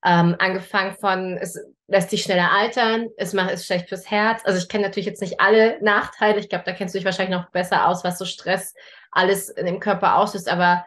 ähm, 0.04 0.36
angefangen 0.38 0.94
von, 0.94 1.36
es 1.36 1.58
lässt 1.86 2.12
dich 2.12 2.22
schneller 2.22 2.52
altern, 2.52 3.08
es 3.16 3.32
macht 3.32 3.50
es 3.50 3.66
schlecht 3.66 3.88
fürs 3.88 4.10
Herz. 4.10 4.42
Also 4.44 4.58
ich 4.58 4.68
kenne 4.68 4.84
natürlich 4.84 5.06
jetzt 5.06 5.20
nicht 5.20 5.40
alle 5.40 5.78
Nachteile. 5.82 6.38
Ich 6.38 6.48
glaube, 6.48 6.64
da 6.64 6.72
kennst 6.72 6.94
du 6.94 6.98
dich 6.98 7.04
wahrscheinlich 7.04 7.36
noch 7.36 7.50
besser 7.50 7.88
aus, 7.88 8.04
was 8.04 8.18
so 8.18 8.24
Stress 8.24 8.74
alles 9.10 9.48
in 9.48 9.66
dem 9.66 9.80
Körper 9.80 10.16
auslöst. 10.16 10.48
Aber 10.48 10.86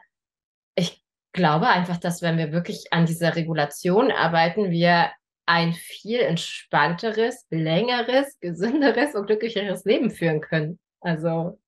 ich 0.76 1.04
glaube 1.34 1.68
einfach, 1.68 1.98
dass 1.98 2.22
wenn 2.22 2.38
wir 2.38 2.52
wirklich 2.52 2.92
an 2.92 3.06
dieser 3.06 3.36
Regulation 3.36 4.12
arbeiten, 4.12 4.72
wir 4.72 5.12
ein 5.46 5.74
viel 5.74 6.22
entspannteres, 6.22 7.46
längeres, 7.50 8.40
gesünderes 8.40 9.14
und 9.14 9.28
glücklicheres 9.28 9.84
Leben 9.84 10.10
führen 10.10 10.42
können. 10.42 10.80
Also 11.02 11.60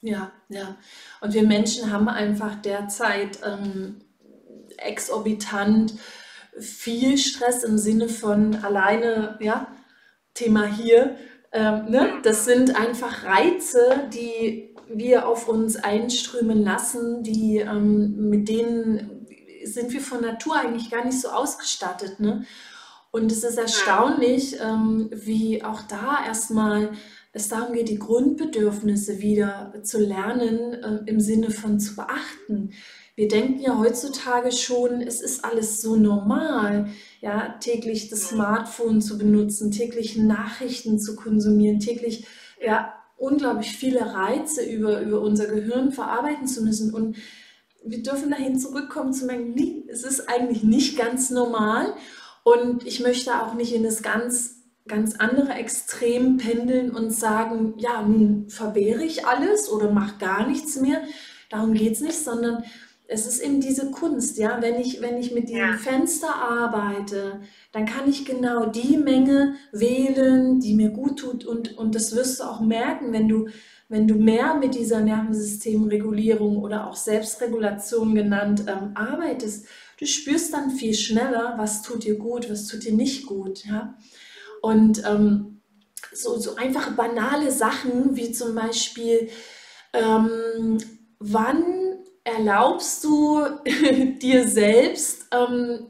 ja, 0.00 0.32
ja. 0.48 0.76
Und 1.20 1.34
wir 1.34 1.42
Menschen 1.42 1.90
haben 1.90 2.08
einfach 2.08 2.54
derzeit 2.62 3.40
ähm, 3.44 4.07
exorbitant 4.78 5.94
viel 6.58 7.18
Stress 7.18 7.64
im 7.64 7.78
Sinne 7.78 8.08
von 8.08 8.56
alleine, 8.56 9.38
ja, 9.40 9.68
Thema 10.34 10.66
hier. 10.66 11.16
Ähm, 11.52 11.86
ne? 11.90 12.12
Das 12.22 12.44
sind 12.44 12.78
einfach 12.78 13.24
Reize, 13.24 14.08
die 14.12 14.74
wir 14.88 15.28
auf 15.28 15.48
uns 15.48 15.76
einströmen 15.76 16.62
lassen, 16.62 17.22
die 17.22 17.58
ähm, 17.58 18.28
mit 18.28 18.48
denen 18.48 19.26
sind 19.64 19.92
wir 19.92 20.00
von 20.00 20.22
Natur 20.22 20.56
eigentlich 20.56 20.90
gar 20.90 21.04
nicht 21.04 21.20
so 21.20 21.28
ausgestattet. 21.28 22.20
Ne? 22.20 22.44
Und 23.10 23.32
es 23.32 23.44
ist 23.44 23.58
erstaunlich, 23.58 24.58
ähm, 24.60 25.10
wie 25.12 25.62
auch 25.64 25.82
da 25.82 26.24
erstmal 26.26 26.92
es 27.32 27.48
darum 27.48 27.74
geht, 27.74 27.88
die 27.88 27.98
Grundbedürfnisse 27.98 29.20
wieder 29.20 29.74
zu 29.82 29.98
lernen, 29.98 30.74
äh, 30.74 31.00
im 31.06 31.20
Sinne 31.20 31.50
von 31.50 31.78
zu 31.80 31.96
beachten 31.96 32.72
wir 33.18 33.26
denken 33.26 33.58
ja 33.58 33.76
heutzutage 33.76 34.52
schon, 34.52 35.00
es 35.00 35.20
ist 35.20 35.44
alles 35.44 35.80
so 35.82 35.96
normal, 35.96 36.86
ja, 37.20 37.56
täglich 37.58 38.08
das 38.08 38.28
Smartphone 38.28 39.02
zu 39.02 39.18
benutzen, 39.18 39.72
täglich 39.72 40.16
Nachrichten 40.16 41.00
zu 41.00 41.16
konsumieren, 41.16 41.80
täglich 41.80 42.28
ja, 42.64 42.94
unglaublich 43.16 43.76
viele 43.76 44.14
Reize 44.14 44.62
über, 44.62 45.00
über 45.00 45.20
unser 45.20 45.46
Gehirn 45.46 45.90
verarbeiten 45.90 46.46
zu 46.46 46.62
müssen. 46.62 46.94
Und 46.94 47.16
wir 47.84 48.04
dürfen 48.04 48.30
dahin 48.30 48.56
zurückkommen 48.56 49.12
zu 49.12 49.26
merken, 49.26 49.50
nee, 49.52 49.82
es 49.88 50.04
ist 50.04 50.28
eigentlich 50.28 50.62
nicht 50.62 50.96
ganz 50.96 51.30
normal. 51.30 51.94
Und 52.44 52.86
ich 52.86 53.00
möchte 53.00 53.42
auch 53.42 53.54
nicht 53.54 53.74
in 53.74 53.82
das 53.82 54.04
ganz, 54.04 54.62
ganz 54.86 55.16
andere 55.16 55.54
Extrem 55.54 56.36
pendeln 56.36 56.92
und 56.92 57.10
sagen, 57.10 57.74
ja, 57.78 58.00
nun 58.00 58.48
verwehre 58.48 59.02
ich 59.02 59.26
alles 59.26 59.68
oder 59.68 59.90
mache 59.90 60.18
gar 60.20 60.46
nichts 60.46 60.80
mehr. 60.80 61.02
Darum 61.50 61.72
geht 61.72 61.94
es 61.94 62.00
nicht, 62.00 62.22
sondern 62.22 62.62
es 63.10 63.26
ist 63.26 63.40
eben 63.40 63.60
diese 63.62 63.90
Kunst, 63.90 64.36
ja, 64.36 64.60
wenn 64.60 64.78
ich, 64.78 65.00
wenn 65.00 65.16
ich 65.16 65.32
mit 65.32 65.48
diesem 65.48 65.70
ja. 65.70 65.78
Fenster 65.78 66.34
arbeite, 66.34 67.40
dann 67.72 67.86
kann 67.86 68.08
ich 68.08 68.26
genau 68.26 68.66
die 68.66 68.98
Menge 68.98 69.54
wählen, 69.72 70.60
die 70.60 70.74
mir 70.74 70.90
gut 70.90 71.20
tut 71.20 71.46
und, 71.46 71.76
und 71.78 71.94
das 71.94 72.14
wirst 72.14 72.40
du 72.40 72.44
auch 72.44 72.60
merken, 72.60 73.10
wenn 73.14 73.26
du, 73.26 73.48
wenn 73.88 74.06
du 74.06 74.16
mehr 74.16 74.56
mit 74.56 74.74
dieser 74.74 75.00
Nervensystemregulierung 75.00 76.58
oder 76.58 76.86
auch 76.86 76.96
Selbstregulation 76.96 78.14
genannt 78.14 78.64
ähm, 78.66 78.90
arbeitest, 78.94 79.66
du 79.98 80.04
spürst 80.06 80.52
dann 80.52 80.70
viel 80.70 80.92
schneller, 80.92 81.54
was 81.56 81.80
tut 81.80 82.04
dir 82.04 82.18
gut, 82.18 82.50
was 82.50 82.66
tut 82.66 82.84
dir 82.84 82.92
nicht 82.92 83.24
gut, 83.24 83.64
ja. 83.64 83.96
Und 84.60 85.02
ähm, 85.08 85.62
so, 86.12 86.38
so 86.38 86.56
einfache 86.56 86.90
banale 86.90 87.50
Sachen 87.52 88.16
wie 88.16 88.32
zum 88.32 88.54
Beispiel, 88.54 89.30
ähm, 89.94 90.76
wann 91.20 91.87
erlaubst 92.34 93.04
du 93.04 93.44
dir 94.22 94.46
selbst, 94.46 95.26
ähm, 95.32 95.86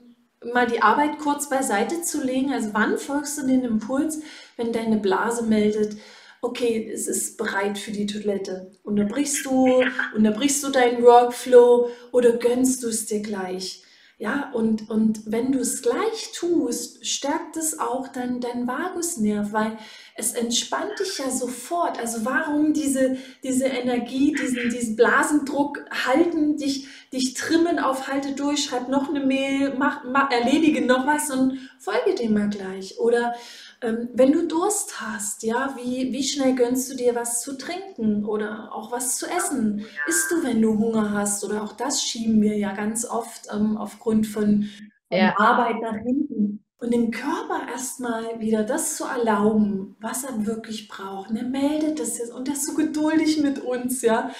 mal 0.53 0.67
die 0.67 0.83
Arbeit 0.83 1.19
kurz 1.19 1.49
beiseite 1.49 2.03
zu 2.03 2.23
legen? 2.23 2.53
Also 2.53 2.71
wann 2.73 2.99
folgst 2.99 3.39
du 3.39 3.47
den 3.47 3.65
Impuls, 3.65 4.21
wenn 4.57 4.73
deine 4.73 4.99
Blase 4.99 5.45
meldet, 5.45 5.97
okay, 6.41 6.91
es 6.93 7.09
ist 7.09 7.37
bereit 7.37 7.79
für 7.79 7.93
die 7.93 8.07
Toilette? 8.07 8.71
Unterbrichst 8.83 9.45
du, 9.45 9.83
unterbrichst 10.15 10.63
du 10.63 10.71
deinen 10.71 11.03
Workflow 11.03 11.91
oder 12.13 12.33
gönnst 12.33 12.83
du 12.83 12.89
es 12.89 13.07
dir 13.07 13.21
gleich? 13.21 13.85
Ja, 14.21 14.51
und, 14.53 14.91
und 14.91 15.31
wenn 15.31 15.53
du 15.53 15.61
es 15.61 15.81
gleich 15.81 16.33
tust, 16.35 17.07
stärkt 17.07 17.57
es 17.57 17.79
auch 17.79 18.09
dann 18.09 18.41
dein 18.41 18.67
Vagusnerv, 18.67 19.53
weil 19.53 19.79
es 20.17 20.33
entspannt 20.33 20.99
dich 20.99 21.19
ja 21.19 21.31
sofort. 21.31 22.01
Also 22.01 22.25
warum 22.25 22.73
diese, 22.73 23.17
diese 23.45 23.67
Energie, 23.67 24.33
diesen, 24.33 24.71
diesen 24.71 24.97
Blasendruck 24.97 25.85
halten, 26.05 26.57
dich, 26.57 26.89
dich 27.13 27.35
trimmen 27.35 27.79
auf 27.79 28.09
halte 28.09 28.33
durch, 28.33 28.65
schreib 28.65 28.89
noch 28.89 29.09
eine 29.09 29.25
Mail, 29.25 29.75
mach, 29.79 30.03
mach, 30.03 30.33
erledige 30.33 30.85
noch 30.85 31.07
was 31.07 31.31
und 31.31 31.57
folge 31.79 32.17
dem 32.17 32.35
mal 32.35 32.51
gleich. 32.51 32.99
Oder 32.99 33.37
ähm, 33.81 34.09
wenn 34.13 34.33
du 34.33 34.47
Durst 34.47 35.01
hast, 35.01 35.43
ja, 35.43 35.75
wie, 35.77 36.13
wie 36.13 36.25
schnell 36.25 36.55
gönnst 36.55 36.91
du 36.91 36.97
dir 36.97 37.15
was 37.15 37.41
zu 37.41 37.57
trinken 37.57 38.25
oder 38.25 38.73
auch 38.73 38.91
was 38.91 39.17
zu 39.17 39.27
essen? 39.27 39.85
Isst 40.09 40.31
du, 40.31 40.43
wenn 40.43 40.61
du 40.61 40.79
Hunger 40.79 41.13
hast? 41.13 41.45
Oder 41.45 41.63
auch 41.63 41.73
das 41.73 42.03
schieben 42.03 42.43
wir 42.43 42.57
ja 42.57 42.73
ganz 42.73 43.05
oft 43.05 43.49
ähm, 43.53 43.77
aufgrund 43.77 44.27
von, 44.27 44.65
von 45.09 45.19
ja. 45.19 45.39
Arbeit 45.39 45.81
nach 45.81 45.97
hinten. 45.97 46.65
Und 46.81 46.93
dem 46.93 47.11
Körper 47.11 47.69
erstmal 47.69 48.41
wieder 48.41 48.63
das 48.63 48.97
zu 48.97 49.05
erlauben, 49.05 49.97
was 50.01 50.25
er 50.25 50.47
wirklich 50.47 50.89
braucht. 50.89 51.31
Und 51.31 51.37
er 51.37 51.49
meldet 51.49 51.99
das 51.99 52.19
jetzt 52.19 52.33
und 52.33 52.49
er 52.49 52.55
ist 52.55 52.67
so 52.67 52.75
geduldig 52.75 53.41
mit 53.41 53.59
uns, 53.59 54.03
ja. 54.03 54.31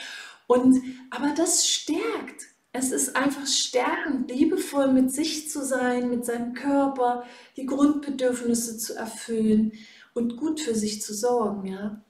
Und, 0.47 0.81
aber 1.11 1.35
das 1.37 1.67
stärkt. 1.67 2.47
Es 2.73 2.93
ist 2.93 3.17
einfach 3.17 3.47
stärkend, 3.47 4.31
liebevoll 4.31 4.93
mit 4.93 5.11
sich 5.11 5.49
zu 5.51 5.65
sein, 5.65 6.11
mit 6.11 6.25
seinem 6.25 6.53
Körper, 6.53 7.25
die 7.57 7.67
Grundbedürfnisse 7.67 8.77
zu 8.77 8.95
erfüllen 8.95 9.73
und 10.15 10.37
gut 10.37 10.61
für 10.61 10.75
sich 10.75 11.01
zu 11.01 11.15
sorgen, 11.15 11.67
ja. 11.67 12.03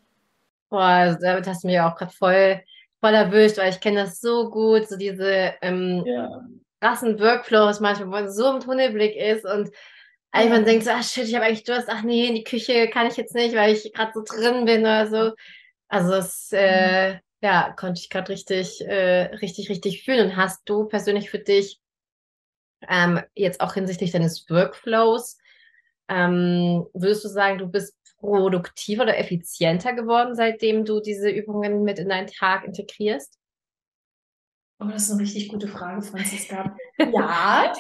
Boah, 0.69 0.81
also 0.81 1.19
damit 1.21 1.47
hast 1.47 1.63
du 1.63 1.69
mich 1.69 1.81
auch 1.81 1.97
gerade 1.97 2.13
voll, 2.13 2.61
voll 3.01 3.15
erwischt, 3.15 3.57
weil 3.57 3.71
ich 3.71 3.81
kenne 3.81 4.05
das 4.05 4.21
so 4.21 4.51
gut, 4.51 4.89
so 4.89 4.97
diese 4.97 5.55
ähm, 5.63 6.03
ja. 6.05 6.47
krassen 6.81 7.19
Workflows 7.19 7.81
manchmal, 7.81 8.09
wo 8.09 8.11
man 8.11 8.31
so 8.31 8.53
im 8.53 8.61
Tunnelblick 8.61 9.17
ist 9.17 9.45
und 9.45 9.71
einfach 10.33 10.59
ja. 10.59 10.63
denkt 10.63 10.85
so, 10.85 10.91
ach 10.91 11.03
shit, 11.03 11.25
ich 11.25 11.35
habe 11.35 11.47
eigentlich 11.47 11.65
Durst, 11.65 11.89
ach 11.89 12.03
nee, 12.03 12.27
in 12.27 12.35
die 12.35 12.45
Küche 12.45 12.89
kann 12.89 13.07
ich 13.07 13.17
jetzt 13.17 13.35
nicht, 13.35 13.55
weil 13.55 13.73
ich 13.73 13.93
gerade 13.93 14.13
so 14.13 14.23
drin 14.23 14.65
bin 14.65 14.81
oder 14.81 15.07
so. 15.07 15.33
Also 15.89 16.15
es, 16.15 16.53
äh, 16.53 17.19
Ja, 17.41 17.73
konnte 17.73 18.01
ich 18.01 18.11
gerade 18.11 18.31
richtig, 18.31 18.81
äh, 18.81 19.35
richtig, 19.37 19.71
richtig 19.71 20.03
fühlen. 20.03 20.31
Und 20.31 20.37
hast 20.37 20.69
du 20.69 20.87
persönlich 20.87 21.31
für 21.31 21.39
dich 21.39 21.81
ähm, 22.89 23.21
jetzt 23.35 23.61
auch 23.61 23.75
hinsichtlich 23.75 24.11
deines 24.11 24.49
Workflows, 24.51 25.39
ähm, 26.09 26.87
würdest 26.95 27.25
du 27.25 27.29
sagen, 27.29 27.59
du 27.59 27.69
bist 27.69 27.95
produktiver 28.19 29.05
oder 29.05 29.19
effizienter 29.19 29.93
geworden, 29.93 30.35
seitdem 30.35 30.85
du 30.85 31.01
diese 31.01 31.31
Übungen 31.31 31.85
mit 31.85 31.99
in 31.99 32.09
deinen 32.09 32.27
Tag 32.27 32.65
integrierst? 32.65 33.39
Oh, 34.81 34.87
das 34.87 35.05
ist 35.05 35.13
eine 35.13 35.23
richtig 35.23 35.49
gute 35.49 35.69
Frage, 35.69 36.03
Franziska. 36.03 36.77
ja, 36.99 37.73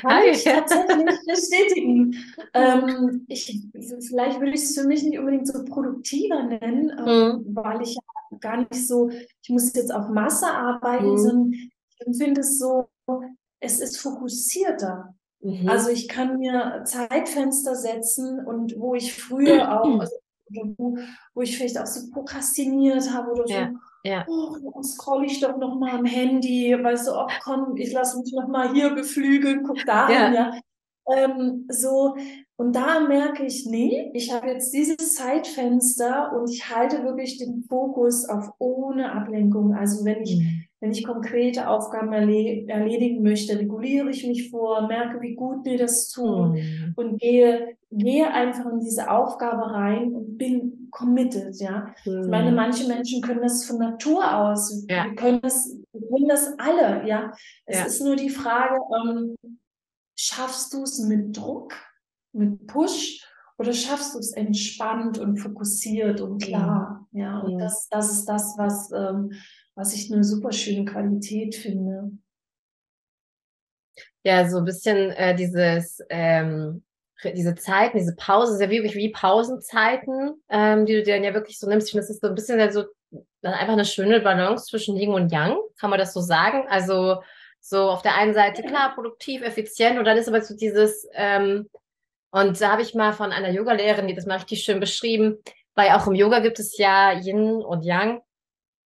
kann 0.00 0.22
ich 0.30 0.44
tatsächlich 0.44 1.18
bestätigen. 1.26 2.16
Ähm, 2.54 3.24
ich, 3.28 3.62
vielleicht 4.06 4.40
würde 4.40 4.52
ich 4.52 4.62
es 4.62 4.74
für 4.74 4.86
mich 4.86 5.02
nicht 5.02 5.18
unbedingt 5.18 5.46
so 5.46 5.64
produktiver 5.64 6.44
nennen, 6.44 6.92
ähm, 6.98 7.44
mhm. 7.46 7.56
weil 7.56 7.82
ich 7.82 7.94
ja 7.94 8.38
gar 8.40 8.58
nicht 8.58 8.86
so, 8.86 9.08
ich 9.08 9.48
muss 9.48 9.74
jetzt 9.74 9.92
auf 9.92 10.08
Masse 10.08 10.46
arbeiten, 10.46 11.12
mhm. 11.12 11.18
sondern 11.18 11.52
ich 11.52 12.06
empfinde 12.06 12.40
es 12.40 12.58
so, 12.58 12.88
es 13.60 13.80
ist 13.80 13.98
fokussierter. 13.98 15.14
Mhm. 15.40 15.68
Also 15.68 15.90
ich 15.90 16.08
kann 16.08 16.38
mir 16.38 16.82
Zeitfenster 16.84 17.74
setzen 17.74 18.44
und 18.44 18.78
wo 18.78 18.94
ich 18.94 19.14
früher 19.14 19.80
auch, 19.80 19.84
also, 20.00 20.16
wo, 20.76 20.98
wo 21.34 21.42
ich 21.42 21.56
vielleicht 21.56 21.78
auch 21.78 21.86
so 21.86 22.10
prokrastiniert 22.10 23.12
habe 23.12 23.32
oder 23.32 23.46
so, 23.46 23.52
ja. 23.52 23.72
Ja. 24.04 24.24
Oh, 24.28 24.82
scroll 24.82 25.24
ich 25.24 25.40
doch 25.40 25.56
noch 25.56 25.78
mal 25.78 25.98
am 25.98 26.04
Handy, 26.04 26.76
weißt 26.80 27.08
du, 27.08 27.12
ach 27.12 27.40
komm, 27.42 27.76
ich 27.76 27.92
lasse 27.92 28.18
mich 28.18 28.32
noch 28.32 28.48
mal 28.48 28.72
hier 28.72 28.90
beflügeln, 28.90 29.64
guck 29.64 29.84
da 29.84 30.08
ja. 30.10 30.32
ja. 30.32 30.60
Ähm, 31.10 31.66
so, 31.70 32.16
und 32.56 32.74
da 32.74 33.00
merke 33.00 33.44
ich, 33.44 33.66
nee, 33.66 34.10
ich 34.14 34.32
habe 34.32 34.48
jetzt 34.48 34.72
dieses 34.74 35.14
Zeitfenster 35.14 36.32
und 36.32 36.50
ich 36.50 36.68
halte 36.68 37.02
wirklich 37.02 37.38
den 37.38 37.64
Fokus 37.68 38.28
auf 38.28 38.50
ohne 38.58 39.12
Ablenkung. 39.12 39.74
Also 39.74 40.04
wenn 40.04 40.22
ich, 40.22 40.36
mhm. 40.36 40.64
Wenn 40.80 40.92
ich 40.92 41.04
konkrete 41.04 41.68
Aufgaben 41.68 42.12
erledigen 42.12 43.22
möchte, 43.22 43.58
reguliere 43.58 44.10
ich 44.10 44.26
mich 44.26 44.50
vor, 44.50 44.86
merke, 44.86 45.20
wie 45.20 45.34
gut 45.34 45.64
mir 45.64 45.76
das 45.76 46.10
tut 46.10 46.54
mhm. 46.54 46.92
und 46.94 47.18
gehe, 47.20 47.76
gehe 47.90 48.32
einfach 48.32 48.66
in 48.66 48.80
diese 48.80 49.10
Aufgabe 49.10 49.72
rein 49.72 50.14
und 50.14 50.38
bin 50.38 50.88
committed, 50.90 51.60
ja. 51.60 51.92
Mhm. 52.04 52.22
Ich 52.22 52.28
meine, 52.28 52.52
manche 52.52 52.86
Menschen 52.86 53.20
können 53.22 53.42
das 53.42 53.64
von 53.64 53.78
Natur 53.78 54.36
aus. 54.36 54.84
Ja. 54.88 55.06
Wir 55.06 55.14
können 55.16 55.40
das, 55.40 55.76
wir 55.92 56.08
können 56.08 56.28
das 56.28 56.54
alle, 56.58 57.06
ja. 57.08 57.32
Es 57.66 57.78
ja. 57.78 57.84
ist 57.84 58.02
nur 58.02 58.14
die 58.14 58.30
Frage, 58.30 58.78
ähm, 59.04 59.36
schaffst 60.16 60.72
du 60.72 60.82
es 60.82 61.00
mit 61.00 61.36
Druck, 61.36 61.74
mit 62.32 62.68
Push 62.68 63.24
oder 63.58 63.72
schaffst 63.72 64.14
du 64.14 64.20
es 64.20 64.32
entspannt 64.32 65.18
und 65.18 65.38
fokussiert 65.38 66.20
und 66.20 66.40
klar? 66.40 67.08
Ja, 67.10 67.20
ja 67.20 67.38
und 67.40 67.52
ja. 67.52 67.58
Das, 67.58 67.88
das 67.88 68.12
ist 68.12 68.26
das, 68.26 68.54
was, 68.56 68.92
ähm, 68.92 69.32
was 69.78 69.94
ich 69.94 70.12
eine 70.12 70.24
super 70.24 70.50
schöne 70.50 70.84
Qualität 70.84 71.54
finde. 71.54 72.10
Ja, 74.24 74.48
so 74.48 74.58
ein 74.58 74.64
bisschen 74.64 75.12
äh, 75.12 75.36
dieses, 75.36 76.00
ähm, 76.10 76.82
diese 77.22 77.54
Zeiten, 77.54 77.96
diese 77.96 78.16
Pausen, 78.16 78.60
ja 78.60 78.70
wirklich 78.70 78.96
wie 78.96 79.12
Pausenzeiten, 79.12 80.42
ähm, 80.48 80.84
die 80.84 80.94
du 80.94 81.04
dir 81.04 81.14
dann 81.14 81.22
ja 81.22 81.32
wirklich 81.32 81.60
so 81.60 81.68
nimmst. 81.68 81.86
Ich 81.86 81.92
finde, 81.92 82.02
das 82.02 82.10
ist 82.10 82.20
so 82.20 82.26
ein 82.26 82.34
bisschen 82.34 82.72
so 82.72 82.86
dann 83.40 83.54
einfach 83.54 83.74
eine 83.74 83.84
schöne 83.84 84.20
Balance 84.20 84.66
zwischen 84.66 84.96
Yin 84.96 85.14
und 85.14 85.30
Yang, 85.30 85.56
kann 85.78 85.90
man 85.90 86.00
das 86.00 86.12
so 86.12 86.20
sagen? 86.20 86.66
Also 86.68 87.22
so 87.60 87.88
auf 87.88 88.02
der 88.02 88.16
einen 88.16 88.34
Seite 88.34 88.64
klar, 88.64 88.96
produktiv, 88.96 89.42
effizient 89.42 89.96
und 89.96 90.04
dann 90.04 90.16
ist 90.16 90.26
aber 90.26 90.42
so 90.42 90.56
dieses, 90.56 91.06
ähm, 91.14 91.70
und 92.32 92.60
da 92.60 92.72
habe 92.72 92.82
ich 92.82 92.96
mal 92.96 93.12
von 93.12 93.30
einer 93.30 93.50
Yogalehrerin, 93.50 94.08
die 94.08 94.14
das 94.14 94.26
mal 94.26 94.38
richtig 94.38 94.64
schön 94.64 94.80
beschrieben, 94.80 95.38
weil 95.76 95.90
auch 95.90 96.08
im 96.08 96.16
Yoga 96.16 96.40
gibt 96.40 96.58
es 96.58 96.76
ja 96.78 97.12
Yin 97.12 97.62
und 97.62 97.84
Yang. 97.84 98.22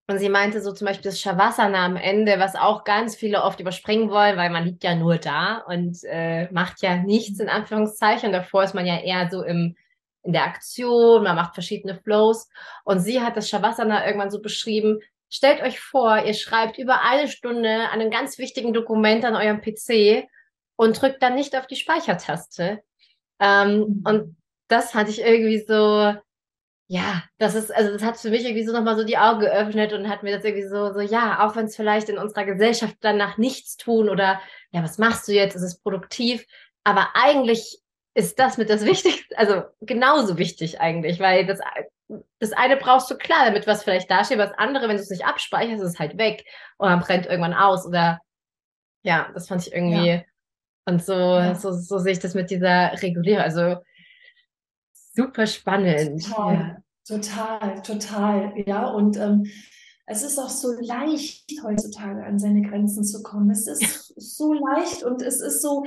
Und 0.07 0.19
sie 0.19 0.29
meinte 0.29 0.61
so 0.61 0.71
zum 0.71 0.85
Beispiel 0.85 1.09
das 1.09 1.19
Shavasana 1.19 1.83
am 1.83 1.95
Ende, 1.95 2.39
was 2.39 2.55
auch 2.55 2.83
ganz 2.83 3.15
viele 3.15 3.41
oft 3.41 3.59
überspringen 3.59 4.11
wollen, 4.11 4.37
weil 4.37 4.51
man 4.51 4.63
liegt 4.63 4.83
ja 4.83 4.93
nur 4.93 5.17
da 5.17 5.63
und 5.67 5.97
äh, 6.03 6.51
macht 6.51 6.83
ja 6.83 6.97
nichts 6.97 7.39
in 7.39 7.49
Anführungszeichen. 7.49 8.31
Davor 8.31 8.63
ist 8.63 8.75
man 8.75 8.85
ja 8.85 8.99
eher 8.99 9.27
so 9.31 9.43
im, 9.43 9.75
in 10.21 10.31
der 10.31 10.43
Aktion, 10.43 11.23
man 11.23 11.35
macht 11.35 11.55
verschiedene 11.55 11.95
Flows. 11.95 12.49
Und 12.83 12.99
sie 12.99 13.21
hat 13.21 13.35
das 13.35 13.49
Shavasana 13.49 14.05
irgendwann 14.05 14.29
so 14.29 14.41
beschrieben, 14.41 14.99
stellt 15.29 15.63
euch 15.63 15.79
vor, 15.79 16.23
ihr 16.23 16.35
schreibt 16.35 16.77
über 16.77 17.01
eine 17.01 17.27
Stunde 17.27 17.89
an 17.89 17.99
einem 17.99 18.11
ganz 18.11 18.37
wichtigen 18.37 18.73
Dokument 18.73 19.25
an 19.25 19.35
eurem 19.35 19.59
PC 19.59 20.27
und 20.75 21.01
drückt 21.01 21.23
dann 21.23 21.33
nicht 21.33 21.57
auf 21.57 21.65
die 21.65 21.77
Speichertaste. 21.77 22.83
Ähm, 23.39 23.77
mhm. 23.79 24.03
Und 24.05 24.37
das 24.67 24.93
hatte 24.93 25.09
ich 25.09 25.21
irgendwie 25.21 25.63
so, 25.67 26.13
ja, 26.88 27.23
das 27.39 27.55
ist, 27.55 27.73
also 27.73 27.91
das 27.91 28.03
hat 28.03 28.17
für 28.17 28.29
mich 28.29 28.43
irgendwie 28.43 28.65
so 28.65 28.71
nochmal 28.71 28.95
so 28.95 29.03
die 29.03 29.17
Augen 29.17 29.39
geöffnet 29.39 29.91
und 29.93 30.07
hat 30.07 30.21
mir 30.21 30.36
das 30.36 30.45
irgendwie 30.45 30.67
so, 30.67 30.93
so, 30.93 30.99
ja, 30.99 31.45
auch 31.45 31.55
wenn 31.55 31.65
es 31.65 31.75
vielleicht 31.75 32.09
in 32.09 32.19
unserer 32.19 32.45
Gesellschaft 32.45 32.97
dann 33.01 33.17
nach 33.17 33.38
nichts 33.38 33.77
tun 33.77 34.07
oder, 34.07 34.39
ja, 34.71 34.83
was 34.83 34.99
machst 34.99 35.27
du 35.27 35.33
jetzt? 35.33 35.55
Ist 35.55 35.63
es 35.63 35.79
produktiv? 35.79 36.45
Aber 36.83 37.09
eigentlich 37.15 37.79
ist 38.13 38.38
das 38.39 38.57
mit 38.57 38.69
das 38.69 38.86
Wichtigste, 38.86 39.36
also 39.38 39.63
genauso 39.81 40.38
wichtig 40.38 40.79
eigentlich, 40.79 41.19
weil 41.19 41.47
das, 41.47 41.59
das 42.39 42.53
eine 42.53 42.77
brauchst 42.77 43.09
du 43.09 43.17
klar, 43.17 43.45
damit 43.45 43.65
was 43.65 43.83
vielleicht 43.83 44.11
dasteht, 44.11 44.38
was 44.38 44.53
andere, 44.57 44.88
wenn 44.88 44.97
du 44.97 45.01
es 45.01 45.09
nicht 45.09 45.25
abspeicherst, 45.25 45.81
ist 45.81 45.93
es 45.93 45.99
halt 45.99 46.17
weg 46.19 46.45
oder 46.77 46.97
brennt 46.97 47.25
irgendwann 47.25 47.55
aus 47.55 47.86
oder 47.88 48.19
ja, 49.01 49.29
das 49.33 49.47
fand 49.47 49.65
ich 49.65 49.73
irgendwie 49.73 50.09
ja. 50.09 50.21
und 50.86 51.03
so, 51.03 51.13
ja. 51.13 51.55
so, 51.55 51.71
so 51.71 51.97
sehe 51.97 52.13
ich 52.13 52.19
das 52.19 52.36
mit 52.36 52.51
dieser 52.51 52.91
Regulierung, 53.01 53.43
also 53.43 53.77
super 55.16 55.47
spannend. 55.47 56.26
Total, 56.26 56.53
ja. 56.53 56.78
total, 57.07 57.82
total, 57.82 58.53
ja 58.66 58.88
und 58.88 59.18
ähm, 59.18 59.45
es 60.07 60.22
ist 60.24 60.38
auch 60.38 60.49
so 60.49 60.72
leicht 60.80 61.51
heutzutage 61.63 62.24
an 62.24 62.38
seine 62.38 62.61
Grenzen 62.61 63.03
zu 63.03 63.24
kommen. 63.24 63.49
Es 63.49 63.68
ist 63.68 64.13
so 64.16 64.53
leicht 64.53 65.03
und 65.03 65.22
es 65.22 65.41
ist 65.41 65.61
so, 65.61 65.86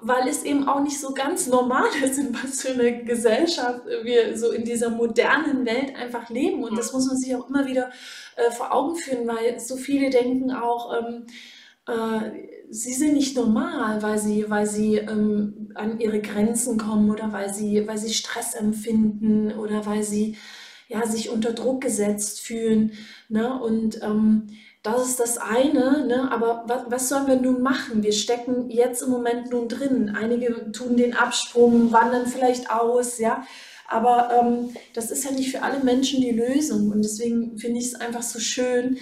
weil 0.00 0.26
es 0.28 0.42
eben 0.42 0.68
auch 0.68 0.80
nicht 0.80 0.98
so 0.98 1.14
ganz 1.14 1.46
normal 1.46 1.88
ist, 2.02 2.18
in 2.18 2.34
was 2.34 2.62
für 2.62 2.72
eine 2.72 3.04
Gesellschaft 3.04 3.84
wir 4.02 4.36
so 4.36 4.50
in 4.50 4.64
dieser 4.64 4.90
modernen 4.90 5.64
Welt 5.66 5.94
einfach 5.94 6.28
leben. 6.30 6.64
Und 6.64 6.76
das 6.76 6.92
muss 6.92 7.06
man 7.06 7.16
sich 7.16 7.34
auch 7.36 7.48
immer 7.48 7.66
wieder 7.66 7.90
äh, 8.36 8.50
vor 8.50 8.72
Augen 8.72 8.96
führen, 8.96 9.26
weil 9.28 9.60
so 9.60 9.76
viele 9.76 10.10
denken 10.10 10.50
auch, 10.50 10.92
ähm, 10.98 11.26
äh, 11.26 11.32
sie 12.70 12.92
sind 12.92 13.14
nicht 13.14 13.36
normal, 13.36 14.02
weil 14.02 14.18
sie, 14.18 14.44
weil 14.48 14.66
sie 14.66 14.96
ähm, 14.96 15.72
an 15.74 16.00
ihre 16.00 16.20
Grenzen 16.20 16.78
kommen 16.78 17.10
oder 17.10 17.32
weil 17.32 17.52
sie, 17.52 17.86
weil 17.86 17.98
sie 17.98 18.12
Stress 18.12 18.54
empfinden 18.54 19.52
oder 19.52 19.86
weil 19.86 20.02
sie 20.02 20.36
ja, 20.88 21.06
sich 21.06 21.30
unter 21.30 21.52
Druck 21.52 21.82
gesetzt 21.82 22.40
fühlen. 22.40 22.92
Ne? 23.28 23.60
Und 23.60 24.02
ähm, 24.02 24.48
das 24.82 25.06
ist 25.06 25.20
das 25.20 25.38
eine, 25.38 26.06
ne? 26.06 26.30
aber 26.30 26.64
was, 26.66 26.82
was 26.88 27.08
sollen 27.08 27.26
wir 27.26 27.36
nun 27.36 27.62
machen? 27.62 28.02
Wir 28.02 28.12
stecken 28.12 28.70
jetzt 28.70 29.02
im 29.02 29.10
Moment 29.10 29.50
nun 29.50 29.68
drin. 29.68 30.10
Einige 30.10 30.72
tun 30.72 30.96
den 30.96 31.14
Absprung, 31.14 31.92
wandern 31.92 32.26
vielleicht 32.26 32.70
aus, 32.70 33.18
ja. 33.18 33.44
Aber 33.86 34.30
ähm, 34.38 34.70
das 34.94 35.10
ist 35.10 35.24
ja 35.24 35.30
nicht 35.30 35.50
für 35.50 35.62
alle 35.62 35.82
Menschen 35.82 36.20
die 36.20 36.30
Lösung. 36.30 36.90
Und 36.90 37.02
deswegen 37.02 37.58
finde 37.58 37.80
ich 37.80 37.86
es 37.86 37.94
einfach 37.94 38.22
so 38.22 38.38
schön, 38.38 38.98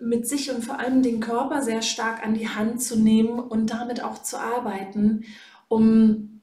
mit 0.00 0.26
sich 0.26 0.50
und 0.50 0.64
vor 0.64 0.78
allem 0.78 1.02
den 1.02 1.20
Körper 1.20 1.62
sehr 1.62 1.82
stark 1.82 2.24
an 2.24 2.34
die 2.34 2.48
Hand 2.48 2.82
zu 2.82 2.98
nehmen 2.98 3.38
und 3.38 3.70
damit 3.70 4.02
auch 4.02 4.22
zu 4.22 4.38
arbeiten, 4.38 5.24
um, 5.68 6.42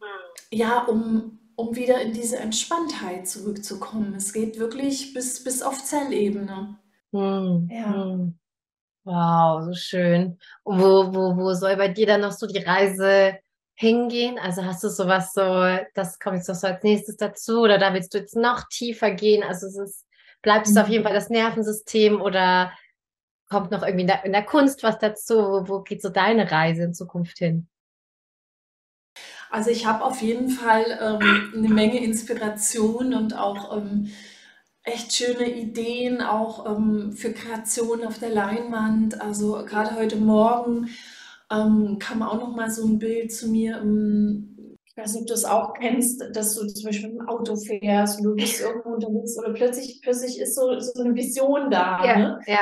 ja, 0.51 0.83
um, 0.83 1.39
um 1.55 1.75
wieder 1.75 2.01
in 2.01 2.13
diese 2.13 2.37
Entspanntheit 2.37 3.27
zurückzukommen. 3.27 4.13
Es 4.15 4.33
geht 4.33 4.59
wirklich 4.59 5.13
bis, 5.13 5.43
bis 5.43 5.61
auf 5.61 5.83
Zellebene. 5.83 6.77
Hm, 7.11 7.69
ja. 7.71 7.93
Hm. 7.93 8.37
Wow, 9.03 9.63
so 9.63 9.73
schön. 9.73 10.37
Und 10.63 10.81
wo, 10.81 11.13
wo, 11.15 11.37
wo 11.37 11.53
soll 11.53 11.77
bei 11.77 11.87
dir 11.87 12.07
dann 12.07 12.21
noch 12.21 12.33
so 12.33 12.45
die 12.45 12.59
Reise 12.59 13.39
hingehen? 13.73 14.37
Also 14.37 14.65
hast 14.65 14.83
du 14.83 14.89
sowas 14.89 15.33
so, 15.33 15.41
das 15.93 16.19
kommt 16.19 16.37
jetzt 16.37 16.49
noch 16.49 16.55
so 16.55 16.67
als 16.67 16.83
nächstes 16.83 17.15
dazu 17.15 17.61
oder 17.61 17.77
da 17.77 17.93
willst 17.93 18.13
du 18.13 18.17
jetzt 18.17 18.35
noch 18.35 18.67
tiefer 18.69 19.11
gehen? 19.11 19.43
Also 19.43 19.67
es 19.67 19.77
ist, 19.77 20.05
bleibt 20.41 20.67
es 20.67 20.75
auf 20.75 20.89
jeden 20.89 21.03
mhm. 21.03 21.05
Fall 21.05 21.15
das 21.15 21.29
Nervensystem 21.29 22.19
oder 22.21 22.73
kommt 23.49 23.71
noch 23.71 23.83
irgendwie 23.83 24.01
in 24.01 24.07
der, 24.07 24.25
in 24.25 24.31
der 24.31 24.43
Kunst 24.43 24.83
was 24.83 24.99
dazu? 24.99 25.35
Wo, 25.35 25.67
wo 25.67 25.81
geht 25.81 26.01
so 26.01 26.09
deine 26.09 26.51
Reise 26.51 26.83
in 26.83 26.93
Zukunft 26.93 27.37
hin? 27.37 27.67
Also 29.49 29.69
ich 29.69 29.85
habe 29.85 30.03
auf 30.03 30.21
jeden 30.21 30.49
Fall 30.49 30.85
ähm, 31.01 31.53
eine 31.55 31.69
Menge 31.69 32.03
Inspiration 32.03 33.13
und 33.13 33.37
auch 33.37 33.75
ähm, 33.77 34.11
echt 34.83 35.13
schöne 35.13 35.49
Ideen 35.49 36.21
auch 36.21 36.65
ähm, 36.65 37.11
für 37.13 37.31
Kreation 37.31 38.05
auf 38.05 38.19
der 38.19 38.29
Leinwand. 38.29 39.21
Also 39.21 39.65
gerade 39.65 39.95
heute 39.95 40.17
Morgen 40.17 40.89
ähm, 41.51 41.97
kam 41.99 42.23
auch 42.23 42.39
noch 42.39 42.55
mal 42.55 42.69
so 42.69 42.85
ein 42.85 42.99
Bild 42.99 43.33
zu 43.33 43.49
mir. 43.49 43.77
Ähm, 43.77 44.77
ich 44.85 44.95
weiß 44.97 45.13
nicht, 45.13 45.21
ob 45.21 45.27
du 45.27 45.33
es 45.33 45.45
auch 45.45 45.73
kennst, 45.73 46.23
dass 46.33 46.55
du 46.55 46.65
zum 46.67 46.85
Beispiel 46.85 47.11
im 47.11 47.27
Auto 47.27 47.55
fährst 47.55 48.19
und 48.19 48.23
du 48.23 48.35
bist 48.35 48.61
irgendwo 48.61 48.89
unterwegs 48.89 49.37
oder 49.37 49.53
plötzlich, 49.53 50.01
plötzlich 50.01 50.39
ist 50.39 50.55
so, 50.55 50.79
so 50.79 51.03
eine 51.03 51.13
Vision 51.15 51.69
da. 51.69 52.03
Ja, 52.03 52.17
ne? 52.17 52.39
ja. 52.47 52.59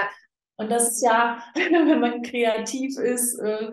Und 0.57 0.69
das 0.71 0.91
ist 0.91 1.01
ja, 1.01 1.43
wenn 1.55 1.99
man 1.99 2.21
kreativ 2.21 2.97
ist, 2.97 3.35
äh, 3.39 3.71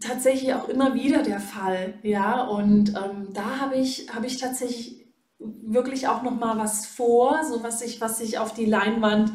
tatsächlich 0.00 0.54
auch 0.54 0.68
immer 0.68 0.94
wieder 0.94 1.22
der 1.22 1.40
Fall. 1.40 1.94
Ja, 2.02 2.42
und 2.44 2.90
ähm, 2.90 3.28
da 3.32 3.58
habe 3.60 3.76
ich, 3.76 4.08
hab 4.14 4.24
ich 4.24 4.38
tatsächlich 4.38 5.06
wirklich 5.38 6.08
auch 6.08 6.22
noch 6.22 6.38
mal 6.38 6.56
was 6.58 6.86
vor, 6.86 7.42
so 7.44 7.62
was 7.62 7.82
ich, 7.82 8.00
was 8.00 8.20
ich 8.20 8.38
auf 8.38 8.54
die 8.54 8.66
Leinwand 8.66 9.32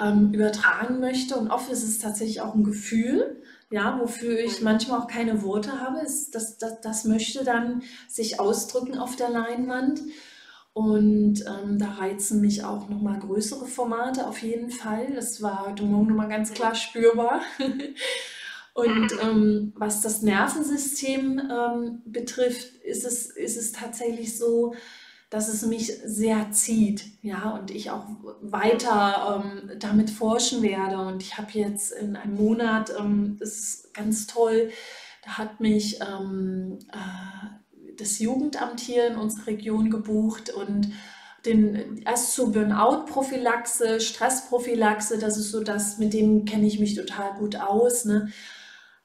ähm, 0.00 0.32
übertragen 0.32 1.00
möchte. 1.00 1.36
Und 1.36 1.50
oft 1.50 1.70
ist 1.70 1.84
es 1.84 1.98
tatsächlich 1.98 2.40
auch 2.40 2.54
ein 2.54 2.64
Gefühl, 2.64 3.42
ja, 3.70 3.98
wofür 4.00 4.38
ich 4.38 4.62
manchmal 4.62 5.00
auch 5.00 5.06
keine 5.06 5.42
Worte 5.42 5.80
habe. 5.80 6.00
Ist, 6.00 6.34
das, 6.34 6.58
das, 6.58 6.80
das 6.80 7.04
möchte 7.04 7.44
dann 7.44 7.82
sich 8.08 8.40
ausdrücken 8.40 8.98
auf 8.98 9.16
der 9.16 9.30
Leinwand. 9.30 10.00
Und 10.74 11.44
ähm, 11.46 11.78
da 11.78 11.92
reizen 11.92 12.40
mich 12.40 12.64
auch 12.64 12.88
nochmal 12.88 13.20
größere 13.20 13.66
Formate 13.66 14.26
auf 14.26 14.42
jeden 14.42 14.70
Fall. 14.70 15.12
Das 15.14 15.40
war 15.40 15.66
heute 15.66 15.84
Morgen 15.84 16.08
nochmal 16.08 16.28
ganz 16.28 16.52
klar 16.52 16.74
spürbar. 16.74 17.42
Und 18.74 19.12
ähm, 19.22 19.72
was 19.76 20.02
das 20.02 20.22
Nervensystem 20.22 21.40
ähm, 21.48 22.02
betrifft, 22.06 22.74
ist 22.82 23.04
es, 23.04 23.26
ist 23.26 23.56
es 23.56 23.70
tatsächlich 23.70 24.36
so, 24.36 24.74
dass 25.30 25.48
es 25.48 25.64
mich 25.64 25.92
sehr 26.04 26.50
zieht, 26.50 27.04
ja, 27.22 27.50
und 27.50 27.70
ich 27.70 27.90
auch 27.90 28.06
weiter 28.40 29.44
ähm, 29.44 29.78
damit 29.78 30.10
forschen 30.10 30.62
werde. 30.62 30.98
Und 30.98 31.22
ich 31.22 31.38
habe 31.38 31.52
jetzt 31.52 31.92
in 31.92 32.16
einem 32.16 32.34
Monat, 32.34 32.92
ähm, 32.98 33.36
das 33.38 33.50
ist 33.50 33.94
ganz 33.94 34.26
toll, 34.26 34.70
da 35.24 35.38
hat 35.38 35.60
mich 35.60 36.00
ähm, 36.00 36.80
äh, 36.92 37.53
das 37.98 38.18
Jugendamt 38.18 38.80
hier 38.80 39.06
in 39.06 39.16
unserer 39.16 39.48
Region 39.48 39.90
gebucht 39.90 40.50
und 40.50 40.92
den, 41.44 42.02
erst 42.06 42.32
zur 42.32 42.52
Burnout-Prophylaxe, 42.52 44.00
Stressprophylaxe, 44.00 45.18
das 45.18 45.36
ist 45.36 45.50
so 45.50 45.62
das, 45.62 45.98
mit 45.98 46.14
dem 46.14 46.44
kenne 46.44 46.66
ich 46.66 46.80
mich 46.80 46.94
total 46.94 47.34
gut 47.34 47.56
aus. 47.56 48.04
Ne? 48.04 48.30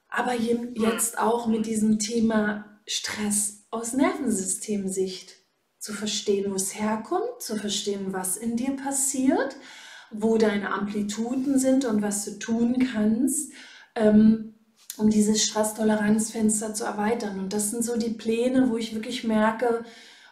Aber 0.08 0.34
jetzt 0.34 1.18
auch 1.18 1.46
mit 1.46 1.66
diesem 1.66 1.98
Thema 1.98 2.64
Stress 2.86 3.66
aus 3.70 3.92
Nervensystemsicht 3.92 5.36
zu 5.78 5.92
verstehen, 5.92 6.50
wo 6.50 6.56
es 6.56 6.78
herkommt, 6.78 7.40
zu 7.40 7.56
verstehen, 7.56 8.12
was 8.12 8.36
in 8.36 8.56
dir 8.56 8.76
passiert, 8.76 9.56
wo 10.10 10.36
deine 10.36 10.72
Amplituden 10.72 11.58
sind 11.58 11.84
und 11.84 12.02
was 12.02 12.24
du 12.24 12.38
tun 12.38 12.88
kannst, 12.92 13.52
ähm, 13.94 14.54
um 15.00 15.10
dieses 15.10 15.42
Stresstoleranzfenster 15.44 16.74
zu 16.74 16.84
erweitern. 16.84 17.38
Und 17.40 17.52
das 17.52 17.70
sind 17.70 17.84
so 17.84 17.96
die 17.96 18.10
Pläne, 18.10 18.70
wo 18.70 18.76
ich 18.76 18.94
wirklich 18.94 19.24
merke, 19.24 19.84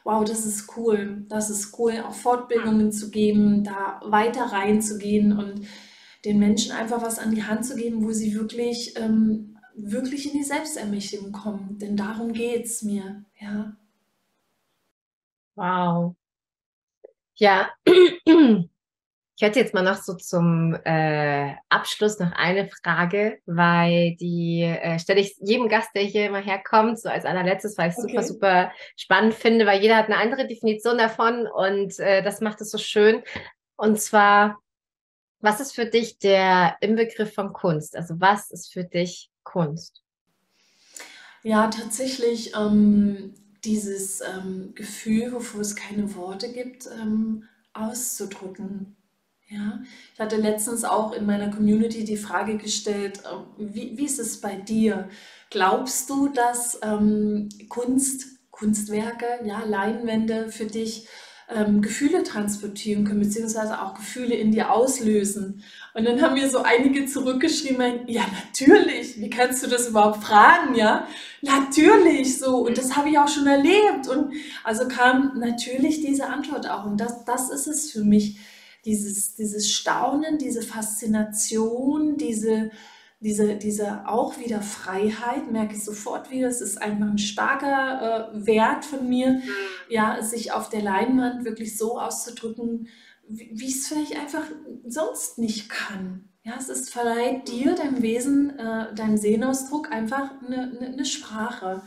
wow, 0.05 0.25
das 0.25 0.47
ist 0.47 0.77
cool, 0.77 1.25
das 1.29 1.51
ist 1.51 1.79
cool, 1.79 2.03
auch 2.07 2.15
Fortbildungen 2.15 2.93
zu 2.93 3.11
geben, 3.11 3.65
da 3.65 4.01
weiter 4.05 4.45
reinzugehen 4.45 5.37
und 5.37 5.67
den 6.25 6.39
Menschen 6.39 6.73
einfach 6.73 7.03
was 7.03 7.19
an 7.19 7.35
die 7.35 7.45
Hand 7.45 7.65
zu 7.67 7.77
geben, 7.77 8.05
wo 8.05 8.13
sie 8.13 8.35
wirklich, 8.35 8.95
ähm, 8.97 9.59
wirklich 9.75 10.27
in 10.33 10.39
die 10.39 10.45
Selbstermächtigung 10.45 11.33
kommen. 11.33 11.79
Denn 11.79 11.97
darum 11.97 12.33
geht 12.33 12.67
es 12.67 12.83
mir, 12.83 13.25
ja. 13.41 13.77
Wow. 15.57 16.15
Ja, 17.35 17.71
ich 19.39 19.43
hätte 19.43 19.61
jetzt 19.61 19.73
mal 19.73 19.85
noch 19.85 20.03
so 20.03 20.15
zum 20.15 20.75
äh, 20.85 21.55
Abschluss 21.69 22.19
noch 22.19 22.33
eine 22.33 22.69
Frage, 22.69 23.39
weil 23.47 24.17
die 24.17 24.63
äh, 24.63 24.99
stelle 24.99 25.21
ich 25.21 25.37
jedem 25.39 25.69
Gast, 25.69 25.91
der 25.95 26.03
hier 26.03 26.27
immer 26.27 26.41
herkommt, 26.41 26.99
so 26.99 27.09
als 27.09 27.25
allerletztes, 27.25 27.79
weil 27.79 27.91
ich 27.91 27.97
es 27.97 28.03
okay. 28.03 28.15
super, 28.15 28.23
super 28.25 28.73
spannend 28.97 29.35
finde, 29.35 29.65
weil 29.65 29.81
jeder 29.81 29.97
hat 29.97 30.07
eine 30.07 30.17
andere 30.17 30.49
Definition 30.49 30.99
davon 30.99 31.47
und 31.47 32.01
äh, 32.01 32.21
das 32.25 32.41
macht 32.41 32.61
es 32.61 32.73
so 32.73 32.79
schön. 32.79 33.23
Und 33.77 34.01
zwar, 34.01 34.59
was 35.39 35.61
ist 35.61 35.73
für 35.73 35.87
dich 35.87 36.19
der 36.19 36.77
Inbegriff 36.81 37.33
von 37.33 37.53
Kunst? 37.53 37.97
Also 37.97 38.15
was 38.19 38.51
ist 38.51 38.73
für 38.73 38.83
dich 38.83 39.31
Kunst? 39.45 40.03
Ja, 41.45 41.69
tatsächlich 41.69 42.57
ähm, 42.57 43.35
dieses 43.63 44.21
ähm, 44.21 44.73
Gefühl, 44.75 45.31
wofür 45.31 45.61
es 45.61 45.77
keine 45.77 46.17
Worte 46.17 46.53
gibt, 46.53 46.89
ähm, 47.01 47.45
auszudrücken. 47.73 48.98
Ja, 49.51 49.81
ich 50.13 50.21
hatte 50.21 50.37
letztens 50.37 50.85
auch 50.85 51.13
in 51.13 51.25
meiner 51.25 51.51
Community 51.51 52.05
die 52.05 52.19
Frage 52.19 52.59
gestellt, 52.59 53.21
äh, 53.25 53.37
wie, 53.57 53.97
wie 53.97 54.05
ist 54.05 54.19
es 54.19 54.43
bei 54.43 54.57
dir? 54.57 55.09
Glaubst 55.51 56.11
du, 56.11 56.29
dass 56.29 56.79
ähm, 56.83 57.49
Kunst, 57.71 58.27
Kunstwerke, 58.51 59.27
ja, 59.45 59.65
Leinwände 59.65 60.51
für 60.51 60.67
dich 60.67 61.09
ähm, 61.49 61.81
Gefühle 61.81 62.25
transportieren 62.25 63.05
können, 63.05 63.21
beziehungsweise 63.21 63.81
auch 63.81 63.95
Gefühle 63.95 64.35
in 64.35 64.53
dir 64.53 64.71
auslösen. 64.71 65.65
Und 65.95 66.05
dann 66.05 66.21
haben 66.21 66.35
mir 66.35 66.51
so 66.51 66.59
einige 66.59 67.07
zurückgeschrieben, 67.07 68.07
ja, 68.07 68.27
natürlich, 68.45 69.19
wie 69.19 69.31
kannst 69.31 69.63
du 69.63 69.67
das 69.67 69.89
überhaupt 69.89 70.23
fragen, 70.23 70.75
ja? 70.75 71.09
Natürlich, 71.41 72.39
so, 72.39 72.59
und 72.59 72.77
das 72.77 72.97
habe 72.97 73.09
ich 73.09 73.19
auch 73.19 73.29
schon 73.29 73.47
erlebt. 73.47 74.09
Und 74.09 74.35
also 74.63 74.89
kam 74.89 75.39
natürlich 75.39 76.03
diese 76.03 76.27
Antwort 76.27 76.69
auch. 76.69 76.85
Und 76.85 76.99
das, 76.99 77.25
das 77.25 77.49
ist 77.49 77.67
es 77.67 77.91
für 77.91 78.05
mich, 78.05 78.39
dieses, 78.85 79.35
dieses 79.35 79.71
Staunen, 79.71 80.39
diese 80.39 80.63
Faszination, 80.63 82.17
diese, 82.17 82.71
diese, 83.21 83.57
diese 83.57 84.09
auch 84.09 84.39
wieder 84.39 84.63
Freiheit, 84.63 85.51
merke 85.51 85.75
ich 85.75 85.85
sofort 85.85 86.31
wieder, 86.31 86.49
es 86.49 86.61
ist 86.61 86.81
einfach 86.81 87.07
ein 87.07 87.19
starker 87.19 88.33
äh, 88.33 88.47
Wert 88.47 88.85
von 88.85 89.09
mir, 89.09 89.33
mhm. 89.33 89.43
ja, 89.89 90.23
sich 90.23 90.53
auf 90.53 90.69
der 90.69 90.83
Leinwand 90.83 91.45
wirklich 91.45 91.77
so 91.77 91.99
auszudrücken, 91.99 92.89
wie, 93.29 93.51
wie 93.53 93.67
ich 93.67 93.77
es 93.77 93.89
vielleicht 93.89 94.17
einfach 94.17 94.45
sonst 94.87 95.39
nicht 95.39 95.69
kann. 95.69 96.29
Ja, 96.45 96.55
es 96.59 96.69
ist 96.69 96.91
verleiht 96.91 97.49
dir, 97.49 97.75
deinem 97.75 98.01
Wesen, 98.01 98.59
äh, 98.59 98.95
deinem 98.95 99.17
Sehnausdruck 99.17 99.93
einfach 99.93 100.31
eine, 100.47 100.63
eine, 100.63 100.87
eine 100.93 101.05
Sprache. 101.05 101.83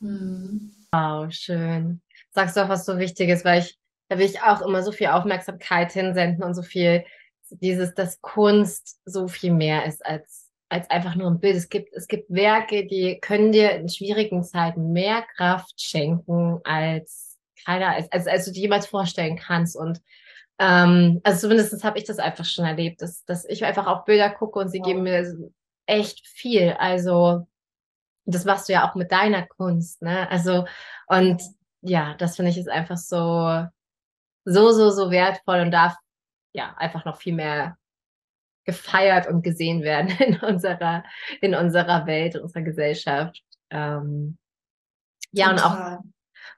Hm. 0.00 0.70
Wow, 0.92 1.32
schön. 1.32 2.00
Sagst 2.30 2.56
du 2.56 2.60
auch 2.64 2.68
was 2.68 2.84
so 2.84 2.98
Wichtiges, 2.98 3.44
weil 3.44 3.62
ich, 3.62 3.78
da 4.08 4.18
will 4.18 4.26
ich 4.26 4.42
auch 4.42 4.62
immer 4.62 4.82
so 4.82 4.92
viel 4.92 5.08
Aufmerksamkeit 5.08 5.92
hinsenden 5.92 6.42
und 6.42 6.54
so 6.54 6.62
viel 6.62 7.04
dieses, 7.50 7.94
dass 7.94 8.20
Kunst 8.20 9.00
so 9.04 9.28
viel 9.28 9.52
mehr 9.52 9.86
ist 9.86 10.04
als, 10.04 10.50
als 10.68 10.90
einfach 10.90 11.14
nur 11.14 11.30
ein 11.30 11.40
Bild. 11.40 11.56
Es 11.56 11.68
gibt, 11.68 11.92
es 11.94 12.08
gibt 12.08 12.30
Werke, 12.30 12.86
die 12.86 13.18
können 13.20 13.52
dir 13.52 13.72
in 13.72 13.88
schwierigen 13.88 14.42
Zeiten 14.42 14.92
mehr 14.92 15.24
Kraft 15.36 15.80
schenken, 15.80 16.60
als 16.64 17.38
keiner, 17.64 17.90
als, 17.94 18.10
als, 18.12 18.26
als 18.26 18.44
du 18.46 18.52
dir 18.52 18.62
jemals 18.62 18.86
vorstellen 18.86 19.36
kannst. 19.36 19.76
Und 19.76 20.00
ähm, 20.58 21.20
also 21.24 21.40
zumindest 21.40 21.84
habe 21.84 21.98
ich 21.98 22.04
das 22.04 22.18
einfach 22.18 22.44
schon 22.44 22.64
erlebt, 22.64 23.02
dass, 23.02 23.24
dass 23.24 23.44
ich 23.44 23.64
einfach 23.64 23.86
auf 23.86 24.04
Bilder 24.04 24.30
gucke 24.30 24.58
und 24.58 24.68
sie 24.68 24.80
wow. 24.80 24.86
geben 24.86 25.02
mir 25.02 25.50
echt 25.86 26.26
viel. 26.26 26.72
Also 26.78 27.46
das 28.24 28.44
machst 28.44 28.68
du 28.68 28.72
ja 28.72 28.88
auch 28.88 28.94
mit 28.96 29.12
deiner 29.12 29.46
Kunst, 29.46 30.02
ne? 30.02 30.28
Also, 30.30 30.66
und 31.06 31.40
ja, 31.80 32.14
das 32.14 32.34
finde 32.34 32.50
ich 32.50 32.58
ist 32.58 32.68
einfach 32.68 32.96
so, 32.96 33.66
so, 34.46 34.70
so, 34.70 34.90
so 34.90 35.10
wertvoll 35.10 35.60
und 35.60 35.70
darf 35.72 35.96
ja, 36.56 36.74
einfach 36.78 37.04
noch 37.04 37.18
viel 37.18 37.34
mehr 37.34 37.76
gefeiert 38.64 39.26
und 39.28 39.42
gesehen 39.42 39.82
werden 39.82 40.08
in 40.18 40.40
unserer, 40.40 41.04
in 41.40 41.54
unserer 41.54 42.06
Welt, 42.06 42.34
in 42.34 42.40
unserer 42.40 42.62
Gesellschaft. 42.62 43.42
Ähm, 43.70 44.38
ja, 45.32 45.50
und 45.50 45.60
auch, 45.60 45.98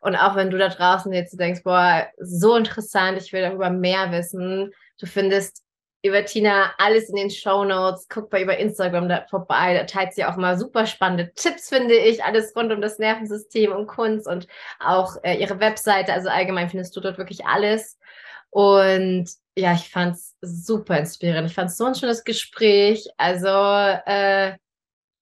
und 0.01 0.17
auch 0.17 0.37
wenn 0.37 0.51
du 0.51 0.59
da 0.59 0.69
draußen 0.69 1.13
jetzt 1.13 1.39
denkst, 1.39 1.65
boah, 1.65 2.07
so 2.19 2.57
interessant, 2.57 3.21
ich 3.21 3.33
will 3.33 3.43
darüber 3.43 3.71
mehr 3.71 4.13
wissen, 4.13 4.73
du 4.99 5.07
findest 5.07 5.65
über 6.03 6.25
Tina 6.25 6.73
alles 6.79 7.09
in 7.09 7.17
den 7.17 7.31
Show 7.31 7.65
Notes. 7.65 8.07
Guck 8.09 8.31
mal 8.31 8.43
über 8.43 8.57
Instagram 8.57 9.09
da 9.09 9.27
vorbei. 9.29 9.75
Da 9.75 9.85
teilt 9.85 10.15
sie 10.15 10.25
auch 10.25 10.37
mal 10.37 10.59
super 10.59 10.87
spannende 10.87 11.33
Tipps, 11.35 11.69
finde 11.69 11.95
ich. 11.95 12.23
Alles 12.23 12.55
rund 12.55 12.73
um 12.73 12.81
das 12.81 12.99
Nervensystem 12.99 13.73
und 13.73 13.87
Kunst 13.87 14.27
und 14.27 14.47
auch 14.79 15.17
äh, 15.23 15.37
ihre 15.37 15.61
Webseite. 15.61 16.13
Also 16.13 16.29
allgemein 16.29 16.71
findest 16.71 16.97
du 16.97 17.01
dort 17.01 17.19
wirklich 17.19 17.47
alles. 17.47 17.99
Und 18.51 19.29
ja, 19.57 19.75
ich 19.75 19.91
fand 19.91 20.15
es 20.15 20.37
super 20.41 20.99
inspirierend. 20.99 21.49
Ich 21.49 21.55
fand 21.55 21.71
es 21.71 21.77
so 21.77 21.85
ein 21.85 21.95
schönes 21.95 22.25
Gespräch. 22.25 23.09
Also, 23.17 23.49
äh, 23.49 24.57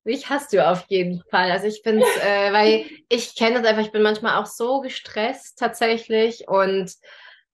mich 0.04 0.30
hast 0.30 0.52
du 0.52 0.64
auf 0.64 0.84
jeden 0.88 1.22
Fall. 1.30 1.50
Also 1.50 1.66
ich 1.66 1.80
finde 1.82 2.04
es, 2.04 2.24
äh, 2.24 2.52
weil 2.52 2.84
ich 3.08 3.34
kenne 3.34 3.60
das 3.60 3.66
einfach, 3.66 3.82
ich 3.82 3.92
bin 3.92 4.02
manchmal 4.02 4.40
auch 4.40 4.46
so 4.46 4.80
gestresst 4.80 5.58
tatsächlich 5.58 6.46
und 6.46 6.92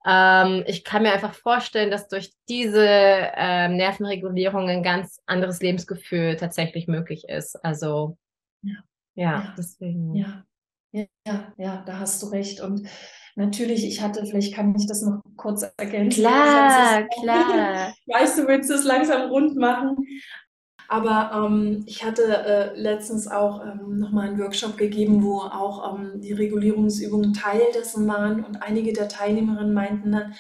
ähm, 0.07 0.65
ich 0.67 0.85
kann 0.85 1.03
mir 1.03 1.13
einfach 1.13 1.35
vorstellen, 1.35 1.91
dass 1.91 2.09
durch 2.09 2.33
diese 2.49 2.85
ähm, 2.87 3.77
Nervenregulierung 3.77 4.69
ein 4.69 4.83
ganz 4.83 5.21
anderes 5.27 5.61
Lebensgefühl 5.61 6.37
tatsächlich 6.37 6.89
möglich 6.89 7.29
ist. 7.29 7.57
Also 7.65 8.17
ja, 8.63 8.75
ja, 9.15 9.31
ja. 9.31 9.55
deswegen. 9.57 10.15
Ja. 10.15 10.45
ja, 10.93 11.53
ja, 11.57 11.83
da 11.87 11.99
hast 11.99 12.23
du 12.23 12.27
recht. 12.27 12.61
Und 12.61 12.89
Natürlich, 13.35 13.87
ich 13.87 14.03
hatte, 14.03 14.27
vielleicht 14.27 14.55
kann 14.55 14.75
ich 14.75 14.87
das 14.87 15.01
noch 15.01 15.23
kurz 15.37 15.65
ergänzen. 15.79 16.21
Klar, 16.21 17.07
klar. 17.23 17.95
Weißt 18.07 18.39
du, 18.39 18.47
willst 18.47 18.71
es 18.71 18.85
langsam 18.85 19.31
rund 19.31 19.57
machen? 19.57 19.97
Aber 20.89 21.30
ähm, 21.35 21.85
ich 21.87 22.05
hatte 22.05 22.22
äh, 22.24 22.80
letztens 22.80 23.28
auch 23.28 23.62
ähm, 23.64 23.99
nochmal 23.99 24.28
einen 24.28 24.39
Workshop 24.39 24.76
gegeben, 24.76 25.22
wo 25.22 25.41
auch 25.41 25.95
ähm, 25.95 26.20
die 26.20 26.33
Regulierungsübungen 26.33 27.33
Teil 27.33 27.62
dessen 27.74 28.07
waren 28.09 28.45
und 28.45 28.62
einige 28.62 28.93
der 28.93 29.09
Teilnehmerinnen 29.09 29.72
meinten 29.72 30.12
dann, 30.12 30.35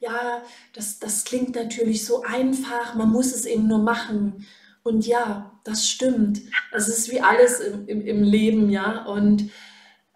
ja, 0.00 0.42
das, 0.72 0.98
das 0.98 1.24
klingt 1.24 1.54
natürlich 1.54 2.04
so 2.04 2.22
einfach, 2.22 2.94
man 2.96 3.10
muss 3.10 3.32
es 3.34 3.44
eben 3.44 3.68
nur 3.68 3.78
machen. 3.78 4.44
Und 4.82 5.06
ja, 5.06 5.52
das 5.64 5.88
stimmt. 5.88 6.42
Es 6.72 6.88
ist 6.88 7.10
wie 7.12 7.20
alles 7.20 7.60
im, 7.60 7.86
im, 7.86 8.00
im 8.00 8.22
Leben, 8.22 8.68
ja. 8.68 9.04
Und 9.04 9.50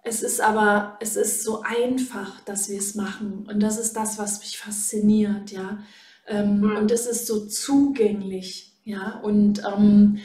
es 0.03 0.23
ist 0.23 0.41
aber, 0.41 0.97
es 1.01 1.17
ist 1.17 1.45
so 1.45 1.63
einfach, 1.63 2.41
dass 2.45 2.69
wir 2.69 2.79
es 2.79 2.97
machen. 2.97 3.47
Und 3.49 3.61
das 3.63 3.79
ist 3.79 3.95
das, 3.97 4.19
was 4.19 4.41
mich 4.41 4.59
fasziniert, 4.59 5.53
ja. 5.53 5.79
Ähm. 6.27 6.77
Und 6.77 6.91
es 6.91 7.07
ist 7.07 7.27
so 7.27 7.47
zugänglich, 7.47 8.76
ja. 8.87 9.19
Und 9.23 9.63
ähm, 9.65 10.19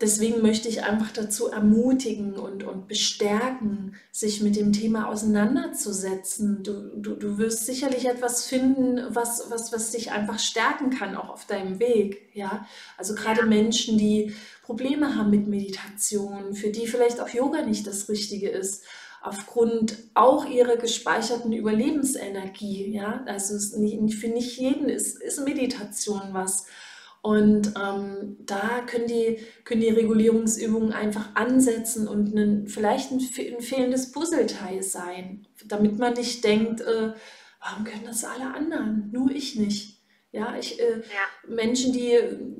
deswegen 0.00 0.40
möchte 0.40 0.68
ich 0.68 0.84
einfach 0.84 1.10
dazu 1.10 1.48
ermutigen 1.48 2.34
und, 2.34 2.62
und 2.62 2.86
bestärken, 2.86 3.96
sich 4.12 4.40
mit 4.40 4.54
dem 4.54 4.72
Thema 4.72 5.08
auseinanderzusetzen. 5.08 6.62
Du, 6.62 6.96
du, 6.96 7.16
du 7.16 7.38
wirst 7.38 7.66
sicherlich 7.66 8.06
etwas 8.06 8.46
finden, 8.46 9.00
was, 9.08 9.50
was, 9.50 9.72
was 9.72 9.90
dich 9.90 10.12
einfach 10.12 10.38
stärken 10.38 10.90
kann, 10.90 11.16
auch 11.16 11.28
auf 11.28 11.44
deinem 11.44 11.80
Weg. 11.80 12.30
Ja? 12.34 12.66
Also 12.96 13.16
gerade 13.16 13.46
Menschen, 13.46 13.98
die 13.98 14.32
Probleme 14.62 15.16
haben 15.16 15.30
mit 15.30 15.48
Meditation, 15.48 16.54
für 16.54 16.70
die 16.70 16.86
vielleicht 16.86 17.20
auch 17.20 17.28
Yoga 17.28 17.62
nicht 17.62 17.86
das 17.88 18.08
Richtige 18.08 18.48
ist 18.48 18.84
aufgrund 19.24 19.98
auch 20.14 20.46
ihrer 20.46 20.76
gespeicherten 20.76 21.52
Überlebensenergie. 21.52 22.92
Ja? 22.92 23.24
Also 23.26 23.54
nicht, 23.78 24.14
für 24.14 24.28
nicht 24.28 24.56
jeden 24.56 24.88
ist, 24.88 25.20
ist 25.20 25.44
Meditation 25.44 26.30
was. 26.30 26.66
Und 27.22 27.74
ähm, 27.80 28.36
da 28.40 28.82
können 28.84 29.06
die, 29.06 29.38
können 29.62 29.80
die 29.80 29.90
Regulierungsübungen 29.90 30.92
einfach 30.92 31.36
ansetzen 31.36 32.08
und 32.08 32.36
einen, 32.36 32.66
vielleicht 32.66 33.12
ein, 33.12 33.20
ein 33.20 33.62
fehlendes 33.62 34.10
Puzzleteil 34.10 34.82
sein, 34.82 35.46
damit 35.64 36.00
man 36.00 36.14
nicht 36.14 36.42
denkt, 36.42 36.80
äh, 36.80 37.12
warum 37.60 37.84
können 37.84 38.06
das 38.06 38.24
alle 38.24 38.52
anderen, 38.52 39.10
nur 39.12 39.30
ich 39.30 39.54
nicht. 39.54 40.02
Ja, 40.32 40.56
ich, 40.58 40.80
äh, 40.80 40.96
ja. 40.96 41.54
Menschen, 41.54 41.92
die 41.92 42.12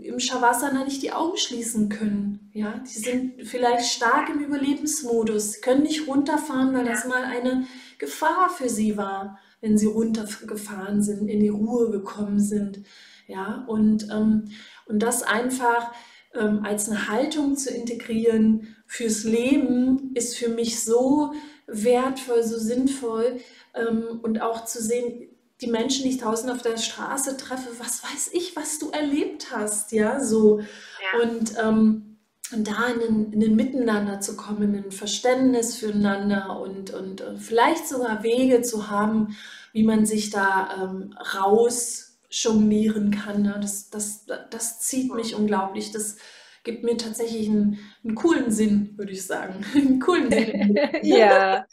im 0.03 0.21
Shavasana 0.21 0.85
nicht 0.85 1.03
die 1.03 1.13
Augen 1.13 1.39
schließen 1.39 1.89
können, 1.89 2.51
ja, 2.53 2.79
die 2.79 3.01
sind 3.01 3.45
vielleicht 3.49 3.87
stark 3.87 4.29
im 4.29 4.41
Überlebensmodus, 4.41 5.61
können 5.61 5.83
nicht 5.83 6.07
runterfahren, 6.07 6.73
weil 6.75 6.87
ja. 6.87 6.93
das 6.93 7.07
mal 7.07 7.25
eine 7.25 7.67
Gefahr 7.99 8.49
für 8.51 8.69
sie 8.69 8.97
war, 8.97 9.41
wenn 9.61 9.77
sie 9.77 9.87
runtergefahren 9.87 11.03
sind, 11.03 11.29
in 11.29 11.41
die 11.41 11.49
Ruhe 11.49 11.91
gekommen 11.91 12.39
sind. 12.39 12.83
Ja, 13.27 13.65
und, 13.67 14.09
ähm, 14.11 14.51
und 14.87 15.01
das 15.01 15.23
einfach 15.23 15.93
ähm, 16.35 16.61
als 16.65 16.89
eine 16.89 17.09
Haltung 17.09 17.57
zu 17.57 17.71
integrieren 17.71 18.77
fürs 18.87 19.25
Leben 19.25 20.13
ist 20.15 20.37
für 20.37 20.49
mich 20.49 20.83
so 20.83 21.33
wertvoll, 21.67 22.43
so 22.43 22.59
sinnvoll 22.59 23.41
ähm, 23.75 24.21
und 24.23 24.41
auch 24.41 24.65
zu 24.65 24.83
sehen, 24.83 25.29
die 25.61 25.69
Menschen, 25.69 26.05
die 26.05 26.11
ich 26.11 26.19
draußen 26.19 26.51
auf 26.51 26.63
der 26.63 26.77
Straße 26.77 27.37
treffe, 27.37 27.71
was 27.79 28.03
weiß 28.03 28.31
ich, 28.33 28.57
was 28.57 28.79
du 28.79 28.91
erlebt 28.91 29.49
hast, 29.55 29.93
ja, 29.93 30.23
so. 30.23 30.61
Ja. 30.61 31.21
Und, 31.23 31.55
ähm, 31.63 32.19
und 32.53 32.69
da 32.69 32.89
in 32.89 33.01
ein, 33.01 33.33
in 33.33 33.43
ein 33.43 33.57
Miteinander 33.57 34.21
zu 34.21 34.37
kommen, 34.37 34.75
in 34.75 34.85
ein 34.85 34.91
Verständnis 34.91 35.77
füreinander 35.77 36.61
und, 36.61 36.93
und 36.93 37.21
äh, 37.21 37.37
vielleicht 37.37 37.89
sogar 37.89 38.23
Wege 38.23 38.63
zu 38.63 38.91
haben, 38.91 39.37
wie 39.73 39.85
man 39.85 40.05
sich 40.05 40.31
da 40.31 40.69
ähm, 40.83 41.15
raus 41.35 42.12
jonglieren 42.33 43.11
kann. 43.11 43.43
Ne? 43.43 43.59
Das, 43.61 43.91
das, 43.91 44.27
das 44.51 44.81
zieht 44.81 45.13
mich 45.15 45.35
unglaublich. 45.35 45.93
Das 45.93 46.17
gibt 46.65 46.85
mir 46.85 46.97
tatsächlich 46.97 47.49
einen, 47.49 47.79
einen 48.05 48.15
coolen 48.15 48.51
Sinn, 48.51 48.97
würde 48.97 49.13
ich 49.13 49.27
sagen. 49.27 49.65
einen 49.75 50.01
coolen 50.01 50.31
Sinn. 50.31 50.79
ja, 51.03 51.65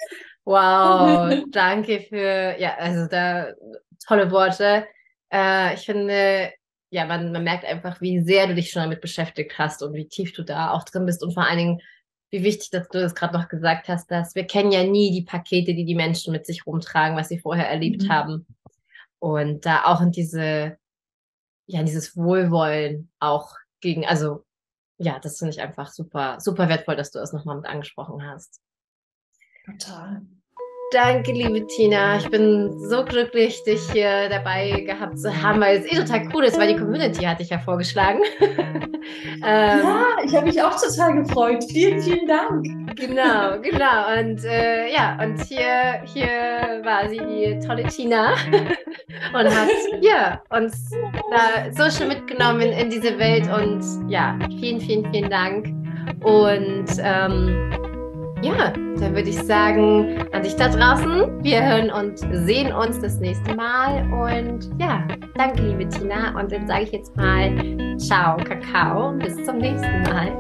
wow, 0.46 1.44
danke 1.52 2.02
für, 2.02 2.56
ja, 2.60 2.76
also 2.78 3.08
da 3.08 3.54
tolle 4.06 4.32
Worte. 4.32 4.86
Äh, 5.32 5.76
ich 5.76 5.82
finde, 5.82 6.52
ja, 6.90 7.06
man, 7.06 7.32
man 7.32 7.44
merkt 7.44 7.66
einfach, 7.66 8.02
wie 8.02 8.22
sehr 8.22 8.48
du 8.48 8.56
dich 8.56 8.72
schon 8.72 8.82
damit 8.82 9.02
beschäftigt 9.02 9.58
hast 9.58 9.84
und 9.84 9.94
wie 9.94 10.08
tief 10.08 10.34
du 10.34 10.44
da 10.44 10.72
auch 10.72 10.84
drin 10.84 11.06
bist 11.06 11.24
und 11.24 11.34
vor 11.34 11.48
allen 11.48 11.58
Dingen, 11.58 11.82
wie 12.32 12.44
wichtig, 12.44 12.70
dass 12.70 12.88
du 12.90 13.00
das 13.00 13.16
gerade 13.16 13.34
noch 13.34 13.48
gesagt 13.48 13.88
hast, 13.88 14.10
dass 14.12 14.36
wir 14.36 14.44
kennen 14.46 14.72
ja 14.72 14.84
nie 14.84 15.12
die 15.12 15.24
Pakete, 15.24 15.74
die 15.74 15.86
die 15.86 15.96
Menschen 15.96 16.32
mit 16.32 16.46
sich 16.46 16.66
rumtragen, 16.66 17.18
was 17.18 17.30
sie 17.30 17.40
vorher 17.40 17.68
erlebt 17.68 18.04
mhm. 18.04 18.10
haben. 18.10 18.46
Und 19.20 19.66
da 19.66 19.86
auch 19.86 20.02
in 20.02 20.12
diese, 20.12 20.78
ja, 21.68 21.84
dieses 21.84 22.16
Wohlwollen 22.16 23.12
auch 23.20 23.56
gegen, 23.82 24.06
also 24.06 24.46
ja, 24.98 25.20
das 25.20 25.38
finde 25.38 25.54
ich 25.54 25.62
einfach 25.62 25.92
super, 25.92 26.40
super 26.40 26.68
wertvoll, 26.68 26.96
dass 26.96 27.12
du 27.12 27.20
das 27.20 27.34
nochmal 27.34 27.58
mit 27.58 27.66
angesprochen 27.66 28.26
hast. 28.26 28.62
Total. 29.66 30.26
Danke, 30.92 31.34
liebe 31.34 31.68
Tina. 31.68 32.18
Ich 32.18 32.28
bin 32.32 32.80
so 32.80 33.06
glücklich, 33.06 33.64
dich 33.64 33.92
hier 33.92 34.28
dabei 34.28 34.72
gehabt 34.88 35.20
zu 35.20 35.32
haben, 35.44 35.62
weil 35.62 35.78
es 35.78 35.86
eh 35.86 35.96
total 35.96 36.28
cool 36.34 36.46
ist, 36.46 36.58
weil 36.58 36.74
die 36.74 36.80
Community 36.80 37.26
hatte 37.26 37.44
ich 37.44 37.50
ja 37.50 37.60
vorgeschlagen. 37.60 38.20
ähm, 38.40 38.92
ja, 39.44 40.06
ich 40.26 40.36
habe 40.36 40.48
mich 40.48 40.60
auch 40.60 40.76
total 40.82 41.22
gefreut. 41.22 41.64
Vielen, 41.70 42.02
vielen 42.02 42.28
Dank. 42.28 42.66
Genau, 42.96 43.62
genau. 43.62 44.20
Und 44.20 44.44
äh, 44.46 44.92
ja, 44.92 45.20
und 45.22 45.40
hier, 45.44 46.02
hier 46.06 46.82
war 46.84 47.08
sie, 47.08 47.20
die 47.20 47.60
tolle 47.68 47.84
Tina, 47.84 48.34
und 49.34 49.46
hat 49.46 49.70
ja, 50.02 50.42
uns 50.50 50.90
da 51.30 51.72
so 51.72 51.96
schön 51.96 52.08
mitgenommen 52.08 52.62
in, 52.62 52.72
in 52.72 52.90
diese 52.90 53.20
Welt. 53.20 53.48
Und 53.48 54.10
ja, 54.10 54.40
vielen, 54.60 54.82
vielen, 54.82 55.12
vielen 55.12 55.30
Dank. 55.30 55.68
Und 56.24 56.88
ähm, 57.00 57.89
ja, 58.42 58.72
dann 59.00 59.16
würde 59.16 59.30
ich 59.30 59.42
sagen, 59.42 60.26
an 60.32 60.44
dich 60.44 60.56
da 60.56 60.70
draußen, 60.70 61.44
wir 61.44 61.64
hören 61.64 61.92
und 61.92 62.20
sehen 62.46 62.74
uns 62.74 63.00
das 63.00 63.20
nächste 63.20 63.56
Mal. 63.56 64.04
Und 64.12 64.70
ja, 64.80 65.08
danke, 65.36 65.62
liebe 65.62 65.88
Tina. 65.90 66.40
Und 66.40 66.52
dann 66.52 66.68
sage 66.68 66.84
ich 66.84 66.92
jetzt 66.92 67.16
mal 67.16 67.52
Ciao, 68.00 68.38
Kakao. 68.38 69.12
Bis 69.14 69.36
zum 69.44 69.58
nächsten 69.58 70.04
Mal. 70.04 70.32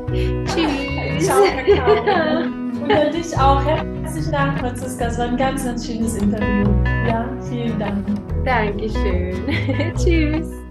Tschüss. 0.45 1.25
Ciao, 1.25 1.43
Kakao. 1.43 2.43
Und 2.81 2.91
an 2.91 3.11
dich 3.11 3.37
auch. 3.37 3.63
Herzlichen 3.65 4.31
Dank, 4.31 4.59
Franziska. 4.59 5.07
Es 5.07 5.17
war 5.19 5.27
ein 5.27 5.37
ganz, 5.37 5.65
ganz 5.65 5.85
schönes 5.85 6.15
Interview. 6.15 6.69
Ja, 7.05 7.27
vielen 7.49 7.77
Dank. 7.77 8.05
Dankeschön. 8.45 9.35
Tschüss. 9.97 10.68